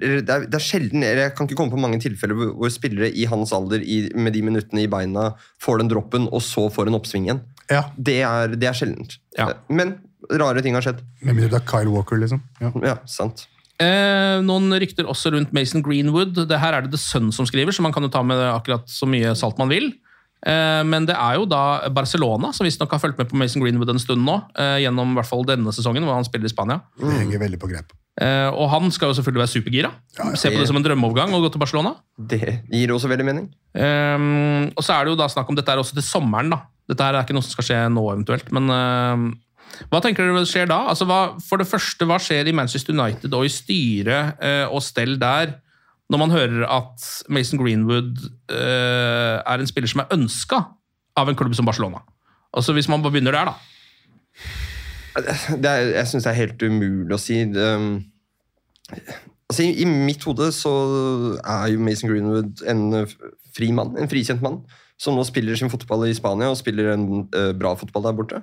det, 0.00 0.24
er, 0.26 0.46
det 0.50 0.58
er 0.58 0.64
sjelden, 0.64 1.04
Jeg 1.06 1.34
kan 1.36 1.46
ikke 1.46 1.58
komme 1.60 1.70
på 1.70 1.78
mange 1.78 2.00
tilfeller 2.02 2.34
hvor, 2.34 2.50
hvor 2.58 2.72
spillere 2.74 3.12
i 3.14 3.28
hans 3.30 3.52
alder 3.54 3.84
i, 3.84 4.00
med 4.18 4.34
de 4.34 4.42
minuttene 4.42 4.82
i 4.82 4.90
beina 4.90 5.28
får 5.62 5.84
den 5.84 5.92
droppen, 5.92 6.26
og 6.34 6.42
så 6.42 6.66
får 6.72 6.90
en 6.90 6.98
oppsving 6.98 7.28
igjen. 7.28 7.44
Ja, 7.70 7.84
Det 7.94 8.18
er, 8.26 8.56
det 8.58 8.70
er 8.70 8.78
sjeldent. 8.78 9.20
Ja. 9.38 9.52
Men 9.70 10.00
rare 10.34 10.62
ting 10.66 10.74
har 10.74 10.82
skjedd. 10.82 11.04
Med 11.22 11.38
mindre 11.38 11.52
det 11.54 11.60
er 11.62 11.68
Kyle 11.70 11.94
Walker, 11.94 12.18
liksom. 12.18 12.42
Ja. 12.58 12.72
Ja, 12.82 12.96
sant. 13.06 13.46
Eh, 13.82 14.38
noen 14.42 14.72
rykter 14.80 15.06
også 15.06 15.30
rundt 15.34 15.52
Mason 15.54 15.84
Greenwood. 15.84 16.34
Det 16.48 16.58
her 16.58 16.74
er 16.74 16.86
det 16.86 16.94
The 16.96 17.00
Sun 17.00 17.30
som 17.34 17.46
skriver, 17.46 17.74
så 17.76 17.84
man 17.84 17.94
kan 17.94 18.06
jo 18.06 18.10
ta 18.10 18.24
med 18.26 18.40
akkurat 18.50 18.88
så 18.90 19.06
mye 19.08 19.34
salt 19.38 19.60
man 19.62 19.70
vil. 19.70 19.92
Eh, 20.44 20.82
men 20.86 21.06
det 21.08 21.16
er 21.16 21.38
jo 21.40 21.46
da 21.48 21.88
Barcelona 21.94 22.52
som 22.54 22.66
visstnok 22.66 22.92
har 22.92 23.00
fulgt 23.02 23.20
med 23.20 23.30
på 23.30 23.38
Mason 23.40 23.62
Greenwood 23.64 23.90
en 23.94 24.02
stund 24.02 24.22
nå. 24.26 24.36
Eh, 24.58 24.82
gjennom 24.84 25.14
i 25.14 25.18
hvert 25.18 25.30
fall 25.30 25.46
denne 25.48 25.72
sesongen, 25.74 26.04
hvor 26.06 26.18
han 26.18 26.26
spiller 26.28 26.50
i 26.50 26.52
Spania. 26.52 26.82
Det 27.00 27.14
henger 27.14 27.42
veldig 27.46 27.60
på 27.62 27.70
grep. 27.72 27.94
Eh, 28.20 28.48
og 28.48 28.70
han 28.72 28.92
skal 28.94 29.10
jo 29.10 29.16
selvfølgelig 29.18 29.42
være 29.44 29.54
supergira. 29.54 29.90
Se 30.38 30.52
på 30.52 30.60
det 30.60 30.68
som 30.68 30.78
en 30.78 30.84
drømmeovergang 30.86 31.34
å 31.36 31.42
gå 31.44 31.50
til 31.52 31.62
Barcelona. 31.62 31.96
Det 32.16 32.60
gir 32.72 32.94
også 32.94 33.10
veldig 33.12 33.26
mening. 33.28 33.48
Og 33.76 34.84
så 34.84 34.94
er 34.94 35.04
det 35.04 35.12
jo 35.12 35.20
da 35.20 35.28
snakk 35.32 35.50
om 35.52 35.58
dette 35.58 35.72
er 35.72 35.82
også 35.82 35.98
til 35.98 36.06
sommeren, 36.06 36.52
da. 36.54 36.62
Dette 36.86 37.02
her 37.02 37.18
er 37.18 37.26
ikke 37.26 37.34
noe 37.36 37.44
som 37.44 37.56
skal 37.56 37.66
skje 37.66 37.82
nå, 37.92 38.06
eventuelt. 38.14 38.48
Men 38.56 38.70
hva 39.90 40.00
tenker 40.00 40.24
dere 40.24 40.46
skjer 40.48 40.70
da? 40.70 40.78
Altså, 40.94 41.04
hva, 41.10 41.20
for 41.44 41.60
det 41.60 41.68
første, 41.68 42.08
hva 42.08 42.16
skjer 42.22 42.48
i 42.48 42.54
Manchester 42.56 42.96
United 42.96 43.34
og 43.36 43.44
i 43.44 43.52
styret 43.52 44.40
og 44.70 44.80
stell 44.86 45.18
der, 45.20 45.58
når 46.12 46.22
man 46.22 46.30
hører 46.34 46.66
at 46.70 47.06
Mason 47.28 47.58
Greenwood 47.58 48.20
eh, 48.52 49.36
er 49.40 49.62
en 49.62 49.70
spiller 49.70 49.90
som 49.90 50.04
er 50.04 50.12
ønska 50.14 50.60
av 51.18 51.30
en 51.30 51.38
klubb 51.38 51.54
som 51.58 51.66
Barcelona? 51.66 52.04
Altså, 52.54 52.72
Hvis 52.72 52.88
man 52.88 53.02
bare 53.02 53.16
begynner 53.16 53.34
der, 53.34 53.50
da. 53.50 53.54
Er, 55.16 55.80
jeg 55.96 56.06
syns 56.06 56.24
det 56.24 56.30
er 56.32 56.42
helt 56.42 56.62
umulig 56.62 57.16
å 57.16 57.20
si. 57.20 57.40
Det, 57.50 57.66
altså, 59.48 59.64
i, 59.64 59.72
I 59.82 59.88
mitt 59.88 60.24
hode 60.28 60.50
så 60.54 60.72
er 61.40 61.72
jo 61.72 61.82
Mason 61.82 62.12
Greenwood 62.12 62.62
en 62.68 63.08
fri 63.56 63.72
mann, 63.74 63.96
en 63.98 64.10
frikjent 64.12 64.44
mann, 64.44 64.60
som 65.00 65.16
nå 65.16 65.24
spiller 65.28 65.58
sin 65.58 65.72
fotball 65.72 66.06
i 66.08 66.14
Spania 66.16 66.52
og 66.52 66.60
spiller 66.60 66.92
en 66.94 67.26
uh, 67.34 67.50
bra 67.56 67.74
fotball 67.80 68.06
der 68.06 68.16
borte. 68.16 68.42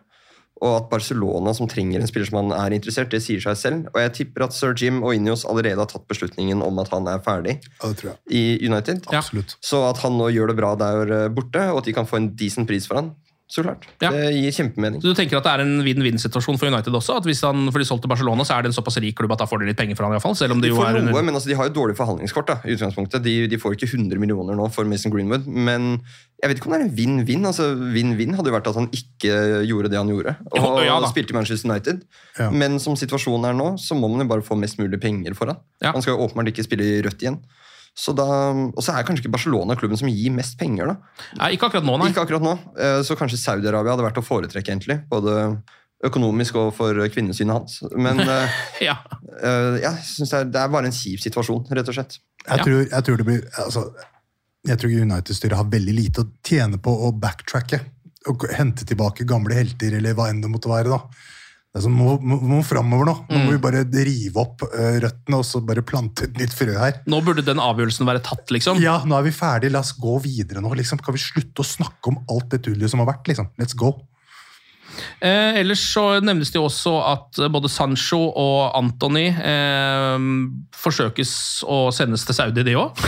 Og 0.63 0.78
at 0.78 0.86
Barcelona, 0.91 1.52
som 1.58 1.67
trenger 1.67 1.99
en 1.99 2.08
spiller 2.08 2.30
som 2.30 2.38
han 2.39 2.54
er 2.56 2.76
interessert, 2.78 3.10
det 3.12 3.19
sier 3.26 3.41
seg 3.43 3.58
selv. 3.60 3.89
Og 3.91 3.99
jeg 3.99 4.13
tipper 4.19 4.45
at 4.45 4.56
sir 4.56 4.71
Jim 4.80 5.02
og 5.04 5.12
Inios 5.17 5.43
allerede 5.49 5.82
har 5.84 5.89
tatt 5.91 6.06
beslutningen 6.08 6.63
om 6.63 6.80
at 6.80 6.91
han 6.93 7.10
er 7.12 7.19
ferdig 7.26 7.58
Ja, 7.60 7.89
det 7.89 7.97
tror 7.99 8.13
jeg. 8.13 8.17
i 8.32 8.43
United. 8.69 9.04
Ja. 9.12 9.19
Så 9.60 9.82
at 9.89 9.99
han 10.06 10.15
nå 10.17 10.30
gjør 10.32 10.54
det 10.54 10.58
bra 10.62 10.71
der 10.80 11.12
eh, 11.17 11.28
borte, 11.36 11.65
og 11.73 11.82
at 11.84 11.89
de 11.89 11.95
kan 11.97 12.08
få 12.08 12.21
en 12.21 12.32
decent 12.39 12.69
pris 12.69 12.88
for 12.88 13.02
han, 13.02 13.12
så 13.54 13.63
klart. 13.66 13.86
Ja. 14.02 14.10
Det 14.10 14.32
gir 14.34 14.56
kjempemening. 14.58 15.02
Så 15.04 15.13
du 15.13 15.18
tenker 15.18 15.38
at 15.38 15.46
det 15.46 15.54
er 15.54 15.63
en 15.63 15.76
vinn-vinn-situasjon 15.86 16.58
for 16.58 16.72
United 16.74 16.98
også? 16.98 17.20
At 17.22 17.30
hvis 17.30 17.44
han 17.46 17.68
får 17.70 17.84
de 17.84 17.88
solgt 17.92 18.06
til 18.08 18.12
Barcelona, 18.12 18.46
så 18.48 18.58
er 18.58 18.66
det 18.66 18.72
en 18.74 18.78
såpass 18.80 18.98
rik 19.04 19.16
klubb 19.20 19.36
at 19.36 19.44
da 19.44 19.48
får 19.50 19.62
de 19.62 19.70
litt 19.70 19.80
penger 19.80 20.00
for 20.00 20.08
han 20.08 20.16
i 20.16 20.18
hvert 20.18 20.26
fall, 20.26 20.36
selv 20.39 20.58
om 20.58 20.63
De 20.63 20.72
jo 20.74 20.80
får 20.80 20.89
er 20.89 21.06
noe, 21.06 21.22
men 21.22 21.38
altså, 21.38 21.52
de 21.52 21.58
har 21.60 21.70
jo 21.70 21.76
dårlig 21.78 21.96
forhandlingskort. 22.00 22.50
da, 22.50 22.60
i 22.66 22.74
utgangspunktet. 22.74 23.24
De, 23.24 23.36
de 23.52 23.62
får 23.62 23.78
ikke 23.78 23.92
100 23.94 24.20
millioner 24.20 24.58
nå 24.58 24.68
for 24.74 24.89
Mason 24.89 25.13
Greenwood. 25.13 25.46
Men 25.46 25.94
jeg 26.42 26.52
vet 26.52 26.60
ikke 26.60 26.68
om 26.68 26.76
det 26.76 26.82
er 26.82 26.88
en 26.89 26.96
vinn-vinn. 26.98 27.46
altså 27.48 27.70
Vinn-vinn 27.94 28.36
hadde 28.36 28.52
jo 28.52 28.58
vært 28.58 28.72
at 28.74 28.80
han 28.82 28.89
ikke 28.92 29.38
gjorde 29.70 29.94
det 29.94 30.02
han 30.02 30.12
gjorde. 30.12 30.36
Og 30.58 30.82
ja 30.84 30.98
spilte 31.13 31.34
i 31.34 31.38
Manchester 31.38 31.70
United. 31.70 32.04
Ja. 32.39 32.50
Men 32.52 32.80
som 32.82 32.98
situasjonen 33.00 33.52
er 33.52 33.58
nå, 33.58 33.74
så 33.82 33.96
må 33.98 34.10
man 34.12 34.26
jo 34.26 34.32
bare 34.34 34.46
få 34.46 34.58
mest 34.60 34.80
mulig 34.82 35.00
penger 35.04 35.38
for 35.38 35.54
han. 35.54 35.62
Ja. 35.84 35.94
Han 35.94 36.04
skal 36.04 36.18
jo 36.18 36.26
åpenbart 36.26 36.52
ikke 36.52 36.66
spille 36.66 36.88
i 36.88 37.02
rødt 37.06 37.24
igjen. 37.24 37.39
Så 37.95 38.13
da, 38.17 38.25
og 38.25 38.82
så 38.82 38.95
er 38.97 39.06
kanskje 39.06 39.21
ikke 39.27 39.36
Barcelona 39.36 39.75
klubben 39.77 39.99
som 39.99 40.10
gir 40.10 40.32
mest 40.34 40.58
penger, 40.58 40.89
da. 40.89 40.95
Nei, 41.38 41.51
ikke 41.53 41.67
akkurat 41.69 41.86
nå, 41.86 41.97
nei. 42.01 42.10
Ikke 42.10 42.23
akkurat 42.25 42.41
nå. 42.41 42.53
Eh, 42.73 43.01
Så 43.06 43.13
kanskje 43.19 43.38
Saudi-Arabia 43.38 43.93
hadde 43.93 44.08
vært 44.08 44.17
å 44.17 44.25
foretrekke, 44.25 44.71
egentlig. 44.73 44.97
Både 45.12 45.36
økonomisk 46.03 46.58
og 46.60 46.71
for 46.75 46.97
kvinnesynet 47.13 47.53
hans. 47.53 47.77
Men 47.95 48.19
eh, 48.25 48.58
Ja. 48.82 48.97
uh, 49.43 49.77
jeg 49.79 49.93
synes 50.10 50.34
det, 50.34 50.39
er, 50.41 50.49
det 50.56 50.60
er 50.63 50.73
bare 50.73 50.89
en 50.89 50.95
kjip 50.97 51.21
situasjon, 51.23 51.67
rett 51.69 51.88
og 51.93 51.95
slett. 51.99 52.17
Jeg, 52.47 52.58
Ja. 52.58 52.63
tror, 52.65 52.82
jeg 52.89 53.03
tror 53.08 53.17
det 53.21 53.25
blir 53.29 53.45
altså, 53.63 53.86
Jeg 54.67 54.79
tror 54.79 54.91
United-styret 55.06 55.58
har 55.60 55.69
veldig 55.71 55.93
lite 55.95 56.23
å 56.23 56.29
tjene 56.43 56.77
på 56.82 56.91
å 57.08 57.12
backtracke. 57.19 57.79
Og 58.32 58.45
hente 58.56 58.86
tilbake 58.88 59.25
gamle 59.27 59.53
helter, 59.58 59.93
eller 59.99 60.13
hva 60.15 60.29
enn 60.32 60.39
det 60.41 60.49
måtte 60.51 60.71
være. 60.71 60.88
da. 60.89 61.01
Det 61.73 61.79
er 61.81 61.86
sånn, 61.88 61.95
må, 61.97 62.19
må, 62.21 62.36
må 62.45 62.59
framover 62.62 63.07
nå. 63.09 63.13
Nå 63.31 63.33
Mm. 63.33 63.45
må 63.47 63.51
vi 63.55 63.62
bare 63.63 63.79
rive 64.05 64.38
opp 64.43 64.62
uh, 64.67 64.99
røttene 65.01 65.39
og 65.41 65.45
så 65.49 65.57
bare 65.65 65.81
plante 65.81 66.27
et 66.27 66.38
nytt 66.38 66.53
frø 66.53 66.75
her. 66.77 66.99
Nå 67.09 67.17
burde 67.25 67.41
den 67.47 67.57
avgjørelsen 67.57 68.05
være 68.05 68.21
tatt, 68.21 68.45
liksom. 68.53 68.77
Ja, 68.83 68.99
nå 69.09 69.17
er 69.17 69.25
vi 69.25 69.31
ferdige, 69.33 69.73
la 69.73 69.81
oss 69.81 69.95
gå 69.97 70.19
videre 70.21 70.62
nå. 70.62 70.69
liksom. 70.77 71.01
Kan 71.01 71.17
vi 71.17 71.23
slutte 71.23 71.65
å 71.65 71.65
snakke 71.65 72.13
om 72.13 72.19
alt 72.29 72.51
det 72.53 72.62
tullet 72.67 72.93
som 72.93 73.01
har 73.01 73.09
vært? 73.09 73.25
liksom? 73.31 73.49
Let's 73.57 73.73
go. 73.73 73.95
Eh, 75.25 75.57
ellers 75.63 75.81
så 75.89 76.19
nevnes 76.21 76.51
det 76.53 76.59
jo 76.59 76.67
også 76.67 76.91
at 77.09 77.39
både 77.49 77.71
Sancho 77.73 78.19
og 78.38 78.75
Anthony 78.77 79.25
eh, 79.33 80.27
forsøkes 80.77 81.31
å 81.65 81.88
sendes 81.95 82.21
til 82.29 82.38
Saudi, 82.38 82.62
de 82.67 82.75
òg. 82.77 83.01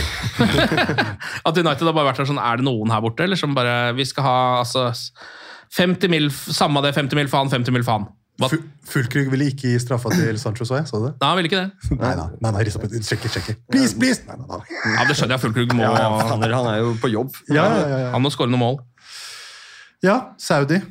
at 1.46 1.54
United 1.62 1.86
har 1.86 1.94
bare 1.94 2.08
vært 2.10 2.24
der 2.24 2.28
sånn 2.32 2.42
Er 2.42 2.58
det 2.58 2.66
noen 2.66 2.90
her 2.90 3.04
borte, 3.04 3.22
eller 3.22 3.38
som 3.38 3.54
bare 3.54 3.92
Vi 3.94 4.04
skal 4.10 4.26
ha 4.26 4.36
altså 4.64 4.88
50 5.78 6.10
mil, 6.10 6.26
samme 6.34 6.82
det, 6.82 6.96
50 6.98 7.18
mil 7.22 7.30
faen, 7.30 7.50
50 7.54 7.74
mil 7.78 7.86
faen. 7.86 8.10
Hva? 8.36 8.50
Fullkrug 8.86 9.30
ville 9.32 9.46
ikke 9.50 9.70
gi 9.72 9.78
straffa 9.80 10.10
til 10.12 10.36
Sancho, 10.38 10.66
så 10.68 10.76
jeg. 10.80 10.86
Så 10.90 10.98
det? 11.00 11.12
Nei, 11.22 11.28
han 11.30 11.38
ville 11.38 11.48
ikke 11.50 11.62
det. 11.62 11.70
Nei, 12.02 12.10
nei, 12.18 12.26
nei, 12.44 12.50
nei 12.58 12.64
rista 12.68 12.82
på 12.82 12.90
Sjekker, 12.92 13.32
sjekker. 13.32 13.56
Please, 13.72 13.94
please! 13.96 14.20
Nei, 14.28 14.36
nei, 14.42 14.46
nei. 14.50 14.60
Ja, 14.98 15.06
Det 15.08 15.16
skjønner 15.16 15.36
jeg. 15.38 15.44
Fullkrug 15.46 15.72
må 15.78 15.86
Ja, 15.86 15.94
han, 16.28 16.44
er, 16.44 16.52
han 16.58 16.68
er 16.74 16.82
jo 16.82 16.92
på 17.00 17.08
jobb. 17.12 17.32
Ja, 17.48 17.64
ja, 17.64 17.80
ja, 17.88 17.98
ja. 18.06 18.10
Han 18.12 18.22
må 18.26 18.32
skåre 18.34 18.52
noen 18.52 18.62
mål. 18.62 18.78
ja, 20.04 20.18
Saudi. 20.38 20.82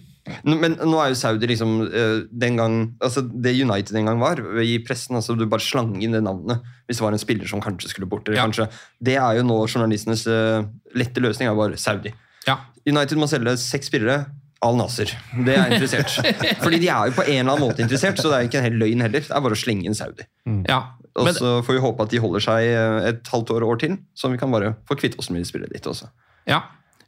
Men 0.42 0.74
nå 0.82 0.98
er 0.98 1.12
jo 1.14 1.18
Saudi 1.20 1.46
liksom 1.52 1.76
eh, 1.86 2.24
den 2.34 2.56
gang, 2.58 2.76
altså 3.06 3.22
Det 3.22 3.52
United 3.62 3.94
den 3.94 4.08
gang 4.10 4.18
var, 4.18 4.40
i 4.58 4.80
pressen 4.82 5.20
altså 5.20 5.36
Du 5.38 5.44
bare 5.46 5.62
slang 5.62 5.92
inn 6.02 6.16
det 6.18 6.24
navnet 6.26 6.64
hvis 6.90 6.98
det 6.98 7.06
var 7.06 7.14
en 7.14 7.22
spiller 7.22 7.46
som 7.50 7.62
kanskje 7.62 7.92
skulle 7.92 8.10
bort. 8.10 8.26
Eller 8.28 8.40
Ja. 8.42 8.48
kanskje, 8.48 8.66
det 9.06 9.16
er 9.22 9.38
jo 9.38 9.44
nå 9.46 9.60
journalistenes 9.70 10.26
eh, 10.30 10.66
lette 10.98 11.22
løsning. 11.22 11.50
er 11.50 11.56
bare 11.58 11.78
Saudi. 11.78 12.10
Ja. 12.50 12.58
United 12.90 13.18
må 13.22 13.30
selge 13.30 13.54
seks 13.62 13.90
spillere. 13.90 14.26
Al 14.64 14.78
Nasser. 14.80 15.12
Det 15.46 15.56
er 15.56 15.74
interessert. 15.76 16.14
Fordi 16.64 16.80
de 16.82 16.88
er 16.90 17.10
jo 17.12 17.16
på 17.18 17.26
en 17.26 17.42
eller 17.42 17.52
annen 17.56 17.66
måte 17.68 17.84
interessert, 17.84 18.18
så 18.22 18.32
det 18.32 18.38
er 18.38 18.48
ikke 18.48 18.62
en 18.62 18.68
hel 18.70 18.78
løgn 18.82 19.04
heller. 19.06 19.26
Det 19.26 19.34
er 19.36 19.44
bare 19.44 19.58
å 19.58 19.60
slenge 19.60 19.86
inn 19.90 19.98
Saudi. 19.98 20.26
ja. 20.70 20.84
Og 21.16 21.30
så 21.32 21.62
får 21.64 21.78
vi 21.78 21.80
håpe 21.80 22.04
at 22.04 22.12
de 22.12 22.20
holder 22.20 22.44
seg 22.44 22.66
eh, 22.76 23.06
et 23.14 23.30
halvt 23.32 23.54
år 23.56 23.64
år 23.64 23.78
til, 23.80 23.94
så 24.20 24.28
vi 24.28 24.36
kan 24.42 24.52
bare 24.52 24.74
få 24.90 24.98
kvitte 25.00 25.16
oss 25.22 25.30
med 25.32 25.40
de 25.40 25.48
spillerne 25.48 25.72
ditt 25.72 25.86
også. 25.88 26.10
ja. 26.52 26.58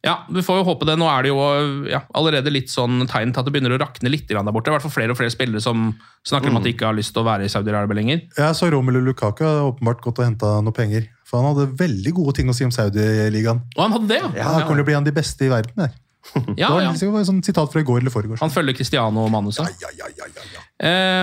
ja, 0.06 0.14
vi 0.32 0.40
får 0.46 0.62
jo 0.62 0.64
håpe 0.70 0.88
det. 0.88 0.96
Nå 0.96 1.10
er 1.12 1.26
det 1.26 1.34
jo 1.34 1.42
ja, 1.92 2.00
allerede 2.16 2.54
litt 2.54 2.72
sånn 2.72 3.02
tegn 3.12 3.34
til 3.36 3.42
at 3.44 3.50
det 3.50 3.52
begynner 3.52 3.76
å 3.76 3.82
rakne 3.82 4.08
litt 4.14 4.24
grann 4.30 4.48
der 4.48 4.56
borte. 4.56 4.72
I 4.72 4.78
hvert 4.78 4.86
fall 4.86 4.94
flere 4.96 5.12
og 5.12 5.20
flere 5.20 5.34
spillere 5.34 5.60
som 5.60 5.90
snakker 6.24 6.54
om 6.54 6.62
at 6.62 6.64
de 6.64 6.72
ikke 6.72 6.88
har 6.88 6.96
lyst 6.96 7.12
til 7.18 7.26
å 7.26 7.28
være 7.28 7.50
i 7.50 7.52
Saudi-Arabia 7.52 8.00
lenger. 8.00 8.24
Jeg 8.38 8.56
så 8.56 8.72
Romelu 8.72 9.02
Lukaku 9.10 9.44
har 9.44 9.68
åpenbart 9.74 10.00
gått 10.08 10.24
og 10.24 10.30
henta 10.30 10.54
noe 10.64 10.78
penger. 10.78 11.10
For 11.28 11.42
han 11.44 11.52
hadde 11.52 11.76
veldig 11.84 12.16
gode 12.16 12.38
ting 12.40 12.48
å 12.48 12.56
si 12.56 12.64
om 12.64 12.72
Saudi-ligaen. 12.72 13.60
Og 13.76 13.84
han 13.84 13.98
hadde 13.98 14.08
det, 14.14 14.24
Ja, 14.40 14.54
Han 14.56 14.64
kommer 14.70 14.80
til 14.80 14.88
å 14.88 14.92
bli 14.94 14.96
en 14.96 15.04
av 15.04 15.10
de 15.12 15.18
beste 15.20 15.44
i 15.44 15.52
verden. 15.52 15.76
Der. 15.84 16.00
ja, 16.58 16.68
det 16.68 16.74
var 16.74 16.82
ja. 16.82 16.92
liksom 16.92 17.16
et 17.16 17.28
sånt 17.30 17.48
sitat 17.48 17.72
fra 17.72 17.82
i 17.82 17.86
går 17.88 18.02
eller 18.02 18.12
foregårs. 18.14 18.42
Han 18.44 18.52
følger 18.52 18.76
Cristiano 18.76 19.24
og 19.26 19.32
manuset. 19.32 19.70
Ja, 19.82 19.92
ja, 19.96 20.10
ja, 20.18 20.28
ja, 20.28 20.48
ja. 20.56 20.64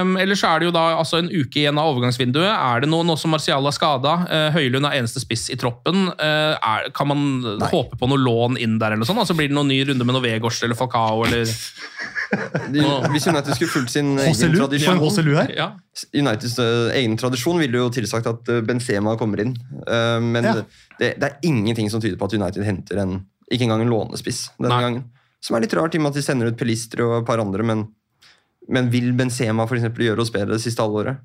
Um, 0.01 0.17
ellers 0.19 0.43
er 0.43 0.59
det 0.59 0.67
jo 0.67 0.75
da 0.75 0.85
altså 0.97 1.21
en 1.21 1.29
uke 1.31 1.61
igjen 1.61 1.79
av 1.79 1.93
overgangsvinduet. 1.93 2.49
Er 2.51 2.83
det 2.83 2.91
noe 2.91 3.07
nå 3.07 3.15
som 3.21 3.35
Marcial 3.35 3.69
er 3.69 3.77
skada? 3.77 4.15
Uh, 4.27 4.49
Høylund 4.57 4.89
er 4.89 4.99
eneste 4.99 5.23
spiss 5.23 5.47
i 5.53 5.59
troppen. 5.61 6.09
Uh, 6.19 6.57
er, 6.57 6.89
kan 6.97 7.11
man 7.13 7.61
håpe 7.71 8.01
på 8.01 8.11
noe 8.11 8.23
lån 8.23 8.59
inn 8.59 8.79
der? 8.81 8.95
eller 8.95 9.05
noe 9.05 9.11
sånt? 9.11 9.23
Altså 9.23 9.37
Blir 9.39 9.53
det 9.53 9.59
noen 9.59 9.71
ny 9.71 9.83
runde 9.91 10.09
med 10.09 10.17
noe 10.17 10.25
Vegårs 10.25 10.63
eller 10.67 10.79
Falcao? 10.79 11.27
Eller, 11.29 11.53
De, 12.73 12.83
hvis 13.13 13.27
United 13.29 13.55
skulle 13.55 13.71
fulgt 13.71 13.93
sin 13.95 14.15
egen 14.19 14.57
tradisjon 14.57 15.53
ja. 15.55 15.69
Uniteds 16.17 16.57
uh, 16.59 16.91
egen 16.97 17.17
tradisjon 17.21 17.61
ville 17.61 17.79
jo 17.79 17.91
tilsagt 17.95 18.27
at 18.27 18.51
eh, 18.51 18.63
Benzema 18.67 19.15
kommer 19.21 19.45
inn. 19.45 19.55
Uh, 19.87 20.19
men 20.23 20.45
Ja. 20.45 20.55
det, 20.99 21.15
det 21.21 21.29
er 21.29 21.47
ingenting 21.47 21.91
som 21.91 22.03
tyder 22.03 22.19
på 22.19 22.29
at 22.29 22.35
United 22.35 22.67
henter 22.67 23.03
en 23.03 23.21
ikke 23.53 23.67
engang 23.67 23.83
en 23.85 23.91
lånespiss 23.93 24.47
denne 24.59 24.73
Nei. 24.73 24.83
gangen. 24.87 25.05
Som 25.45 25.57
er 25.57 25.65
litt 25.67 25.75
rart, 25.77 25.95
i 25.95 25.99
og 26.01 26.03
med 26.07 26.15
at 26.15 26.17
de 26.17 26.23
sender 26.25 26.49
ut 26.49 26.57
Pelistri 26.57 27.03
og 27.05 27.19
et 27.21 27.27
par 27.29 27.39
andre. 27.43 27.63
Men, 27.67 27.83
men 28.69 28.89
vil 28.91 29.11
Benzema 29.13 29.67
for 29.69 29.77
eksempel, 29.77 30.07
gjøre 30.09 30.25
oss 30.25 30.33
bedre 30.33 30.57
det 30.57 30.63
siste 30.65 30.81
halvåret? 30.81 31.19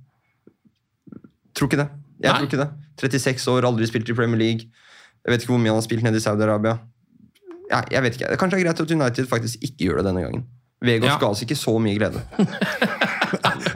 Tror 1.56 1.70
ikke 1.70 1.80
det. 1.80 1.90
Jeg 2.20 2.32
Nei. 2.34 2.38
tror 2.42 2.50
ikke 2.50 2.60
det. 2.66 2.70
36 3.00 3.48
år, 3.54 3.64
aldri 3.70 3.88
spilt 3.88 4.10
i 4.12 4.16
Premier 4.18 4.40
League. 4.42 4.68
Jeg 5.24 5.32
vet 5.34 5.42
ikke 5.46 5.54
hvor 5.54 5.62
mye 5.64 5.72
han 5.72 5.80
har 5.80 5.86
spilt 5.88 6.04
nede 6.04 6.20
i 6.20 6.24
Saudi-Arabia. 6.24 6.78
Ja, 7.72 7.84
jeg 7.94 8.04
vet 8.04 8.18
ikke. 8.20 8.34
Kanskje 8.42 8.58
det 8.58 8.64
er 8.64 8.68
greit 8.68 8.82
at 8.84 8.92
United 8.92 9.30
faktisk 9.32 9.64
ikke 9.64 9.88
gjør 9.88 10.02
det 10.02 10.10
denne 10.10 10.26
gangen. 10.26 10.44
Vegårs 10.84 11.12
Ja. 11.16 11.18
ga 11.22 11.28
oss 11.32 11.42
ikke 11.44 11.56
så 11.60 11.74
mye 11.80 11.96
glede. 12.00 12.22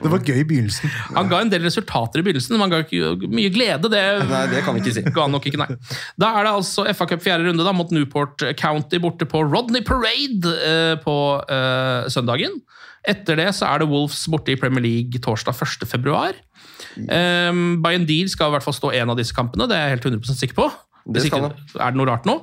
Det 0.03 0.11
var 0.11 0.25
gøy 0.27 0.41
i 0.41 0.45
begynnelsen. 0.47 0.91
Han 1.15 1.31
ga 1.31 1.39
en 1.43 1.51
del 1.53 1.63
resultater 1.65 2.21
i 2.21 2.25
begynnelsen, 2.25 2.55
men 2.55 2.65
han 2.65 2.73
ga 2.73 2.81
ikke 2.83 3.31
mye 3.31 3.51
glede. 3.53 3.91
Det 3.91 4.03
Nei, 4.29 4.43
det 4.51 4.63
kan 4.65 4.75
vi 4.75 4.83
ikke 4.83 4.95
si. 4.97 5.05
ga 5.07 5.25
han 5.25 5.35
nok 5.35 5.47
ikke, 5.49 5.61
nei. 5.63 5.97
Da 6.19 6.33
er 6.35 6.47
det 6.47 6.53
altså 6.59 6.85
FA 6.91 7.07
Cup 7.09 7.23
fjerde 7.23 7.47
runde 7.47 7.65
da, 7.65 7.75
mot 7.75 7.91
Newport 7.95 8.43
County 8.59 8.99
borte 9.03 9.27
på 9.29 9.45
Rodney 9.47 9.83
Parade 9.85 10.55
eh, 10.67 10.95
på 11.03 11.17
eh, 11.47 12.09
søndagen. 12.13 12.59
Etter 13.03 13.39
det 13.39 13.49
så 13.57 13.67
er 13.67 13.83
det 13.83 13.89
Wolves 13.91 14.21
borte 14.31 14.53
i 14.53 14.59
Premier 14.59 14.83
League 14.83 15.19
torsdag 15.23 15.57
1. 15.59 15.87
februar. 15.89 16.37
Um, 16.95 17.81
Bayern 17.83 18.05
Deal 18.07 18.29
skal 18.31 18.51
i 18.51 18.55
hvert 18.55 18.65
fall 18.65 18.75
stå 18.77 18.93
en 18.95 19.11
av 19.11 19.17
disse 19.19 19.35
kampene, 19.35 19.67
det 19.67 19.75
er 19.75 19.87
jeg 19.87 19.97
helt 19.97 20.07
100% 20.13 20.39
sikker 20.39 20.59
på. 20.59 20.67
Det 21.03 21.19
Hvis 21.19 21.31
skal 21.31 21.49
ikke 21.49 21.81
er 21.81 21.91
det 21.91 21.99
noe 21.99 22.07
rart 22.07 22.27
nå. 22.29 22.37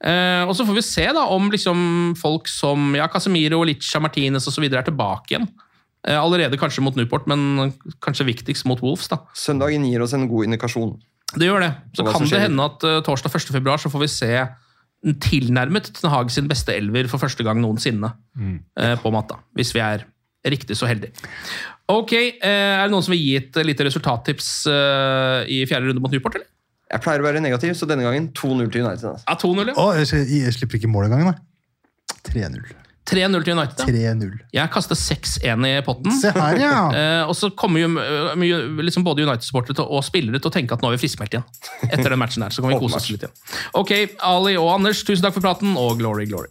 Uh, 0.00 0.48
og 0.48 0.54
så 0.56 0.64
får 0.64 0.78
vi 0.78 0.84
se 0.86 1.04
da 1.12 1.26
om 1.28 1.50
liksom 1.52 1.80
folk 2.16 2.48
som 2.48 2.94
ja, 2.96 3.10
Casemiro, 3.12 3.60
Licha, 3.68 4.00
Martinez 4.00 4.48
osv. 4.48 4.64
er 4.70 4.86
tilbake 4.86 5.34
igjen. 5.34 5.50
Eh, 6.08 6.16
allerede 6.16 6.56
kanskje 6.56 6.82
mot 6.84 6.96
Newport, 6.96 7.26
men 7.28 7.74
kanskje 8.00 8.24
viktigst 8.30 8.64
mot 8.68 8.80
Wolves. 8.80 9.08
da. 9.12 9.20
Søndagen 9.36 9.84
gir 9.84 10.00
oss 10.00 10.14
en 10.16 10.28
god 10.30 10.48
indikasjon. 10.48 10.94
Det 11.36 11.46
gjør 11.46 11.66
det. 11.66 11.74
Så 11.94 12.06
kan 12.08 12.24
det 12.26 12.40
hende 12.46 12.64
at 12.64 12.86
uh, 12.88 13.00
torsdag 13.06 13.34
1. 13.36 13.52
februar 13.54 13.78
så 13.78 13.90
får 13.92 14.02
vi 14.02 14.08
se 14.10 14.30
en 14.40 15.18
tilnærmet 15.22 15.92
Ten 15.96 16.10
Hag 16.10 16.32
sin 16.32 16.48
beste 16.48 16.74
elver 16.74 17.06
for 17.08 17.22
første 17.22 17.44
gang 17.46 17.60
noensinne 17.62 18.10
eh, 18.76 18.96
på 19.00 19.12
matta. 19.14 19.38
Hvis 19.56 19.70
vi 19.76 19.80
er 19.84 20.04
riktig 20.44 20.76
så 20.76 20.88
heldige. 20.88 21.12
Ok, 21.88 22.12
uh, 22.12 22.48
Er 22.48 22.88
det 22.88 22.92
noen 22.92 23.04
som 23.04 23.14
vil 23.14 23.22
gi 23.22 23.36
et 23.38 23.60
lite 23.64 23.86
resultattips 23.86 24.50
i 24.66 25.62
fjerde 25.68 25.88
runde 25.88 26.02
mot 26.02 26.12
Newport? 26.12 26.40
eller? 26.40 26.48
Jeg 26.90 27.04
pleier 27.04 27.22
å 27.22 27.28
være 27.28 27.40
negativ, 27.44 27.76
så 27.78 27.86
denne 27.86 28.02
gangen 28.02 28.32
2-0 28.34 28.72
til 28.72 28.82
United. 28.82 29.12
Altså. 29.12 29.24
Ja, 29.28 29.36
2-0, 29.38 29.68
ja. 29.70 29.74
Å, 29.78 29.90
jeg, 30.00 30.26
jeg 30.40 30.56
slipper 30.56 30.80
ikke 30.80 30.90
mål 30.90 31.06
engang, 31.06 31.28
nei. 31.30 31.36
3-0. 32.26 32.89
3-0 33.10 33.44
til 33.44 33.56
United. 33.56 33.82
ja. 33.90 34.14
3-0. 34.14 34.38
Jeg 34.54 34.72
kaster 34.74 34.98
6-1 34.98 35.66
i 35.68 35.74
potten. 35.86 36.14
Se 36.20 36.32
her, 36.36 36.60
ja! 36.62 36.74
Eh, 37.00 37.22
og 37.28 37.34
så 37.38 37.50
kommer 37.56 37.80
jo 37.82 37.88
eh, 38.00 38.32
mye, 38.38 38.58
liksom 38.84 39.04
både 39.06 39.24
United-supportere 39.26 39.84
og 39.86 40.02
spillere 40.06 40.40
til 40.40 40.50
å 40.50 40.54
tenke 40.54 40.74
at 40.76 40.82
nå 40.84 40.90
er 40.90 40.96
vi 40.98 41.04
friskmeldt 41.04 41.36
igjen. 41.36 41.46
Etter 41.90 42.10
den 42.12 42.20
matchen 42.20 42.44
her, 42.46 42.54
så 42.54 42.62
kan 42.64 42.74
vi 42.74 42.80
kose 42.84 42.98
oss 43.00 43.10
litt 43.12 43.24
igjen. 43.26 43.36
Ok, 43.80 43.92
Ali 44.26 44.56
og 44.60 44.70
Anders, 44.74 45.02
tusen 45.06 45.24
takk 45.26 45.36
for 45.38 45.44
praten, 45.44 45.74
og 45.80 45.98
glory, 46.00 46.26
glory. 46.30 46.50